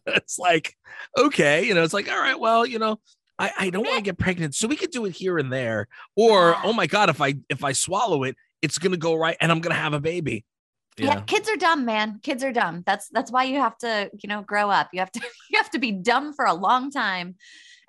it's 0.08 0.38
like, 0.40 0.76
okay, 1.18 1.64
you 1.66 1.74
know, 1.74 1.84
it's 1.84 1.94
like, 1.94 2.10
all 2.10 2.20
right, 2.20 2.40
well, 2.40 2.66
you 2.66 2.80
know, 2.80 3.00
I, 3.42 3.52
I 3.58 3.70
don't 3.72 3.84
want 3.84 3.98
to 3.98 4.04
get 4.04 4.20
pregnant, 4.20 4.54
so 4.54 4.68
we 4.68 4.76
could 4.76 4.92
do 4.92 5.06
it 5.06 5.16
here 5.16 5.40
and 5.40 5.52
there. 5.52 5.88
Or, 6.16 6.56
oh 6.64 6.74
my 6.74 6.86
God, 6.86 7.10
if 7.10 7.22
I 7.22 7.36
if 7.50 7.64
I 7.64 7.72
swallow 7.72 8.24
it, 8.24 8.36
it's 8.62 8.78
gonna 8.78 8.98
go 8.98 9.16
right 9.16 9.36
and 9.42 9.52
I'm 9.52 9.62
gonna 9.62 9.74
have 9.74 9.94
a 9.94 10.00
baby. 10.00 10.46
yeah. 10.98 11.22
kids 11.22 11.50
are 11.50 11.58
dumb, 11.58 11.84
man. 11.84 12.20
Kids 12.22 12.44
are 12.44 12.52
dumb. 12.52 12.84
That's 12.86 13.10
that's 13.10 13.32
why 13.32 13.46
you 13.46 13.58
have 13.60 13.76
to, 13.80 14.12
you 14.22 14.30
know, 14.30 14.44
grow 14.44 14.70
up. 14.70 14.90
You 14.94 15.00
have 15.00 15.12
to 15.14 15.20
you 15.50 15.58
have 15.58 15.72
to 15.72 15.80
be 15.80 15.92
dumb 15.92 16.34
for 16.34 16.46
a 16.46 16.54
long 16.54 16.92
time. 16.92 17.36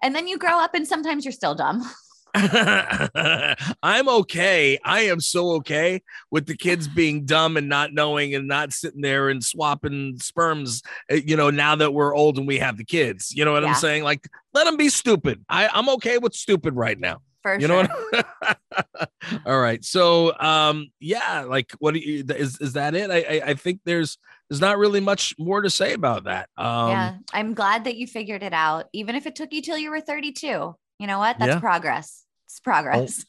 And 0.03 0.17
then 0.17 0.27
you 0.27 0.39
grow 0.39 0.59
up 0.59 0.75
and 0.75 0.89
sometimes 0.89 1.25
you're 1.25 1.33
still 1.33 1.55
dumb. 1.55 1.83
I'm 3.83 4.09
okay. 4.09 4.79
I 4.85 5.03
am 5.03 5.21
so 5.21 5.51
okay 5.57 6.03
with 6.31 6.47
the 6.47 6.57
kids 6.57 6.89
being 6.89 7.25
dumb 7.25 7.57
and 7.57 7.69
not 7.69 7.93
knowing 7.93 8.35
and 8.35 8.49
not 8.49 8.73
sitting 8.73 9.01
there 9.03 9.29
and 9.29 9.43
swapping 9.45 10.19
sperms. 10.19 10.83
uh, 11.11 11.17
You 11.17 11.37
know, 11.37 11.51
now 11.51 11.77
that 11.77 11.93
we're 11.93 12.15
old 12.15 12.39
and 12.39 12.47
we 12.47 12.59
have 12.59 12.77
the 12.79 12.85
kids, 12.85 13.33
you 13.35 13.45
know 13.45 13.53
what 13.53 13.63
Yeah. 13.63 13.71
I'm 13.71 13.75
saying? 13.75 14.05
Like, 14.05 14.29
let 14.55 14.65
them 14.65 14.77
be 14.77 14.89
stupid. 14.89 15.45
I, 15.49 15.69
I'm 15.69 15.89
okay 15.91 16.19
with 16.19 16.35
stupid 16.35 16.75
right 16.75 16.99
now. 16.99 17.21
For 17.43 17.59
You 17.59 17.67
sure. 17.67 17.83
know 17.85 17.89
what? 18.11 18.59
All 19.47 19.59
right. 19.59 19.85
So, 19.85 20.39
um, 20.39 20.91
yeah, 21.01 21.41
like, 21.43 21.73
what 21.81 21.93
do 21.95 22.01
you, 22.01 22.25
is 22.29 22.61
is 22.61 22.75
that 22.75 22.95
it? 22.95 23.11
I, 23.11 23.17
I 23.19 23.43
I 23.51 23.55
think 23.55 23.81
there's 23.85 24.17
there's 24.49 24.61
not 24.61 24.79
really 24.79 25.01
much 25.01 25.35
more 25.41 25.61
to 25.61 25.69
say 25.69 25.93
about 25.93 26.25
that. 26.25 26.49
Um, 26.57 26.91
yeah. 26.91 27.17
I'm 27.33 27.55
glad 27.55 27.85
that 27.85 27.97
you 27.97 28.07
figured 28.07 28.45
it 28.45 28.53
out, 28.53 28.87
even 28.93 29.17
if 29.17 29.27
it 29.27 29.35
took 29.35 29.53
you 29.53 29.61
till 29.61 29.77
you 29.77 29.91
were 29.91 30.01
32. 30.01 30.77
You 31.03 31.09
know 31.09 31.19
what? 31.19 31.37
That's 31.37 31.49
Yeah. 31.49 31.57
Oh. 31.57 31.61
progress. 31.61 32.25
It's 32.47 32.61
progress. 32.65 33.27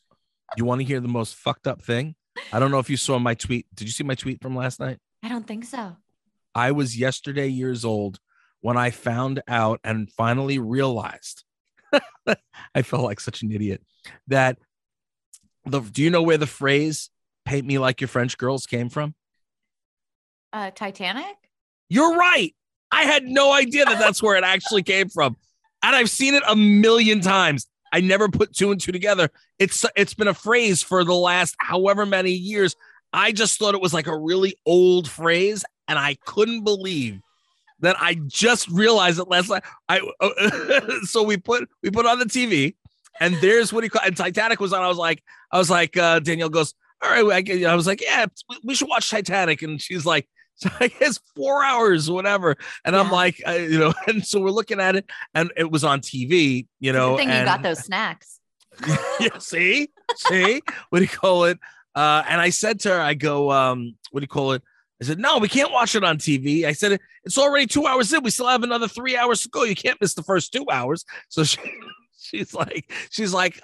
You 0.55 0.63
want 0.63 0.81
to 0.81 0.85
hear 0.85 0.99
the 0.99 1.07
most 1.07 1.33
fucked 1.33 1.65
up 1.65 1.81
thing? 1.81 2.13
I 2.51 2.59
don't 2.59 2.69
know 2.69 2.77
if 2.77 2.87
you 2.87 2.97
saw 2.97 3.17
my 3.17 3.33
tweet. 3.33 3.65
Did 3.73 3.85
you 3.87 3.91
see 3.91 4.03
my 4.03 4.13
tweet 4.13 4.43
from 4.43 4.55
last 4.55 4.79
night? 4.79 4.99
I 5.23 5.29
don't 5.29 5.47
think 5.47 5.65
so. 5.65 5.97
I 6.53 6.71
was 6.71 6.95
yesterday 6.95 7.47
years 7.47 7.83
old 7.83 8.19
when 8.61 8.77
I 8.77 8.91
found 8.91 9.41
out 9.47 9.79
and 9.83 10.07
finally 10.11 10.59
realized 10.59 11.45
I 12.75 12.83
felt 12.83 13.05
like 13.05 13.19
such 13.19 13.41
an 13.41 13.51
idiot 13.51 13.81
that 14.27 14.59
the 15.65 15.79
do 15.79 16.03
you 16.03 16.11
know 16.11 16.21
where 16.21 16.37
the 16.37 16.45
phrase 16.45 17.09
paint 17.43 17.65
me 17.65 17.79
like 17.79 18.01
your 18.01 18.07
French 18.07 18.37
girls 18.37 18.67
came 18.67 18.89
from? 18.89 19.15
Uh, 20.51 20.69
Titanic? 20.69 21.37
You're 21.89 22.15
right. 22.15 22.53
I 22.91 23.05
had 23.05 23.23
no 23.23 23.51
idea 23.51 23.85
that 23.85 23.97
that's 23.99 24.21
where 24.21 24.35
it 24.35 24.43
actually 24.43 24.83
came 24.83 25.09
from. 25.09 25.37
And 25.83 25.95
I've 25.95 26.09
seen 26.09 26.33
it 26.33 26.43
a 26.47 26.55
million 26.55 27.21
times. 27.21 27.67
I 27.91 28.01
never 28.01 28.27
put 28.27 28.55
two 28.55 28.71
and 28.71 28.81
two 28.81 28.91
together. 28.91 29.29
It's 29.59 29.85
it's 29.95 30.15
been 30.15 30.27
a 30.27 30.33
phrase 30.33 30.81
for 30.81 31.03
the 31.03 31.13
last 31.13 31.55
however 31.59 32.05
many 32.05 32.31
years. 32.31 32.75
I 33.11 33.31
just 33.31 33.59
thought 33.59 33.75
it 33.75 33.81
was 33.81 33.93
like 33.93 34.07
a 34.07 34.17
really 34.17 34.55
old 34.65 35.07
phrase 35.07 35.63
and 35.87 35.99
I 35.99 36.17
couldn't 36.25 36.63
believe 36.63 37.19
that 37.81 37.95
I 37.99 38.15
just 38.25 38.67
realized 38.69 39.19
it 39.19 39.27
last 39.27 39.49
night. 39.49 39.63
I 39.87 40.01
so 41.03 41.21
we 41.21 41.37
put 41.37 41.69
we 41.83 41.91
put 41.91 42.07
on 42.07 42.17
the 42.17 42.25
TV 42.25 42.75
and 43.19 43.35
there's 43.41 43.71
what 43.71 43.83
he 43.83 43.89
called 43.89 44.07
and 44.07 44.17
Titanic 44.17 44.59
was 44.59 44.73
on. 44.73 44.81
I 44.81 44.87
was 44.87 44.97
like 44.97 45.21
I 45.51 45.59
was 45.59 45.69
like 45.69 45.95
uh 45.95 46.19
Danielle 46.19 46.49
goes, 46.49 46.73
"All 47.03 47.11
right, 47.11 47.47
I, 47.47 47.65
I 47.65 47.75
was 47.75 47.85
like, 47.85 48.01
yeah, 48.01 48.25
we 48.63 48.73
should 48.73 48.89
watch 48.89 49.11
Titanic." 49.11 49.61
And 49.61 49.79
she's 49.79 50.05
like 50.05 50.27
so 50.55 50.69
I 50.79 50.87
guess 50.87 51.19
four 51.35 51.63
hours, 51.63 52.09
whatever. 52.09 52.55
And 52.85 52.95
I'm 52.95 53.11
like, 53.11 53.41
uh, 53.47 53.51
you 53.51 53.79
know, 53.79 53.93
and 54.07 54.25
so 54.25 54.39
we're 54.39 54.51
looking 54.51 54.79
at 54.79 54.95
it, 54.95 55.05
and 55.33 55.51
it 55.57 55.71
was 55.71 55.83
on 55.83 56.01
TV, 56.01 56.67
you 56.79 56.93
know. 56.93 57.11
good 57.11 57.25
thing 57.25 57.29
you 57.29 57.45
got 57.45 57.63
those 57.63 57.79
snacks. 57.79 58.39
yeah, 59.19 59.37
see, 59.39 59.89
see, 60.15 60.61
what 60.89 60.99
do 60.99 61.05
you 61.05 61.09
call 61.09 61.45
it? 61.45 61.59
Uh, 61.95 62.23
and 62.27 62.41
I 62.41 62.49
said 62.49 62.79
to 62.81 62.89
her, 62.89 62.99
I 62.99 63.13
go, 63.13 63.51
um, 63.51 63.95
what 64.11 64.21
do 64.21 64.23
you 64.23 64.27
call 64.27 64.53
it? 64.53 64.63
I 65.01 65.05
said, 65.05 65.19
no, 65.19 65.37
we 65.37 65.47
can't 65.47 65.71
watch 65.71 65.95
it 65.95 66.03
on 66.03 66.17
TV. 66.17 66.63
I 66.63 66.71
said, 66.71 66.99
it's 67.23 67.37
already 67.37 67.67
two 67.67 67.85
hours 67.85 68.11
in. 68.13 68.23
We 68.23 68.31
still 68.31 68.47
have 68.47 68.63
another 68.63 68.87
three 68.87 69.17
hours 69.17 69.41
to 69.41 69.49
go. 69.49 69.63
You 69.63 69.75
can't 69.75 69.99
miss 69.99 70.13
the 70.13 70.23
first 70.23 70.53
two 70.53 70.65
hours. 70.71 71.05
So 71.29 71.43
she, 71.43 71.59
she's 72.17 72.53
like, 72.53 72.91
she's 73.09 73.33
like, 73.33 73.61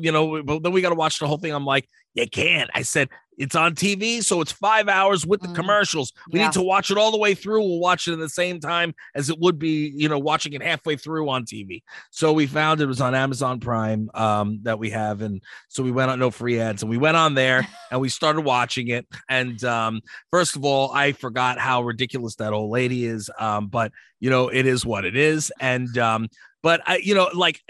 you 0.00 0.12
know, 0.12 0.42
but 0.42 0.62
then 0.62 0.72
we 0.72 0.80
got 0.80 0.90
to 0.90 0.94
watch 0.94 1.18
the 1.18 1.26
whole 1.26 1.38
thing. 1.38 1.52
I'm 1.52 1.66
like, 1.66 1.88
you 2.14 2.26
can't. 2.28 2.70
I 2.74 2.82
said, 2.82 3.10
it's 3.36 3.54
on 3.54 3.74
TV, 3.74 4.22
so 4.22 4.40
it's 4.40 4.52
five 4.52 4.88
hours 4.88 5.26
with 5.26 5.40
the 5.42 5.48
Mm. 5.48 5.54
commercials. 5.54 6.12
We 6.30 6.38
Yeah. 6.40 6.46
need 6.46 6.52
to 6.54 6.62
watch 6.62 6.90
it 6.90 6.96
all 6.98 7.10
the 7.10 7.18
way 7.18 7.34
through. 7.34 7.60
We'll 7.62 7.78
watch 7.80 8.08
it 8.08 8.12
at 8.12 8.18
the 8.18 8.28
same 8.28 8.60
time 8.60 8.94
as 9.14 9.28
it 9.30 9.38
would 9.38 9.58
be, 9.58 9.92
you 9.94 10.08
know, 10.08 10.18
watching 10.18 10.52
it 10.54 10.62
halfway 10.62 10.96
through 10.96 11.28
on 11.28 11.44
TV. 11.44 11.82
So 12.10 12.32
we 12.32 12.46
found 12.46 12.80
it 12.80 12.86
was 12.86 13.00
on 13.00 13.14
Amazon 13.14 13.60
Prime 13.60 14.10
um, 14.14 14.60
that 14.62 14.78
we 14.78 14.90
have, 14.90 15.20
and 15.22 15.42
so 15.68 15.82
we 15.82 15.90
went 15.90 16.10
on 16.10 16.18
no 16.18 16.30
free 16.30 16.58
ads, 16.60 16.82
and 16.82 16.90
we 16.90 16.98
went 16.98 17.16
on 17.16 17.34
there 17.34 17.66
and 17.90 18.00
we 18.00 18.08
started 18.08 18.40
watching 18.42 18.88
it. 18.88 19.06
And 19.28 19.62
um, 19.64 20.00
first 20.30 20.56
of 20.56 20.64
all, 20.64 20.92
I 20.92 21.12
forgot 21.12 21.58
how 21.58 21.82
ridiculous 21.82 22.36
that 22.36 22.52
old 22.52 22.70
lady 22.70 23.04
is, 23.04 23.30
um, 23.38 23.68
but 23.68 23.92
you 24.18 24.30
know, 24.30 24.48
it 24.48 24.66
is 24.66 24.86
what 24.86 25.04
it 25.04 25.14
is. 25.16 25.52
And 25.60 25.96
um, 25.98 26.28
but 26.62 26.80
I, 26.86 26.96
you 26.96 27.14
know, 27.14 27.28
like 27.34 27.60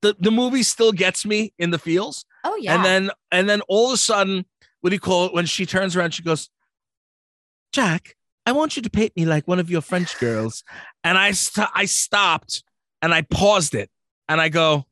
the 0.00 0.16
the 0.18 0.30
movie 0.30 0.62
still 0.62 0.92
gets 0.92 1.24
me 1.24 1.52
in 1.58 1.70
the 1.70 1.78
feels. 1.78 2.24
Oh 2.42 2.56
yeah. 2.56 2.74
And 2.74 2.84
then 2.84 3.10
and 3.30 3.48
then 3.48 3.60
all 3.68 3.88
of 3.88 3.94
a 3.94 3.96
sudden, 3.96 4.44
what 4.84 4.90
do 4.90 4.96
you 4.96 5.00
call 5.00 5.24
it? 5.24 5.32
When 5.32 5.46
she 5.46 5.64
turns 5.64 5.96
around, 5.96 6.12
she 6.12 6.22
goes, 6.22 6.50
Jack, 7.72 8.16
I 8.44 8.52
want 8.52 8.76
you 8.76 8.82
to 8.82 8.90
paint 8.90 9.16
me 9.16 9.24
like 9.24 9.48
one 9.48 9.58
of 9.58 9.70
your 9.70 9.80
French 9.80 10.18
girls. 10.18 10.62
And 11.02 11.16
I 11.16 11.30
st- 11.30 11.70
I 11.74 11.86
stopped 11.86 12.62
and 13.00 13.14
I 13.14 13.22
paused 13.22 13.74
it. 13.74 13.88
And 14.28 14.42
I 14.42 14.50
go, 14.50 14.84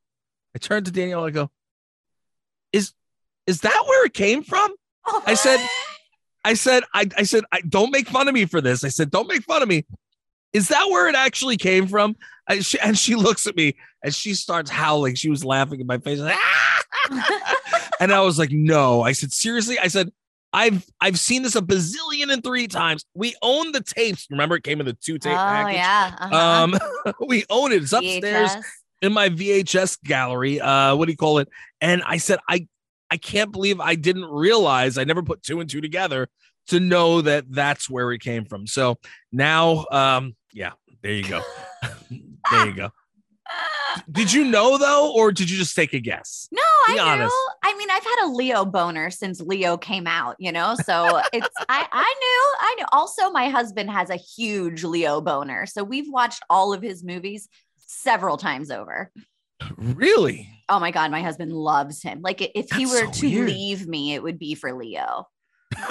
I 0.56 0.58
turned 0.60 0.86
to 0.86 0.92
Danielle, 0.92 1.26
I 1.26 1.30
go, 1.30 1.50
Is 2.72 2.94
is 3.46 3.60
that 3.60 3.84
where 3.86 4.06
it 4.06 4.14
came 4.14 4.42
from? 4.42 4.72
I 5.26 5.34
said, 5.34 5.60
I 6.42 6.54
said, 6.54 6.84
I, 6.94 7.08
I 7.18 7.24
said, 7.24 7.44
I 7.52 7.60
don't 7.60 7.90
make 7.90 8.08
fun 8.08 8.28
of 8.28 8.32
me 8.32 8.46
for 8.46 8.62
this. 8.62 8.84
I 8.84 8.88
said, 8.88 9.10
don't 9.10 9.28
make 9.28 9.42
fun 9.42 9.60
of 9.60 9.68
me. 9.68 9.84
Is 10.52 10.68
that 10.68 10.88
where 10.90 11.08
it 11.08 11.14
actually 11.14 11.56
came 11.56 11.86
from? 11.86 12.16
I, 12.48 12.60
she, 12.60 12.78
and 12.80 12.98
she 12.98 13.14
looks 13.14 13.46
at 13.46 13.56
me 13.56 13.76
and 14.02 14.14
she 14.14 14.34
starts 14.34 14.70
howling. 14.70 15.14
She 15.14 15.30
was 15.30 15.44
laughing 15.44 15.80
in 15.80 15.86
my 15.86 15.98
face. 15.98 16.20
"Ah!" 16.20 16.82
and 18.00 18.12
I 18.12 18.20
was 18.20 18.38
like, 18.38 18.50
no. 18.50 19.02
I 19.02 19.12
said, 19.12 19.32
seriously? 19.32 19.78
I 19.78 19.88
said, 19.88 20.10
I've 20.52 20.84
I've 21.00 21.18
seen 21.18 21.42
this 21.42 21.56
a 21.56 21.62
bazillion 21.62 22.30
and 22.30 22.44
three 22.44 22.68
times. 22.68 23.06
We 23.14 23.34
own 23.40 23.72
the 23.72 23.80
tapes. 23.80 24.26
Remember, 24.30 24.56
it 24.56 24.64
came 24.64 24.80
in 24.80 24.86
the 24.86 24.92
two 24.92 25.18
tape 25.18 25.32
package. 25.32 25.76
yeah. 25.76 26.14
uh-huh. 26.18 26.36
Um, 26.36 27.14
we 27.26 27.44
own 27.48 27.72
it. 27.72 27.82
It's 27.82 27.92
upstairs 27.92 28.50
VHS. 28.50 28.62
in 29.00 29.12
my 29.14 29.30
VHS 29.30 30.02
gallery. 30.02 30.60
Uh, 30.60 30.94
what 30.96 31.06
do 31.06 31.12
you 31.12 31.16
call 31.16 31.38
it? 31.38 31.48
And 31.80 32.02
I 32.04 32.18
said, 32.18 32.38
I 32.48 32.66
I 33.10 33.16
can't 33.16 33.50
believe 33.50 33.80
I 33.80 33.94
didn't 33.94 34.26
realize. 34.26 34.98
I 34.98 35.04
never 35.04 35.22
put 35.22 35.42
two 35.42 35.60
and 35.60 35.70
two 35.70 35.80
together 35.80 36.28
to 36.68 36.80
know 36.80 37.22
that 37.22 37.44
that's 37.48 37.88
where 37.88 38.12
it 38.12 38.20
came 38.20 38.44
from. 38.44 38.66
So 38.66 38.98
now, 39.32 39.86
um, 39.90 40.36
yeah, 40.52 40.72
there 41.02 41.12
you 41.12 41.24
go. 41.28 41.42
there 42.50 42.66
you 42.66 42.74
go. 42.74 42.90
Did 44.10 44.32
you 44.32 44.44
know 44.44 44.78
though, 44.78 45.12
or 45.14 45.32
did 45.32 45.50
you 45.50 45.58
just 45.58 45.76
take 45.76 45.92
a 45.92 46.00
guess? 46.00 46.48
No, 46.50 46.62
Be 46.88 46.98
I 46.98 47.12
honest. 47.12 47.34
knew. 47.34 47.48
I 47.62 47.76
mean, 47.76 47.90
I've 47.90 48.02
had 48.04 48.24
a 48.24 48.28
Leo 48.28 48.64
boner 48.64 49.10
since 49.10 49.38
Leo 49.40 49.76
came 49.76 50.06
out, 50.06 50.36
you 50.38 50.50
know. 50.50 50.74
So 50.82 51.20
it's 51.32 51.48
I 51.68 51.86
I 51.92 52.14
knew. 52.20 52.54
I 52.60 52.74
knew. 52.78 52.86
Also, 52.92 53.30
my 53.30 53.50
husband 53.50 53.90
has 53.90 54.08
a 54.08 54.16
huge 54.16 54.82
Leo 54.82 55.20
boner, 55.20 55.66
so 55.66 55.84
we've 55.84 56.10
watched 56.10 56.42
all 56.48 56.72
of 56.72 56.80
his 56.80 57.04
movies 57.04 57.48
several 57.76 58.38
times 58.38 58.70
over. 58.70 59.12
Really? 59.76 60.48
Oh 60.68 60.80
my 60.80 60.90
god, 60.90 61.10
my 61.10 61.20
husband 61.20 61.52
loves 61.52 62.02
him. 62.02 62.20
Like 62.22 62.40
if 62.54 62.70
he 62.72 62.86
were 62.86 63.06
so 63.06 63.10
to 63.10 63.26
weird. 63.28 63.48
leave 63.48 63.86
me, 63.86 64.14
it 64.14 64.22
would 64.22 64.38
be 64.38 64.54
for 64.54 64.72
Leo. 64.72 65.26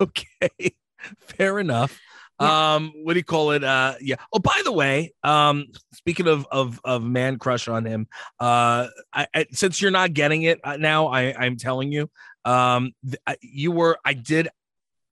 okay, 0.00 0.74
fair 1.20 1.58
enough. 1.58 1.98
Yeah. 2.40 2.74
Um, 2.74 2.92
what 3.02 3.12
do 3.12 3.18
you 3.18 3.24
call 3.24 3.50
it? 3.50 3.62
Uh, 3.62 3.94
yeah. 4.00 4.16
Oh, 4.32 4.38
by 4.38 4.62
the 4.64 4.72
way, 4.72 5.12
um, 5.22 5.66
speaking 5.92 6.26
of 6.26 6.46
of 6.50 6.80
of 6.84 7.02
man 7.02 7.38
crush 7.38 7.68
on 7.68 7.84
him, 7.84 8.08
uh, 8.38 8.86
I, 9.12 9.26
I 9.34 9.46
since 9.52 9.82
you're 9.82 9.90
not 9.90 10.14
getting 10.14 10.44
it 10.44 10.58
uh, 10.64 10.78
now, 10.78 11.08
I 11.08 11.34
I'm 11.38 11.58
telling 11.58 11.92
you, 11.92 12.08
um, 12.46 12.92
th- 13.04 13.38
you 13.42 13.72
were 13.72 13.98
I 14.06 14.14
did 14.14 14.48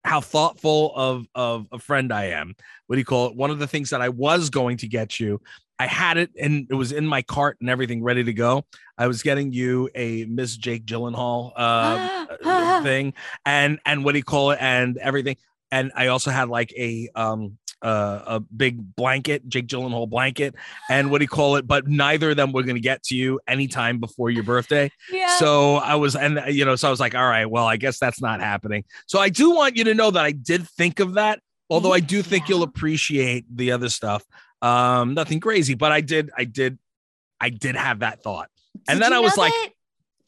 how 0.05 0.23
thoughtful 0.23 0.93
of 0.97 1.27
of 1.35 1.67
a 1.71 1.79
friend 1.79 2.13
I 2.13 2.27
am. 2.27 2.55
What 2.87 2.97
do 2.97 2.99
you 2.99 3.05
call 3.05 3.27
it? 3.27 3.37
One 3.37 3.51
of 3.51 3.59
the 3.59 3.67
things 3.67 3.91
that 3.91 4.01
I 4.01 4.09
was 4.09 4.49
going 4.49 4.79
to 4.79 4.89
get 4.89 5.21
you, 5.21 5.43
I 5.79 5.87
had 5.87 6.17
it 6.17 6.31
and 6.41 6.67
it 6.71 6.75
was 6.75 6.93
in 6.93 7.07
my 7.07 7.23
cart 7.23 7.59
and 7.61 7.69
everything 7.69 8.03
ready 8.03 8.25
to 8.25 8.33
go. 8.33 8.65
I 8.97 9.07
was 9.07 9.23
getting 9.23 9.53
you 9.53 9.91
a 9.95 10.25
Miss 10.25 10.57
Jake 10.57 10.87
Gyllenhaal 10.87 11.53
uh, 11.57 12.27
uh, 12.45 12.83
thing 12.83 13.13
and 13.45 13.79
and 13.85 14.05
what 14.05 14.13
do 14.13 14.19
you 14.19 14.25
call 14.25 14.53
it 14.53 14.59
and 14.61 14.97
everything. 14.97 15.37
And 15.71 15.93
I 15.95 16.07
also 16.09 16.31
had 16.31 16.49
like 16.49 16.73
a 16.77 17.09
um 17.15 17.59
uh, 17.81 18.23
a 18.27 18.41
big 18.41 18.97
blanket, 18.97 19.49
Jake 19.49 19.69
Gyllenhaal 19.69 20.09
blanket, 20.11 20.55
and 20.91 21.13
what 21.13 21.19
do 21.19 21.25
you 21.25 21.29
call 21.29 21.55
it? 21.57 21.67
But 21.67 21.87
neither 21.87 22.31
of 22.31 22.37
them 22.37 22.51
were 22.51 22.65
going 22.65 22.75
to 22.75 22.81
get 22.81 23.05
to 23.05 23.15
you 23.15 23.39
anytime 23.47 24.01
before 24.01 24.31
your 24.31 24.43
birthday. 24.43 24.91
yeah. 25.13 25.37
So 25.37 25.77
I 25.77 25.95
was, 25.95 26.17
and 26.17 26.41
you 26.49 26.65
know, 26.65 26.75
so 26.75 26.89
I 26.89 26.91
was 26.91 26.99
like, 26.99 27.15
all 27.15 27.27
right, 27.29 27.47
well, 27.47 27.67
I 27.67 27.77
guess 27.77 28.01
that's 28.01 28.21
not 28.21 28.41
happening. 28.41 28.85
So 29.07 29.21
I 29.21 29.29
do 29.29 29.53
want 29.53 29.77
you 29.77 29.85
to 29.85 29.95
know 29.95 30.11
that 30.11 30.25
I 30.25 30.33
did 30.33 30.69
think 30.71 30.99
of 30.99 31.15
that, 31.15 31.39
although 31.71 31.93
I 31.93 32.01
do 32.01 32.21
think 32.21 32.49
you'll 32.49 32.65
appreciate 32.65 33.45
the 33.55 33.71
other 33.71 33.91
stuff. 33.91 34.25
Um, 34.61 35.15
nothing 35.15 35.39
crazy, 35.39 35.75
but 35.75 35.93
I 35.93 36.01
did, 36.01 36.31
I 36.37 36.43
did, 36.45 36.79
I 37.41 37.51
did 37.51 37.77
have 37.77 38.01
that 38.01 38.25
thought. 38.25 38.51
and 38.89 39.01
then 39.01 39.13
I 39.13 39.21
was 39.21 39.37
like- 39.37 39.53
that 39.53 39.71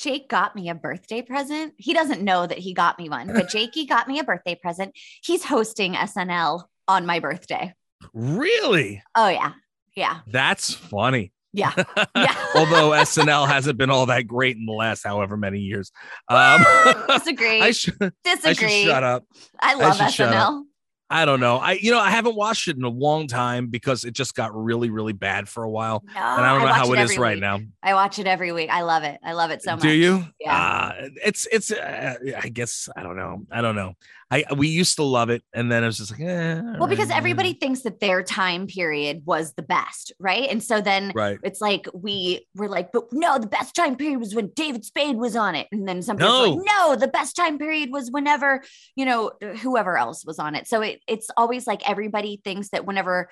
Jake 0.00 0.28
got 0.28 0.56
me 0.56 0.70
a 0.70 0.74
birthday 0.74 1.20
present. 1.20 1.74
He 1.76 1.92
doesn't 1.92 2.22
know 2.22 2.46
that 2.46 2.58
he 2.58 2.72
got 2.72 2.98
me 2.98 3.08
one, 3.08 3.26
but 3.26 3.48
Jakey 3.50 3.84
got 3.84 4.08
me 4.08 4.18
a 4.18 4.24
birthday 4.24 4.54
present. 4.54 4.92
He's 5.22 5.44
hosting 5.44 5.92
SNL 5.92 6.64
on 6.88 7.04
my 7.04 7.20
birthday. 7.20 7.74
Really? 8.14 9.02
Oh 9.14 9.28
yeah. 9.28 9.52
Yeah. 9.94 10.20
That's 10.26 10.72
funny. 10.72 11.32
Yeah. 11.52 11.72
Yeah. 12.16 12.34
Although 12.54 12.90
SNL 12.90 13.46
hasn't 13.46 13.78
been 13.78 13.90
all 13.90 14.06
that 14.06 14.26
great 14.26 14.56
in 14.56 14.66
the 14.66 14.72
last 14.72 15.04
however 15.04 15.36
many 15.36 15.60
years. 15.60 15.92
Um, 16.28 16.64
Disagree. 17.08 17.60
I 17.60 17.70
should, 17.70 17.94
I 18.00 18.06
should 18.06 18.12
Disagree. 18.42 18.84
shut 18.84 19.02
up. 19.02 19.24
I 19.60 19.74
love 19.74 19.96
should 19.96 20.12
shut 20.12 20.34
up. 20.34 20.64
I 21.12 21.25
don't 21.25 21.40
know. 21.40 21.57
I, 21.57 21.73
you 21.73 21.90
know, 21.90 21.99
I 21.99 22.11
haven't 22.11 22.37
watched 22.37 22.68
it 22.68 22.77
in 22.77 22.85
a 22.85 22.88
long 22.88 23.27
time 23.27 23.66
because 23.66 24.05
it 24.05 24.12
just 24.12 24.37
got 24.37 24.55
really, 24.55 24.90
really 24.90 25.12
bad 25.12 25.49
for 25.49 25.64
a 25.64 25.70
while. 25.70 26.05
No, 26.07 26.20
And 26.20 26.46
I 26.46 26.53
don't 26.53 26.64
know 26.64 26.73
how 26.73 26.92
it 26.92 27.01
is 27.01 27.11
every 27.11 27.20
right 27.20 27.38
now. 27.38 27.59
I 27.83 27.94
watch 27.94 28.20
it 28.20 28.29
every 28.29 28.53
week. 28.53 28.70
I 28.70 28.83
love 28.83 29.03
it. 29.03 29.18
I 29.25 29.33
love 29.33 29.51
it 29.51 29.61
so 29.61 29.73
much. 29.73 29.83
Do 29.83 29.90
you? 29.90 30.25
Yeah. 30.38 30.57
Uh, 30.57 31.09
it's 31.25 31.49
it's. 31.51 31.73
Uh, 31.73 32.14
I 32.40 32.49
guess 32.49 32.88
I 32.94 33.03
don't 33.03 33.16
know. 33.16 33.44
I 33.51 33.61
don't 33.61 33.75
know. 33.75 33.94
I 34.33 34.45
we 34.57 34.69
used 34.69 34.97
to 34.97 35.03
love 35.03 35.29
it, 35.29 35.43
and 35.53 35.73
then 35.73 35.83
I 35.83 35.87
was 35.87 35.99
just 35.99 36.12
like, 36.12 36.21
eh, 36.21 36.61
Well, 36.79 36.88
because 36.88 37.07
alright, 37.07 37.19
everybody 37.19 37.53
thinks 37.55 37.83
that 37.83 37.99
their 37.99 38.23
time 38.23 38.69
period 38.69 39.23
was 39.25 39.55
the 39.55 39.62
best, 39.62 40.12
right? 40.21 40.49
And 40.49 40.62
so 40.62 40.81
then 40.81 41.11
right. 41.16 41.38
it's 41.43 41.61
like 41.61 41.88
we 41.93 42.47
were 42.55 42.69
like, 42.69 42.93
but 42.93 43.12
no, 43.12 43.38
the 43.38 43.49
best 43.49 43.75
time 43.75 43.97
period 43.97 44.21
was 44.21 44.35
when 44.35 44.51
David 44.55 44.85
Spade 44.85 45.16
was 45.16 45.35
on 45.35 45.57
it. 45.57 45.66
And 45.73 45.88
then 45.88 46.01
some 46.03 46.16
people 46.16 46.33
are 46.33 46.49
like, 46.49 46.64
no, 46.64 46.95
the 46.95 47.09
best 47.09 47.35
time 47.35 47.59
period 47.59 47.90
was 47.90 48.11
whenever, 48.11 48.62
you 48.95 49.05
know, 49.05 49.33
whoever 49.62 49.99
else 49.99 50.25
was 50.25 50.38
on 50.38 50.55
it. 50.55 50.69
So 50.69 50.81
it, 50.83 51.01
it's 51.09 51.29
always 51.37 51.66
like 51.66 51.88
everybody 51.88 52.40
thinks 52.45 52.69
that 52.69 52.87
whenever, 52.87 53.31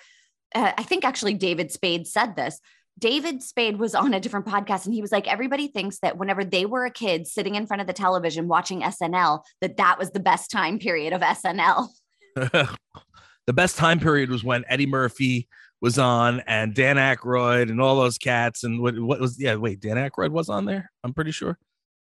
uh, 0.54 0.72
I 0.76 0.82
think 0.82 1.04
actually 1.04 1.34
David 1.34 1.70
Spade 1.70 2.08
said 2.08 2.34
this. 2.34 2.60
David 2.98 3.42
Spade 3.42 3.78
was 3.78 3.94
on 3.94 4.12
a 4.12 4.20
different 4.20 4.46
podcast 4.46 4.84
and 4.84 4.94
he 4.94 5.00
was 5.00 5.12
like, 5.12 5.28
everybody 5.28 5.68
thinks 5.68 6.00
that 6.00 6.18
whenever 6.18 6.44
they 6.44 6.66
were 6.66 6.84
a 6.84 6.90
kid 6.90 7.26
sitting 7.26 7.54
in 7.54 7.66
front 7.66 7.80
of 7.80 7.86
the 7.86 7.92
television 7.92 8.48
watching 8.48 8.82
SNL, 8.82 9.42
that 9.60 9.76
that 9.76 9.98
was 9.98 10.10
the 10.10 10.20
best 10.20 10.50
time 10.50 10.78
period 10.78 11.12
of 11.12 11.20
SNL. 11.20 11.88
the 12.36 13.52
best 13.52 13.76
time 13.76 14.00
period 14.00 14.30
was 14.30 14.42
when 14.42 14.64
Eddie 14.68 14.86
Murphy 14.86 15.48
was 15.80 15.98
on, 15.98 16.40
and 16.40 16.74
Dan 16.74 16.96
Aykroyd, 16.96 17.70
and 17.70 17.80
all 17.80 17.96
those 17.96 18.18
cats, 18.18 18.64
and 18.64 18.82
what 18.82 18.98
what 18.98 19.20
was 19.20 19.40
yeah? 19.40 19.54
Wait, 19.54 19.80
Dan 19.80 19.96
Aykroyd 19.96 20.30
was 20.30 20.48
on 20.48 20.64
there. 20.64 20.90
I'm 21.04 21.14
pretty 21.14 21.30
sure. 21.30 21.56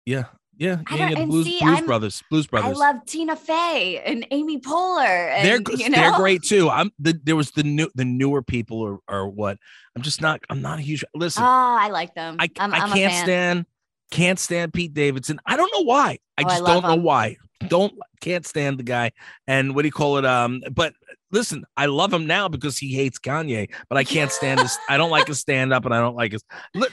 Yeah, 0.04 0.24
yeah, 0.60 0.82
I 0.88 1.12
and 1.12 1.30
Blues, 1.30 1.46
see, 1.46 1.58
Blues 1.58 1.80
Brothers, 1.80 2.22
Blues 2.28 2.48
I 2.52 2.70
love 2.72 2.96
Tina 3.06 3.34
Fey 3.34 3.98
and 4.04 4.26
Amy 4.30 4.60
Poehler. 4.60 5.30
And, 5.30 5.48
they're 5.48 5.76
you 5.78 5.88
know? 5.88 5.96
they're 5.96 6.16
great 6.16 6.42
too. 6.42 6.68
I'm 6.68 6.92
the 6.98 7.18
there 7.24 7.34
was 7.34 7.52
the 7.52 7.62
new 7.62 7.88
the 7.94 8.04
newer 8.04 8.42
people 8.42 8.78
or 8.78 9.00
or 9.08 9.26
what. 9.26 9.56
I'm 9.96 10.02
just 10.02 10.20
not. 10.20 10.40
I'm 10.50 10.60
not 10.60 10.78
a 10.78 10.82
huge. 10.82 11.02
Listen, 11.14 11.44
Oh, 11.44 11.46
I 11.46 11.88
like 11.88 12.14
them. 12.14 12.36
I, 12.38 12.50
I'm, 12.58 12.74
I 12.74 12.78
I'm 12.80 12.92
a 12.92 12.94
can't 12.94 13.12
fan. 13.12 13.24
stand 13.24 13.66
can't 14.10 14.38
stand 14.38 14.72
Pete 14.72 14.94
Davidson. 14.94 15.40
I 15.46 15.56
don't 15.56 15.70
know 15.72 15.84
why. 15.84 16.18
I 16.36 16.42
Oh, 16.42 16.48
just 16.48 16.62
love 16.62 16.82
don't 16.82 16.90
know 16.96 17.02
why. 17.02 17.36
Don't 17.68 17.92
can't 18.20 18.46
stand 18.46 18.78
the 18.78 18.82
guy. 18.82 19.12
And 19.46 19.74
what 19.74 19.82
do 19.82 19.88
you 19.88 19.92
call 19.92 20.16
it? 20.18 20.24
Um, 20.24 20.62
but 20.72 20.94
listen, 21.30 21.64
I 21.76 21.86
love 21.86 22.12
him 22.12 22.26
now 22.26 22.48
because 22.48 22.78
he 22.78 22.94
hates 22.94 23.18
Kanye, 23.18 23.70
but 23.88 23.98
I 23.98 24.04
can't 24.04 24.32
stand 24.32 24.60
his. 24.60 24.76
I 24.88 24.96
don't 24.96 25.10
like 25.10 25.26
his 25.26 25.40
stand 25.46 25.72
up, 25.72 25.84
and 25.84 25.94
I 25.94 26.00
don't 26.00 26.16
like 26.16 26.32
his. 26.32 26.42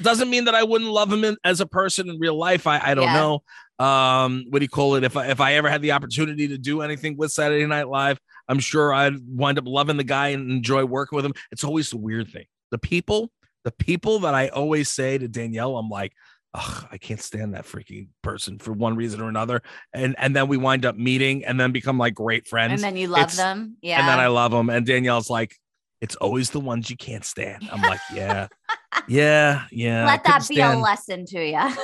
Doesn't 0.01 0.29
mean 0.29 0.45
that 0.45 0.55
I 0.55 0.63
wouldn't 0.63 0.89
love 0.91 1.11
him 1.11 1.23
in, 1.23 1.37
as 1.43 1.61
a 1.61 1.65
person 1.65 2.09
in 2.09 2.19
real 2.19 2.37
life. 2.37 2.67
I 2.67 2.79
I 2.83 2.93
don't 2.95 3.05
Yeah. 3.05 3.13
know. 3.13 3.85
Um, 3.85 4.45
what 4.49 4.59
do 4.59 4.63
you 4.65 4.69
call 4.69 4.95
it? 4.95 5.03
If 5.03 5.15
I 5.15 5.27
if 5.27 5.39
I 5.39 5.53
ever 5.53 5.69
had 5.69 5.81
the 5.81 5.91
opportunity 5.93 6.47
to 6.49 6.57
do 6.57 6.81
anything 6.81 7.15
with 7.15 7.31
Saturday 7.31 7.65
Night 7.65 7.87
Live, 7.87 8.19
I'm 8.49 8.59
sure 8.59 8.93
I'd 8.93 9.15
wind 9.27 9.57
up 9.59 9.65
loving 9.67 9.97
the 9.97 10.03
guy 10.03 10.29
and 10.29 10.51
enjoy 10.51 10.83
working 10.85 11.15
with 11.15 11.25
him. 11.25 11.33
It's 11.51 11.63
always 11.63 11.89
the 11.89 11.97
weird 11.97 12.29
thing. 12.29 12.45
The 12.71 12.77
people, 12.79 13.31
the 13.63 13.71
people 13.71 14.19
that 14.19 14.33
I 14.33 14.47
always 14.49 14.89
say 14.89 15.17
to 15.17 15.27
Danielle, 15.27 15.77
I'm 15.77 15.89
like, 15.89 16.11
Ugh, 16.53 16.87
I 16.91 16.97
can't 16.97 17.21
stand 17.21 17.53
that 17.53 17.65
freaking 17.65 18.07
person 18.23 18.57
for 18.57 18.71
one 18.73 18.95
reason 18.95 19.21
or 19.21 19.29
another. 19.29 19.61
And 19.93 20.15
and 20.17 20.35
then 20.35 20.47
we 20.47 20.57
wind 20.57 20.85
up 20.85 20.95
meeting 20.95 21.45
and 21.45 21.59
then 21.59 21.71
become 21.71 21.97
like 21.97 22.13
great 22.15 22.47
friends. 22.47 22.73
And 22.73 22.81
then 22.83 22.95
you 22.97 23.07
love 23.07 23.23
It's- 23.23 23.37
them. 23.37 23.77
Yeah. 23.81 23.99
And 23.99 24.07
then 24.07 24.19
I 24.19 24.27
love 24.27 24.51
them. 24.51 24.69
And 24.69 24.85
Danielle's 24.85 25.29
like, 25.29 25.55
it's 25.99 26.15
always 26.17 26.51
the 26.51 26.59
ones 26.59 26.89
you 26.89 26.95
can't 26.95 27.25
stand. 27.25 27.67
I'm 27.71 27.81
like, 27.81 27.99
yeah, 28.13 28.47
yeah, 29.07 29.63
yeah. 29.71 30.05
Let 30.05 30.23
that 30.25 30.47
be 30.47 30.55
stand- 30.55 30.77
a 30.77 30.81
lesson 30.81 31.25
to 31.25 31.43
you. 31.43 31.75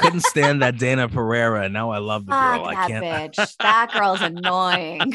couldn't 0.00 0.20
stand 0.24 0.60
that 0.62 0.74
Dayna 0.76 1.10
Pereira. 1.10 1.68
Now 1.70 1.90
I 1.90 1.98
love 1.98 2.26
the 2.26 2.32
girl. 2.32 2.64
Fuck 2.64 2.68
I 2.68 2.74
that 2.74 2.88
can't. 2.88 3.34
bitch. 3.36 3.56
That 3.60 3.90
girl's 3.92 4.20
annoying. 4.20 5.14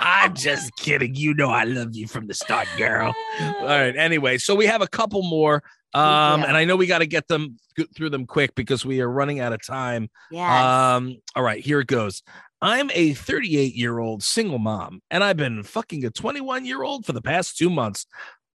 I'm 0.00 0.34
just 0.34 0.74
kidding. 0.76 1.14
You 1.14 1.34
know 1.34 1.50
I 1.50 1.64
love 1.64 1.94
you 1.94 2.06
from 2.06 2.26
the 2.26 2.34
start, 2.34 2.68
girl. 2.76 3.14
All 3.40 3.64
right. 3.66 3.96
Anyway, 3.96 4.38
so 4.38 4.54
we 4.54 4.66
have 4.66 4.82
a 4.82 4.86
couple 4.86 5.22
more. 5.22 5.62
Um, 5.94 6.40
do. 6.40 6.46
and 6.46 6.56
I 6.56 6.64
know 6.64 6.76
we 6.76 6.86
got 6.86 6.98
to 6.98 7.06
get 7.06 7.28
them 7.28 7.58
through 7.94 8.10
them 8.10 8.26
quick 8.26 8.54
because 8.54 8.84
we 8.84 9.00
are 9.00 9.10
running 9.10 9.40
out 9.40 9.52
of 9.52 9.64
time. 9.64 10.10
Yes. 10.30 10.64
Um, 10.64 11.16
all 11.34 11.42
right, 11.42 11.64
here 11.64 11.80
it 11.80 11.86
goes. 11.86 12.22
I'm 12.60 12.90
a 12.92 13.14
38 13.14 13.74
year 13.74 13.98
old 13.98 14.22
single 14.22 14.58
mom, 14.58 15.00
and 15.10 15.22
I've 15.24 15.36
been 15.36 15.62
fucking 15.62 16.04
a 16.04 16.10
21 16.10 16.64
year 16.64 16.82
old 16.82 17.06
for 17.06 17.12
the 17.12 17.22
past 17.22 17.56
two 17.56 17.70
months. 17.70 18.06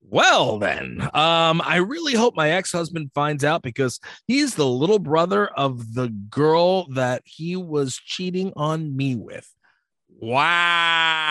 Well, 0.05 0.59
then, 0.59 1.01
um, 1.15 1.63
I 1.65 1.77
really 1.77 2.15
hope 2.15 2.35
my 2.35 2.51
ex 2.51 2.73
husband 2.73 3.13
finds 3.15 3.45
out 3.45 3.63
because 3.63 4.01
he's 4.27 4.57
the 4.57 4.67
little 4.67 4.99
brother 4.99 5.47
of 5.47 5.95
the 5.95 6.09
girl 6.09 6.89
that 6.95 7.23
he 7.25 7.55
was 7.55 7.97
cheating 7.97 8.53
on 8.57 8.97
me 8.97 9.15
with. 9.15 9.49
Wow. 10.09 11.31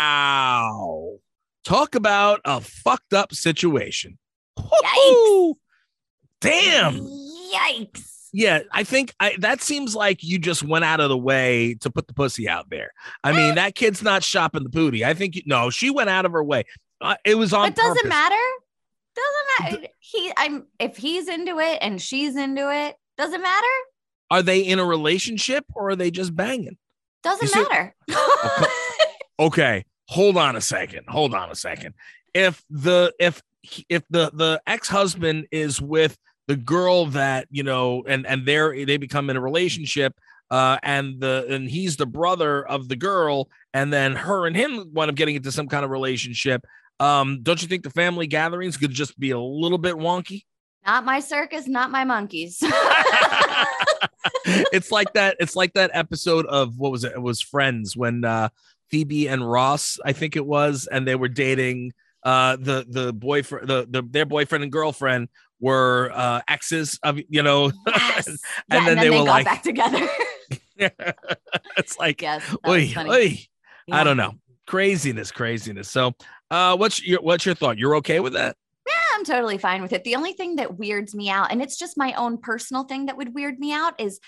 Talk 1.65 1.95
about 1.95 2.39
a 2.45 2.61
fucked 2.61 3.13
up 3.13 3.33
situation. 3.33 4.17
Woo-hoo. 4.57 5.57
Damn 6.41 6.95
Yikes. 7.53 8.27
yeah 8.33 8.59
i 8.71 8.83
think 8.83 9.13
i 9.19 9.35
that 9.39 9.61
seems 9.61 9.95
like 9.95 10.23
you 10.23 10.39
just 10.39 10.63
went 10.63 10.83
out 10.85 10.99
of 10.99 11.09
the 11.09 11.17
way 11.17 11.75
to 11.81 11.89
put 11.91 12.07
the 12.07 12.13
pussy 12.13 12.47
out 12.49 12.69
there 12.69 12.91
i 13.23 13.31
mean 13.31 13.55
that 13.55 13.75
kid's 13.75 14.01
not 14.01 14.23
shopping 14.23 14.63
the 14.63 14.69
booty 14.69 15.03
i 15.05 15.13
think 15.13 15.35
you, 15.35 15.41
no 15.45 15.69
she 15.69 15.89
went 15.89 16.09
out 16.09 16.25
of 16.25 16.31
her 16.31 16.43
way 16.43 16.63
uh, 17.01 17.15
it 17.25 17.35
was 17.35 17.51
on 17.53 17.67
It 17.67 17.75
doesn't 17.75 17.95
purpose. 17.95 18.09
matter. 18.09 18.35
Doesn't 19.15 19.75
matter. 19.81 19.87
He 19.99 20.31
I'm 20.37 20.65
if 20.79 20.95
he's 20.97 21.27
into 21.27 21.57
it 21.59 21.79
and 21.81 21.99
she's 22.01 22.35
into 22.35 22.71
it, 22.71 22.95
doesn't 23.17 23.41
matter. 23.41 23.67
are 24.29 24.41
they 24.43 24.61
in 24.61 24.77
a 24.79 24.85
relationship 24.85 25.65
or 25.73 25.89
are 25.89 25.95
they 25.95 26.11
just 26.11 26.35
banging 26.35 26.77
Doesn't 27.23 27.49
it- 27.53 27.69
matter. 27.69 27.95
okay 29.39 29.83
hold 30.07 30.37
on 30.37 30.55
a 30.55 30.61
second 30.61 31.05
hold 31.07 31.33
on 31.33 31.49
a 31.51 31.55
second 31.55 31.93
if 32.33 32.63
the 32.69 33.13
if 33.19 33.41
if 33.89 34.03
the 34.09 34.31
the 34.33 34.61
ex-husband 34.67 35.47
is 35.51 35.81
with 35.81 36.17
the 36.47 36.55
girl 36.55 37.05
that 37.07 37.47
you 37.49 37.63
know 37.63 38.03
and 38.07 38.25
and 38.25 38.45
they're 38.45 38.85
they 38.85 38.97
become 38.97 39.29
in 39.29 39.37
a 39.37 39.41
relationship 39.41 40.13
uh 40.49 40.77
and 40.83 41.19
the 41.19 41.45
and 41.49 41.69
he's 41.69 41.97
the 41.97 42.05
brother 42.05 42.65
of 42.65 42.87
the 42.89 42.95
girl 42.95 43.49
and 43.73 43.91
then 43.93 44.15
her 44.15 44.45
and 44.47 44.55
him 44.55 44.91
wind 44.93 45.09
up 45.09 45.15
getting 45.15 45.35
into 45.35 45.51
some 45.51 45.67
kind 45.67 45.85
of 45.85 45.91
relationship. 45.91 46.65
Um 46.99 47.41
don't 47.41 47.61
you 47.61 47.67
think 47.67 47.83
the 47.83 47.89
family 47.89 48.27
gatherings 48.27 48.77
could 48.77 48.91
just 48.91 49.19
be 49.19 49.31
a 49.31 49.39
little 49.39 49.77
bit 49.77 49.95
wonky? 49.95 50.43
Not 50.85 51.05
my 51.05 51.19
circus, 51.19 51.67
not 51.67 51.91
my 51.91 52.03
monkeys. 52.03 52.57
it's 54.45 54.91
like 54.91 55.13
that 55.13 55.37
it's 55.39 55.55
like 55.55 55.73
that 55.73 55.91
episode 55.93 56.45
of 56.47 56.77
what 56.77 56.91
was 56.91 57.03
it? 57.03 57.13
It 57.13 57.21
was 57.21 57.41
friends 57.41 57.95
when 57.95 58.25
uh 58.25 58.49
phoebe 58.91 59.27
and 59.27 59.49
ross 59.49 59.97
i 60.05 60.11
think 60.11 60.35
it 60.35 60.45
was 60.45 60.87
and 60.91 61.07
they 61.07 61.15
were 61.15 61.29
dating 61.29 61.93
uh 62.23 62.57
the 62.57 62.85
the 62.89 63.13
boyfriend 63.13 63.67
the, 63.67 63.87
the 63.89 64.03
their 64.03 64.25
boyfriend 64.25 64.63
and 64.63 64.71
girlfriend 64.71 65.29
were 65.61 66.11
uh 66.13 66.41
exes 66.49 66.99
of 67.03 67.19
you 67.29 67.41
know 67.43 67.71
yes. 67.87 68.27
And 68.27 68.37
Yeah, 68.69 68.85
then 68.85 68.97
they 68.97 69.09
were 69.09 69.17
got 69.17 69.25
like- 69.25 69.45
back 69.45 69.63
together. 69.63 70.07
it's 71.77 71.97
like, 71.99 72.21
Yes. 72.21 72.43
oy, 72.67 72.91
oy. 72.97 73.39
I 73.91 74.03
don't 74.03 74.17
know. 74.17 74.33
Craziness, 74.67 75.31
craziness. 75.31 75.89
So, 75.89 76.13
uh, 76.49 76.75
what's 76.77 77.03
your 77.05 77.21
what's 77.21 77.45
your 77.45 77.55
thought? 77.55 77.77
You're 77.77 77.95
okay 77.97 78.19
with 78.19 78.33
that? 78.33 78.55
Yeah, 78.87 78.93
I'm 79.15 79.23
totally 79.23 79.57
fine 79.57 79.81
with 79.81 79.93
it. 79.93 80.03
The 80.03 80.15
only 80.15 80.33
thing 80.33 80.55
that 80.55 80.77
weirds 80.77 81.13
me 81.13 81.29
out, 81.29 81.51
and 81.51 81.61
it's 81.61 81.77
just 81.77 81.97
my 81.97 82.13
own 82.13 82.37
personal 82.37 82.83
thing 82.83 83.05
that 83.07 83.17
would 83.17 83.33
weird 83.35 83.59
me 83.59 83.73
out, 83.73 83.99
is 83.99 84.19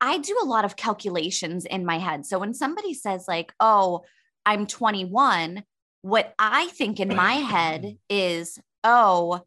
I 0.00 0.18
do 0.18 0.36
a 0.42 0.46
lot 0.46 0.64
of 0.64 0.76
calculations 0.76 1.64
in 1.66 1.84
my 1.84 1.98
head. 1.98 2.24
So 2.26 2.38
when 2.38 2.54
somebody 2.54 2.94
says, 2.94 3.26
like, 3.28 3.52
oh, 3.60 4.02
I'm 4.46 4.66
21, 4.66 5.62
what 6.02 6.34
I 6.38 6.68
think 6.68 6.98
in 6.98 7.14
my 7.14 7.34
head 7.34 7.98
is, 8.08 8.58
oh, 8.82 9.42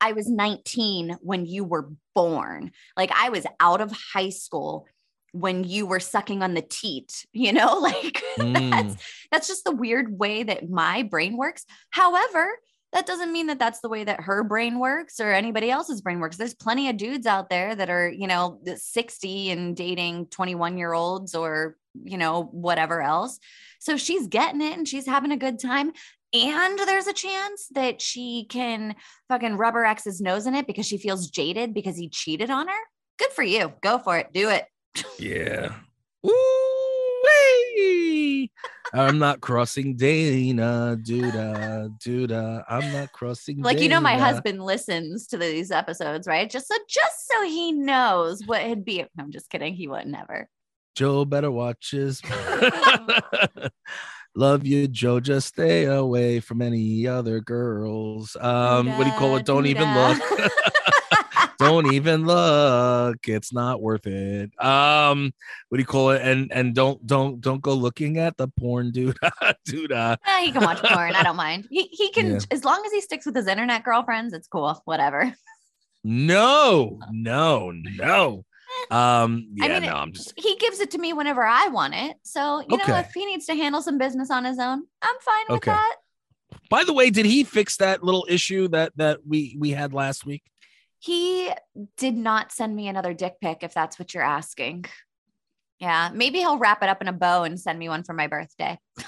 I 0.00 0.12
was 0.12 0.28
19 0.28 1.18
when 1.20 1.46
you 1.46 1.64
were 1.64 1.90
born. 2.14 2.72
Like 2.96 3.10
I 3.14 3.30
was 3.30 3.46
out 3.60 3.80
of 3.80 3.92
high 3.92 4.30
school 4.30 4.86
when 5.32 5.64
you 5.64 5.86
were 5.86 6.00
sucking 6.00 6.42
on 6.42 6.54
the 6.54 6.62
teat, 6.62 7.26
you 7.32 7.52
know, 7.52 7.74
like 7.80 8.22
Mm. 8.38 8.70
that's 8.70 8.96
that's 9.32 9.48
just 9.48 9.64
the 9.64 9.72
weird 9.74 10.18
way 10.18 10.42
that 10.42 10.68
my 10.68 11.02
brain 11.02 11.38
works. 11.38 11.64
However, 11.88 12.46
that 12.92 13.06
doesn't 13.06 13.32
mean 13.32 13.46
that 13.46 13.58
that's 13.58 13.80
the 13.80 13.88
way 13.88 14.04
that 14.04 14.20
her 14.20 14.44
brain 14.44 14.78
works 14.78 15.20
or 15.20 15.32
anybody 15.32 15.70
else's 15.70 16.02
brain 16.02 16.20
works. 16.20 16.36
There's 16.36 16.54
plenty 16.54 16.88
of 16.90 16.96
dudes 16.98 17.26
out 17.26 17.48
there 17.50 17.74
that 17.74 17.90
are, 17.90 18.08
you 18.08 18.26
know, 18.26 18.60
60 18.74 19.50
and 19.50 19.74
dating 19.76 20.26
21 20.26 20.76
year 20.78 20.92
olds 20.92 21.34
or, 21.34 21.76
you 22.04 22.18
know, 22.18 22.44
whatever 22.52 23.02
else. 23.02 23.38
So 23.80 23.96
she's 23.96 24.26
getting 24.28 24.60
it 24.62 24.76
and 24.76 24.86
she's 24.86 25.06
having 25.06 25.32
a 25.32 25.36
good 25.36 25.58
time. 25.58 25.92
And 26.32 26.78
there's 26.78 27.06
a 27.06 27.12
chance 27.12 27.68
that 27.72 28.02
she 28.02 28.46
can 28.48 28.94
fucking 29.28 29.56
rub 29.56 29.74
her 29.74 29.84
ex's 29.84 30.20
nose 30.20 30.46
in 30.46 30.54
it 30.54 30.66
because 30.66 30.86
she 30.86 30.98
feels 30.98 31.30
jaded 31.30 31.72
because 31.72 31.96
he 31.96 32.08
cheated 32.08 32.50
on 32.50 32.68
her. 32.68 32.80
Good 33.18 33.32
for 33.32 33.42
you. 33.42 33.72
Go 33.82 33.98
for 33.98 34.18
it. 34.18 34.32
Do 34.32 34.50
it. 34.50 34.66
Yeah. 35.18 35.74
Ooh-wee. 36.26 38.50
I'm 38.92 39.18
not 39.18 39.40
crossing 39.40 39.96
Dayna, 39.96 41.02
duda, 41.02 41.90
duda. 41.98 42.64
I'm 42.68 42.92
not 42.92 43.12
crossing. 43.12 43.62
like 43.62 43.80
you 43.80 43.88
know 43.88 44.00
my 44.00 44.16
husband 44.16 44.62
listens 44.62 45.26
to 45.28 45.36
these 45.36 45.70
episodes 45.70 46.26
right 46.26 46.48
just 46.48 46.68
so 46.68 46.74
just 46.88 47.28
so 47.28 47.44
he 47.44 47.72
knows 47.72 48.42
what 48.46 48.62
it'd 48.62 48.84
be 48.84 49.04
No, 49.16 49.24
i'm 49.24 49.32
just 49.32 49.50
kidding 49.50 49.74
he 49.74 49.88
would 49.88 50.06
never 50.06 50.48
Joe 50.94 51.26
better 51.26 51.50
watch 51.50 51.90
his. 51.90 52.22
Love 54.36 54.66
you, 54.66 54.86
Joe. 54.86 55.18
Just 55.18 55.48
stay 55.48 55.84
away 55.84 56.40
from 56.40 56.60
any 56.60 57.06
other 57.06 57.40
girls. 57.40 58.36
Um, 58.38 58.86
what 58.98 59.04
do 59.04 59.10
you 59.10 59.16
call 59.16 59.36
it? 59.36 59.46
Don't 59.46 59.64
even 59.64 59.94
look. 59.94 60.18
don't 61.58 61.90
even 61.94 62.26
look. 62.26 63.16
It's 63.26 63.50
not 63.54 63.80
worth 63.80 64.06
it. 64.06 64.50
Um, 64.62 65.32
what 65.70 65.78
do 65.78 65.80
you 65.80 65.86
call 65.86 66.10
it? 66.10 66.20
And 66.20 66.52
and 66.52 66.74
don't 66.74 67.04
don't 67.06 67.40
don't 67.40 67.62
go 67.62 67.72
looking 67.72 68.18
at 68.18 68.36
the 68.36 68.48
porn, 68.48 68.90
dude. 68.92 69.16
dude. 69.64 69.90
Uh, 69.92 70.18
he 70.40 70.52
can 70.52 70.62
watch 70.62 70.82
porn 70.82 71.14
i 71.14 71.22
don't 71.22 71.36
mind 71.36 71.66
he, 71.70 71.84
he 71.84 72.10
can 72.12 72.32
Yeah. 72.32 72.38
as 72.50 72.62
long 72.62 72.82
as 72.84 72.92
he 72.92 73.00
sticks 73.00 73.24
with 73.24 73.34
his 73.34 73.46
internet 73.46 73.84
girlfriends 73.84 74.34
it's 74.34 74.46
cool 74.48 74.80
whatever 74.84 75.34
no, 76.04 77.00
no, 77.10 77.72
no. 77.72 78.44
Um, 78.90 79.48
yeah, 79.54 79.64
I 79.64 79.68
mean, 79.68 79.82
no. 79.82 79.94
I'm 79.96 80.12
just 80.12 80.32
he 80.36 80.56
gives 80.56 80.80
it 80.80 80.90
to 80.92 80.98
me 80.98 81.12
whenever 81.12 81.44
i 81.44 81.68
want 81.68 81.94
it 81.94 82.16
so 82.22 82.62
you 82.68 82.76
know 82.76 82.98
if 82.98 83.12
he 83.12 83.26
needs 83.26 83.46
to 83.46 83.54
handle 83.54 83.82
some 83.82 83.98
business 83.98 84.30
on 84.30 84.44
his 84.44 84.58
own 84.58 84.84
i'm 85.02 85.16
fine 85.20 85.44
with 85.48 85.56
Okay. 85.58 85.70
that 85.72 85.96
By 86.70 86.84
the 86.84 86.92
way, 86.92 87.10
did 87.10 87.26
he 87.26 87.42
fix 87.44 87.76
that 87.78 88.02
little 88.02 88.26
issue 88.28 88.68
that 88.68 88.92
that 88.96 89.26
we 89.26 89.56
we 89.58 89.70
had 89.70 89.92
last 89.92 90.24
week? 90.26 90.42
he 90.98 91.50
did 91.96 92.16
not 92.16 92.50
send 92.52 92.74
me 92.74 92.88
another 92.88 93.12
dick 93.14 93.34
pic 93.40 93.58
if 93.62 93.74
that's 93.74 93.98
what 93.98 94.14
you're 94.14 94.22
asking 94.22 94.84
yeah 95.78 96.10
maybe 96.12 96.38
he'll 96.38 96.58
wrap 96.58 96.82
it 96.82 96.88
up 96.88 97.02
in 97.02 97.08
a 97.08 97.12
bow 97.12 97.42
and 97.44 97.60
send 97.60 97.78
me 97.78 97.88
one 97.88 98.02
for 98.02 98.12
my 98.14 98.26
birthday 98.26 98.78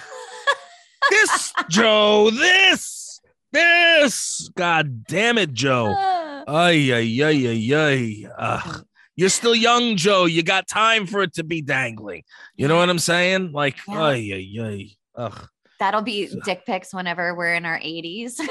This 1.11 1.53
Joe, 1.71 2.31
this 2.31 3.21
this. 3.51 4.51
God 4.55 5.07
damn 5.07 5.39
it, 5.39 5.55
Joe. 5.55 5.95
Ay 6.49 6.93
ay 6.93 7.23
ay 7.23 7.47
ay 7.47 7.75
ay. 7.75 8.27
Ugh. 8.39 8.85
You're 9.19 9.31
still 9.31 9.55
young, 9.57 9.97
Joe. 9.97 10.27
You 10.27 10.45
got 10.45 10.69
time 10.69 11.05
for 11.05 11.23
it 11.23 11.35
to 11.35 11.43
be 11.43 11.61
dangling. 11.61 12.23
You 12.55 12.69
know 12.69 12.77
what 12.77 12.89
I'm 12.89 13.01
saying? 13.01 13.51
Like, 13.51 13.77
Yeah. 13.89 14.01
ay 14.01 14.31
ay 14.33 14.63
ay. 14.63 14.91
Ugh. 15.17 15.49
That'll 15.81 16.03
be 16.03 16.33
dick 16.45 16.65
pics 16.65 16.95
whenever 16.95 17.35
we're 17.35 17.55
in 17.55 17.65
our 17.67 17.81
80s. 17.81 18.39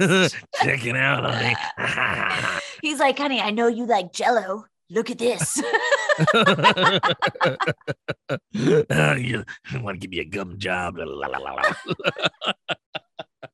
Checking 0.62 0.98
out, 0.98 1.24
honey. 1.24 1.56
He's 2.82 2.98
like, 3.00 3.16
honey, 3.16 3.40
I 3.40 3.52
know 3.52 3.68
you 3.68 3.86
like 3.86 4.12
jello. 4.12 4.66
Look 4.90 5.08
at 5.08 5.16
this. 5.16 5.62
Uh, 8.90 9.14
you 9.16 9.44
want 9.80 9.98
to 9.98 10.06
give 10.06 10.10
me 10.10 10.18
a 10.18 10.26
gum 10.26 10.58
job? 10.58 10.98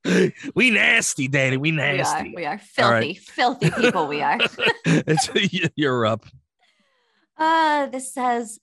we 0.55 0.71
nasty, 0.71 1.29
Danny. 1.29 1.57
We 1.57 1.73
we 1.73 1.81
are. 1.81 1.97
nasty. 1.97 2.33
We 2.35 2.47
are 2.47 2.59
filthy, 2.59 2.93
right. 2.93 3.19
filthy 3.19 3.71
people. 3.71 4.07
We 4.07 4.23
are. 4.23 4.39
It's- 4.85 5.31
You're 5.77 6.07
up. 6.07 6.25
Uh, 7.37 7.87
this 7.87 8.13
says, 8.13 8.59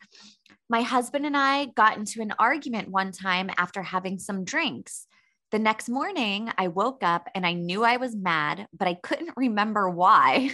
my 0.69 0.81
husband 0.81 1.25
and 1.25 1.37
I 1.37 1.65
got 1.65 1.97
into 1.97 2.21
an 2.21 2.33
argument 2.39 2.89
one 2.89 3.11
time 3.11 3.49
after 3.57 3.81
having 3.81 4.19
some 4.19 4.43
drinks. 4.43 5.07
The 5.51 5.59
next 5.59 5.89
morning, 5.89 6.49
I 6.57 6.67
woke 6.69 7.03
up 7.03 7.29
and 7.35 7.45
I 7.45 7.53
knew 7.53 7.83
I 7.83 7.97
was 7.97 8.15
mad, 8.15 8.67
but 8.77 8.87
I 8.87 8.95
couldn't 8.95 9.31
remember 9.37 9.89
why. 9.89 10.49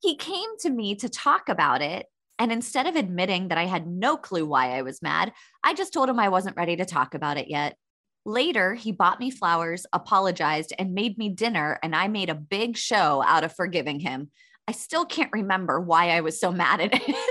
he 0.00 0.16
came 0.16 0.58
to 0.60 0.70
me 0.70 0.94
to 0.96 1.08
talk 1.08 1.48
about 1.48 1.80
it. 1.80 2.06
And 2.38 2.52
instead 2.52 2.86
of 2.86 2.96
admitting 2.96 3.48
that 3.48 3.58
I 3.58 3.66
had 3.66 3.86
no 3.86 4.16
clue 4.16 4.44
why 4.44 4.76
I 4.76 4.82
was 4.82 5.00
mad, 5.00 5.32
I 5.64 5.74
just 5.74 5.92
told 5.92 6.08
him 6.08 6.18
I 6.18 6.28
wasn't 6.28 6.56
ready 6.56 6.76
to 6.76 6.84
talk 6.84 7.14
about 7.14 7.38
it 7.38 7.48
yet. 7.48 7.76
Later, 8.24 8.74
he 8.74 8.92
bought 8.92 9.20
me 9.20 9.30
flowers, 9.30 9.86
apologized, 9.92 10.72
and 10.78 10.94
made 10.94 11.18
me 11.18 11.28
dinner. 11.28 11.78
And 11.82 11.94
I 11.94 12.08
made 12.08 12.30
a 12.30 12.34
big 12.34 12.76
show 12.76 13.22
out 13.26 13.44
of 13.44 13.54
forgiving 13.54 14.00
him. 14.00 14.30
I 14.68 14.72
still 14.72 15.04
can't 15.04 15.32
remember 15.32 15.80
why 15.80 16.10
I 16.10 16.20
was 16.20 16.38
so 16.38 16.52
mad 16.52 16.80
at 16.80 16.94
him. 16.94 17.16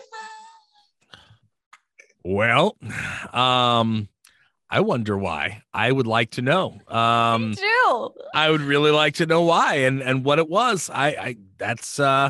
Well, 2.24 2.78
um, 3.34 4.08
I 4.70 4.82
wonder 4.82 5.18
why. 5.18 5.64
I 5.74 5.92
would 5.92 6.08
like 6.08 6.32
to 6.32 6.42
know. 6.42 6.80
Um, 6.88 7.50
Me 7.50 7.56
too. 7.56 8.10
I 8.34 8.50
would 8.50 8.62
really 8.62 8.92
like 8.92 9.16
to 9.16 9.26
know 9.26 9.42
why 9.42 9.76
and 9.76 10.02
and 10.02 10.24
what 10.24 10.40
it 10.40 10.48
was. 10.48 10.90
I, 10.94 11.08
I 11.08 11.38
that's 11.58 12.00
uh 12.00 12.30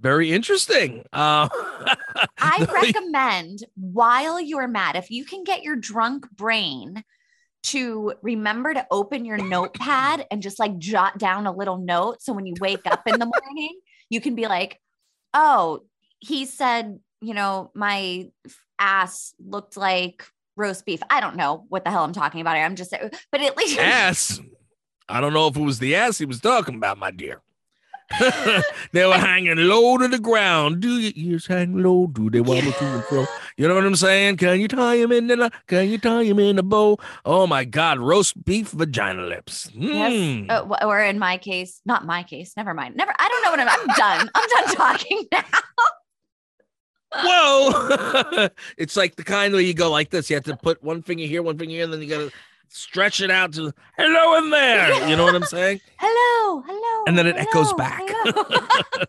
very 0.00 0.32
interesting. 0.32 1.04
Uh, 1.12 1.48
I 2.38 2.66
recommend 2.72 3.60
while 3.76 4.40
you're 4.40 4.68
mad, 4.68 4.96
if 4.96 5.10
you 5.10 5.24
can 5.24 5.44
get 5.44 5.62
your 5.62 5.76
drunk 5.76 6.30
brain 6.30 7.04
to 7.66 8.14
remember 8.22 8.72
to 8.72 8.86
open 8.90 9.24
your 9.24 9.38
notepad 9.38 10.26
and 10.30 10.42
just 10.42 10.58
like 10.58 10.78
jot 10.78 11.18
down 11.18 11.46
a 11.46 11.52
little 11.52 11.78
note. 11.78 12.22
So 12.22 12.32
when 12.32 12.46
you 12.46 12.54
wake 12.60 12.86
up 12.86 13.02
in 13.06 13.18
the 13.18 13.26
morning, 13.46 13.80
you 14.08 14.20
can 14.20 14.34
be 14.34 14.46
like, 14.46 14.80
oh, 15.34 15.80
he 16.20 16.44
said, 16.44 16.98
you 17.20 17.34
know, 17.34 17.70
my 17.74 18.30
ass 18.78 19.34
looked 19.44 19.76
like 19.76 20.24
roast 20.56 20.86
beef. 20.86 21.00
I 21.10 21.20
don't 21.20 21.36
know 21.36 21.64
what 21.68 21.84
the 21.84 21.90
hell 21.90 22.04
I'm 22.04 22.12
talking 22.12 22.40
about 22.40 22.56
here. 22.56 22.64
I'm 22.64 22.76
just 22.76 22.90
saying, 22.90 23.10
but 23.30 23.40
at 23.40 23.56
least 23.56 23.78
ass. 23.78 24.40
I 25.08 25.20
don't 25.20 25.32
know 25.32 25.46
if 25.46 25.56
it 25.56 25.62
was 25.62 25.78
the 25.78 25.94
ass 25.94 26.18
he 26.18 26.24
was 26.24 26.40
talking 26.40 26.74
about, 26.74 26.98
my 26.98 27.10
dear. 27.10 27.42
they 28.92 29.04
were 29.04 29.14
hanging 29.14 29.56
low 29.56 29.98
to 29.98 30.06
the 30.06 30.18
ground. 30.18 30.80
Do 30.80 30.98
your 30.98 31.12
ears 31.16 31.46
hang 31.46 31.82
low? 31.82 32.06
Do 32.06 32.30
they 32.30 32.40
wobble 32.40 32.72
to 32.72 32.84
and 32.84 33.04
fro? 33.04 33.26
You 33.56 33.66
know 33.66 33.74
what 33.74 33.84
I'm 33.84 33.96
saying? 33.96 34.36
Can 34.36 34.60
you 34.60 34.68
tie 34.68 34.96
him 34.96 35.10
in 35.10 35.26
the 35.26 35.50
can 35.66 35.88
you 35.88 35.98
tie 35.98 36.22
him 36.22 36.38
in 36.38 36.58
a 36.58 36.62
bow? 36.62 36.98
Oh 37.24 37.46
my 37.46 37.64
God, 37.64 37.98
roast 37.98 38.44
beef 38.44 38.70
vagina 38.70 39.22
lips. 39.22 39.68
Yes. 39.74 40.12
Mm. 40.12 40.50
Uh, 40.50 40.64
wh- 40.66 40.84
or 40.86 41.02
in 41.02 41.18
my 41.18 41.36
case, 41.38 41.80
not 41.84 42.06
my 42.06 42.22
case. 42.22 42.52
Never 42.56 42.74
mind. 42.74 42.96
Never. 42.96 43.12
I 43.18 43.28
don't 43.28 43.42
know 43.42 43.50
what 43.50 43.60
I'm. 43.60 43.68
I'm 43.68 43.96
done. 43.96 44.30
I'm 44.34 44.48
done 44.48 44.76
talking 44.76 45.24
now. 45.32 45.44
Whoa! 47.14 48.48
it's 48.78 48.96
like 48.96 49.16
the 49.16 49.24
kind 49.24 49.52
where 49.52 49.62
you 49.62 49.74
go 49.74 49.90
like 49.90 50.10
this. 50.10 50.28
You 50.28 50.36
have 50.36 50.44
to 50.44 50.56
put 50.56 50.82
one 50.82 51.02
finger 51.02 51.24
here, 51.24 51.42
one 51.42 51.58
finger 51.58 51.74
here, 51.74 51.84
and 51.84 51.92
then 51.92 52.02
you 52.02 52.08
got 52.08 52.18
to 52.18 52.32
stretch 52.68 53.20
it 53.20 53.30
out 53.30 53.52
to 53.54 53.72
hello 53.98 54.38
in 54.38 54.50
there. 54.50 55.08
You 55.08 55.16
know 55.16 55.24
what 55.24 55.34
I'm 55.34 55.44
saying? 55.44 55.80
Hello, 55.98 56.62
hello. 56.66 57.04
And 57.06 57.16
then 57.18 57.26
it 57.26 57.36
echoes 57.36 57.72
back. 57.74 58.00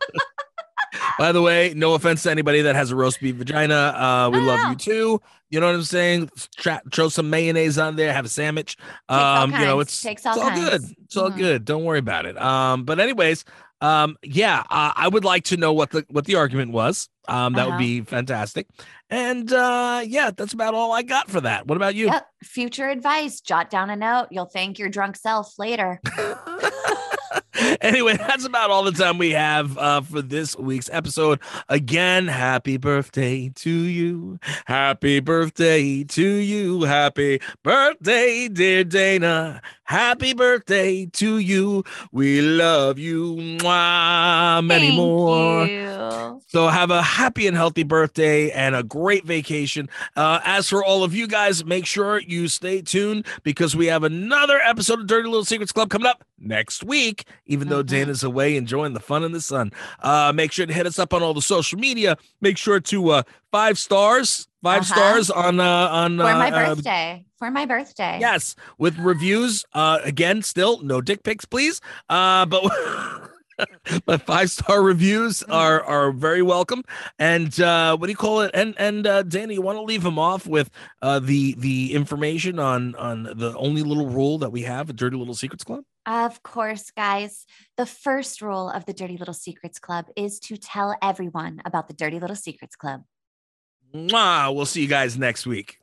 By 1.19 1.31
the 1.31 1.41
way, 1.41 1.73
no 1.75 1.93
offense 1.95 2.23
to 2.23 2.31
anybody 2.31 2.61
that 2.61 2.75
has 2.75 2.91
a 2.91 2.95
roast 2.95 3.19
beef 3.19 3.35
vagina. 3.35 3.75
Uh, 3.75 4.29
we 4.31 4.39
love 4.39 4.69
you 4.69 4.75
too. 4.75 5.21
You 5.49 5.59
know 5.59 5.65
what 5.67 5.75
I'm 5.75 5.83
saying? 5.83 6.29
Tra- 6.57 6.81
throw 6.93 7.09
some 7.09 7.29
mayonnaise 7.29 7.77
on 7.77 7.95
there. 7.95 8.13
Have 8.13 8.25
a 8.25 8.29
sandwich. 8.29 8.77
all 9.09 9.43
Um, 9.43 9.51
you 9.51 9.57
know, 9.59 9.77
kinds. 9.77 9.87
it's 9.89 10.01
Takes 10.01 10.25
it's 10.25 10.37
all 10.37 10.43
all 10.43 10.55
good. 10.55 10.81
It's 11.05 11.17
all 11.17 11.31
Mhm. 11.31 11.37
good. 11.37 11.65
Don't 11.65 11.83
worry 11.83 11.99
about 11.99 12.25
it. 12.25 12.39
Um, 12.41 12.83
but 12.83 12.99
anyways, 12.99 13.45
um, 13.81 14.17
yeah, 14.23 14.63
uh, 14.69 14.91
I 14.95 15.07
would 15.07 15.23
like 15.25 15.45
to 15.45 15.57
know 15.57 15.73
what 15.73 15.91
the 15.91 16.05
what 16.09 16.25
the 16.25 16.35
argument 16.35 16.71
was. 16.71 17.09
Um, 17.27 17.53
that 17.53 17.65
would 17.65 17.73
Uh-huh. 17.73 17.79
be 17.79 18.01
fantastic. 18.01 18.67
And 19.09 19.51
uh, 19.51 20.01
yeah, 20.05 20.31
that's 20.35 20.53
about 20.53 20.73
all 20.73 20.91
I 20.93 21.01
got 21.03 21.29
for 21.29 21.41
that. 21.41 21.67
What 21.67 21.75
about 21.75 21.93
you? 21.95 22.05
Yep. 22.07 22.27
Future 22.43 22.89
advice. 22.89 23.41
Jot 23.41 23.69
down 23.69 23.89
a 23.89 23.95
note. 23.95 24.27
You'll 24.31 24.45
thank 24.45 24.79
your 24.79 24.89
drunk 24.89 25.15
self 25.17 25.59
later. 25.59 25.99
anyway, 27.81 28.17
that's 28.17 28.45
about 28.45 28.69
all 28.69 28.83
the 28.83 28.91
time 28.91 29.17
we 29.17 29.31
have 29.31 29.77
uh, 29.77 30.01
for 30.01 30.21
this 30.21 30.57
week's 30.57 30.89
episode. 30.91 31.39
Again, 31.69 32.27
happy 32.27 32.77
birthday 32.77 33.49
to 33.49 33.69
you. 33.69 34.39
Happy 34.65 35.19
birthday 35.19 36.03
to 36.03 36.27
you. 36.27 36.83
Happy 36.83 37.39
birthday, 37.63 38.47
dear 38.47 38.83
Dayna. 38.83 39.61
Happy 39.83 40.33
birthday 40.33 41.05
to 41.05 41.37
you. 41.37 41.83
We 42.11 42.41
love 42.41 42.99
you. 42.99 43.35
Mwah, 43.35 44.65
many 44.65 44.87
Thank 44.87 44.97
more. 44.97 45.65
you. 45.65 46.41
So 46.47 46.67
have 46.67 46.91
a 46.91 47.01
happy 47.01 47.47
and 47.47 47.55
healthy 47.55 47.83
birthday 47.83 48.51
and 48.51 48.75
a 48.75 48.83
great 48.83 49.25
vacation. 49.25 49.89
Uh, 50.15 50.41
as 50.43 50.67
for 50.67 50.83
all 50.83 51.03
of 51.03 51.15
you 51.15 51.25
guys, 51.25 51.63
make 51.63 51.85
sure 51.85 52.19
you 52.19 52.49
stay 52.49 52.81
tuned 52.81 53.25
because 53.43 53.75
we 53.75 53.87
have 53.87 54.03
another 54.03 54.59
episode 54.59 54.99
of 54.99 55.07
Dirty 55.07 55.27
Little 55.29 55.45
Secrets 55.45 55.71
Club 55.71 55.89
coming 55.89 56.07
up 56.07 56.23
next 56.37 56.83
week. 56.83 57.16
Even 57.45 57.69
though 57.69 57.83
Mhm. 57.83 57.87
Dayna's 57.87 58.23
away 58.23 58.55
enjoying 58.57 58.93
the 58.93 58.99
fun 58.99 59.23
in 59.23 59.31
the 59.31 59.41
sun, 59.41 59.71
uh, 60.01 60.31
make 60.35 60.51
sure 60.51 60.65
to 60.65 60.73
hit 60.73 60.85
us 60.85 60.99
up 60.99 61.13
on 61.13 61.21
all 61.23 61.33
the 61.33 61.41
social 61.41 61.79
media. 61.79 62.17
Make 62.41 62.57
sure 62.57 62.79
to 62.79 63.09
uh, 63.11 63.23
five 63.51 63.77
stars, 63.77 64.47
5 64.63 64.81
Uh-huh. 64.81 64.93
stars 64.95 65.29
on 65.29 65.59
uh, 65.59 65.63
on 65.89 66.17
For 66.17 66.23
my 66.23 66.51
uh, 66.51 66.55
uh, 66.71 66.75
birthday. 66.75 67.25
For 67.39 67.51
my 67.51 67.65
birthday. 67.65 68.17
Yes, 68.19 68.55
with 68.77 68.97
reviews. 68.97 69.63
Uh, 69.73 69.99
again, 70.03 70.41
still 70.41 70.81
no 70.81 71.01
dick 71.01 71.23
pics, 71.23 71.45
please. 71.45 71.79
Uh, 72.09 72.45
but 72.47 72.63
but 74.05 74.21
five 74.23 74.49
star 74.51 74.81
reviews 74.83 75.43
Mm. 75.47 75.53
are 75.53 75.83
are 75.83 76.11
very 76.11 76.41
welcome. 76.41 76.83
And 77.19 77.59
uh, 77.59 77.95
what 77.97 78.07
do 78.07 78.11
you 78.11 78.17
call 78.17 78.41
it? 78.41 78.51
And 78.53 78.75
and 78.77 79.05
uh, 79.07 79.23
Danny, 79.23 79.55
you 79.55 79.61
want 79.61 79.77
to 79.77 79.81
leave 79.83 80.03
him 80.05 80.19
off 80.19 80.45
with 80.47 80.69
uh, 81.01 81.19
the 81.19 81.55
the 81.57 81.93
information 81.93 82.59
on 82.59 82.95
on 82.95 83.23
the 83.23 83.55
only 83.57 83.83
little 83.83 84.07
rule 84.07 84.37
that 84.39 84.51
we 84.51 84.61
have 84.63 84.89
at 84.89 84.95
Dirty 84.95 85.17
Little 85.17 85.33
Secrets 85.35 85.63
Club. 85.63 85.83
Of 86.07 86.41
course, 86.41 86.89
guys. 86.91 87.45
The 87.75 87.85
first 87.85 88.41
rule 88.41 88.69
of 88.69 88.85
the 88.85 88.93
Dirty 88.93 89.17
Little 89.17 89.33
Secrets 89.33 89.77
Club 89.77 90.05
is 90.15 90.39
to 90.39 90.55
tell 90.55 90.95
everyone 91.01 91.61
about 91.65 91.89
the 91.89 91.93
Dirty 91.93 92.17
Little 92.17 92.35
Secrets 92.35 92.77
Club. 92.77 93.03
Mwah. 93.93 94.55
We'll 94.55 94.65
see 94.65 94.81
you 94.81 94.87
guys 94.87 95.17
next 95.17 95.45
week. 95.45 95.77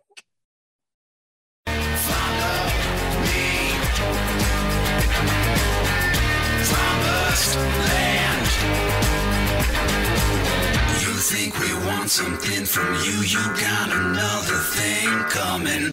You 11.00 11.12
think 11.20 11.58
we 11.60 11.86
want 11.86 12.08
something 12.08 12.64
from 12.64 12.94
you, 12.94 13.22
you 13.24 13.44
got 13.60 13.90
another 13.90 14.58
thing 14.72 15.08
coming. 15.28 15.90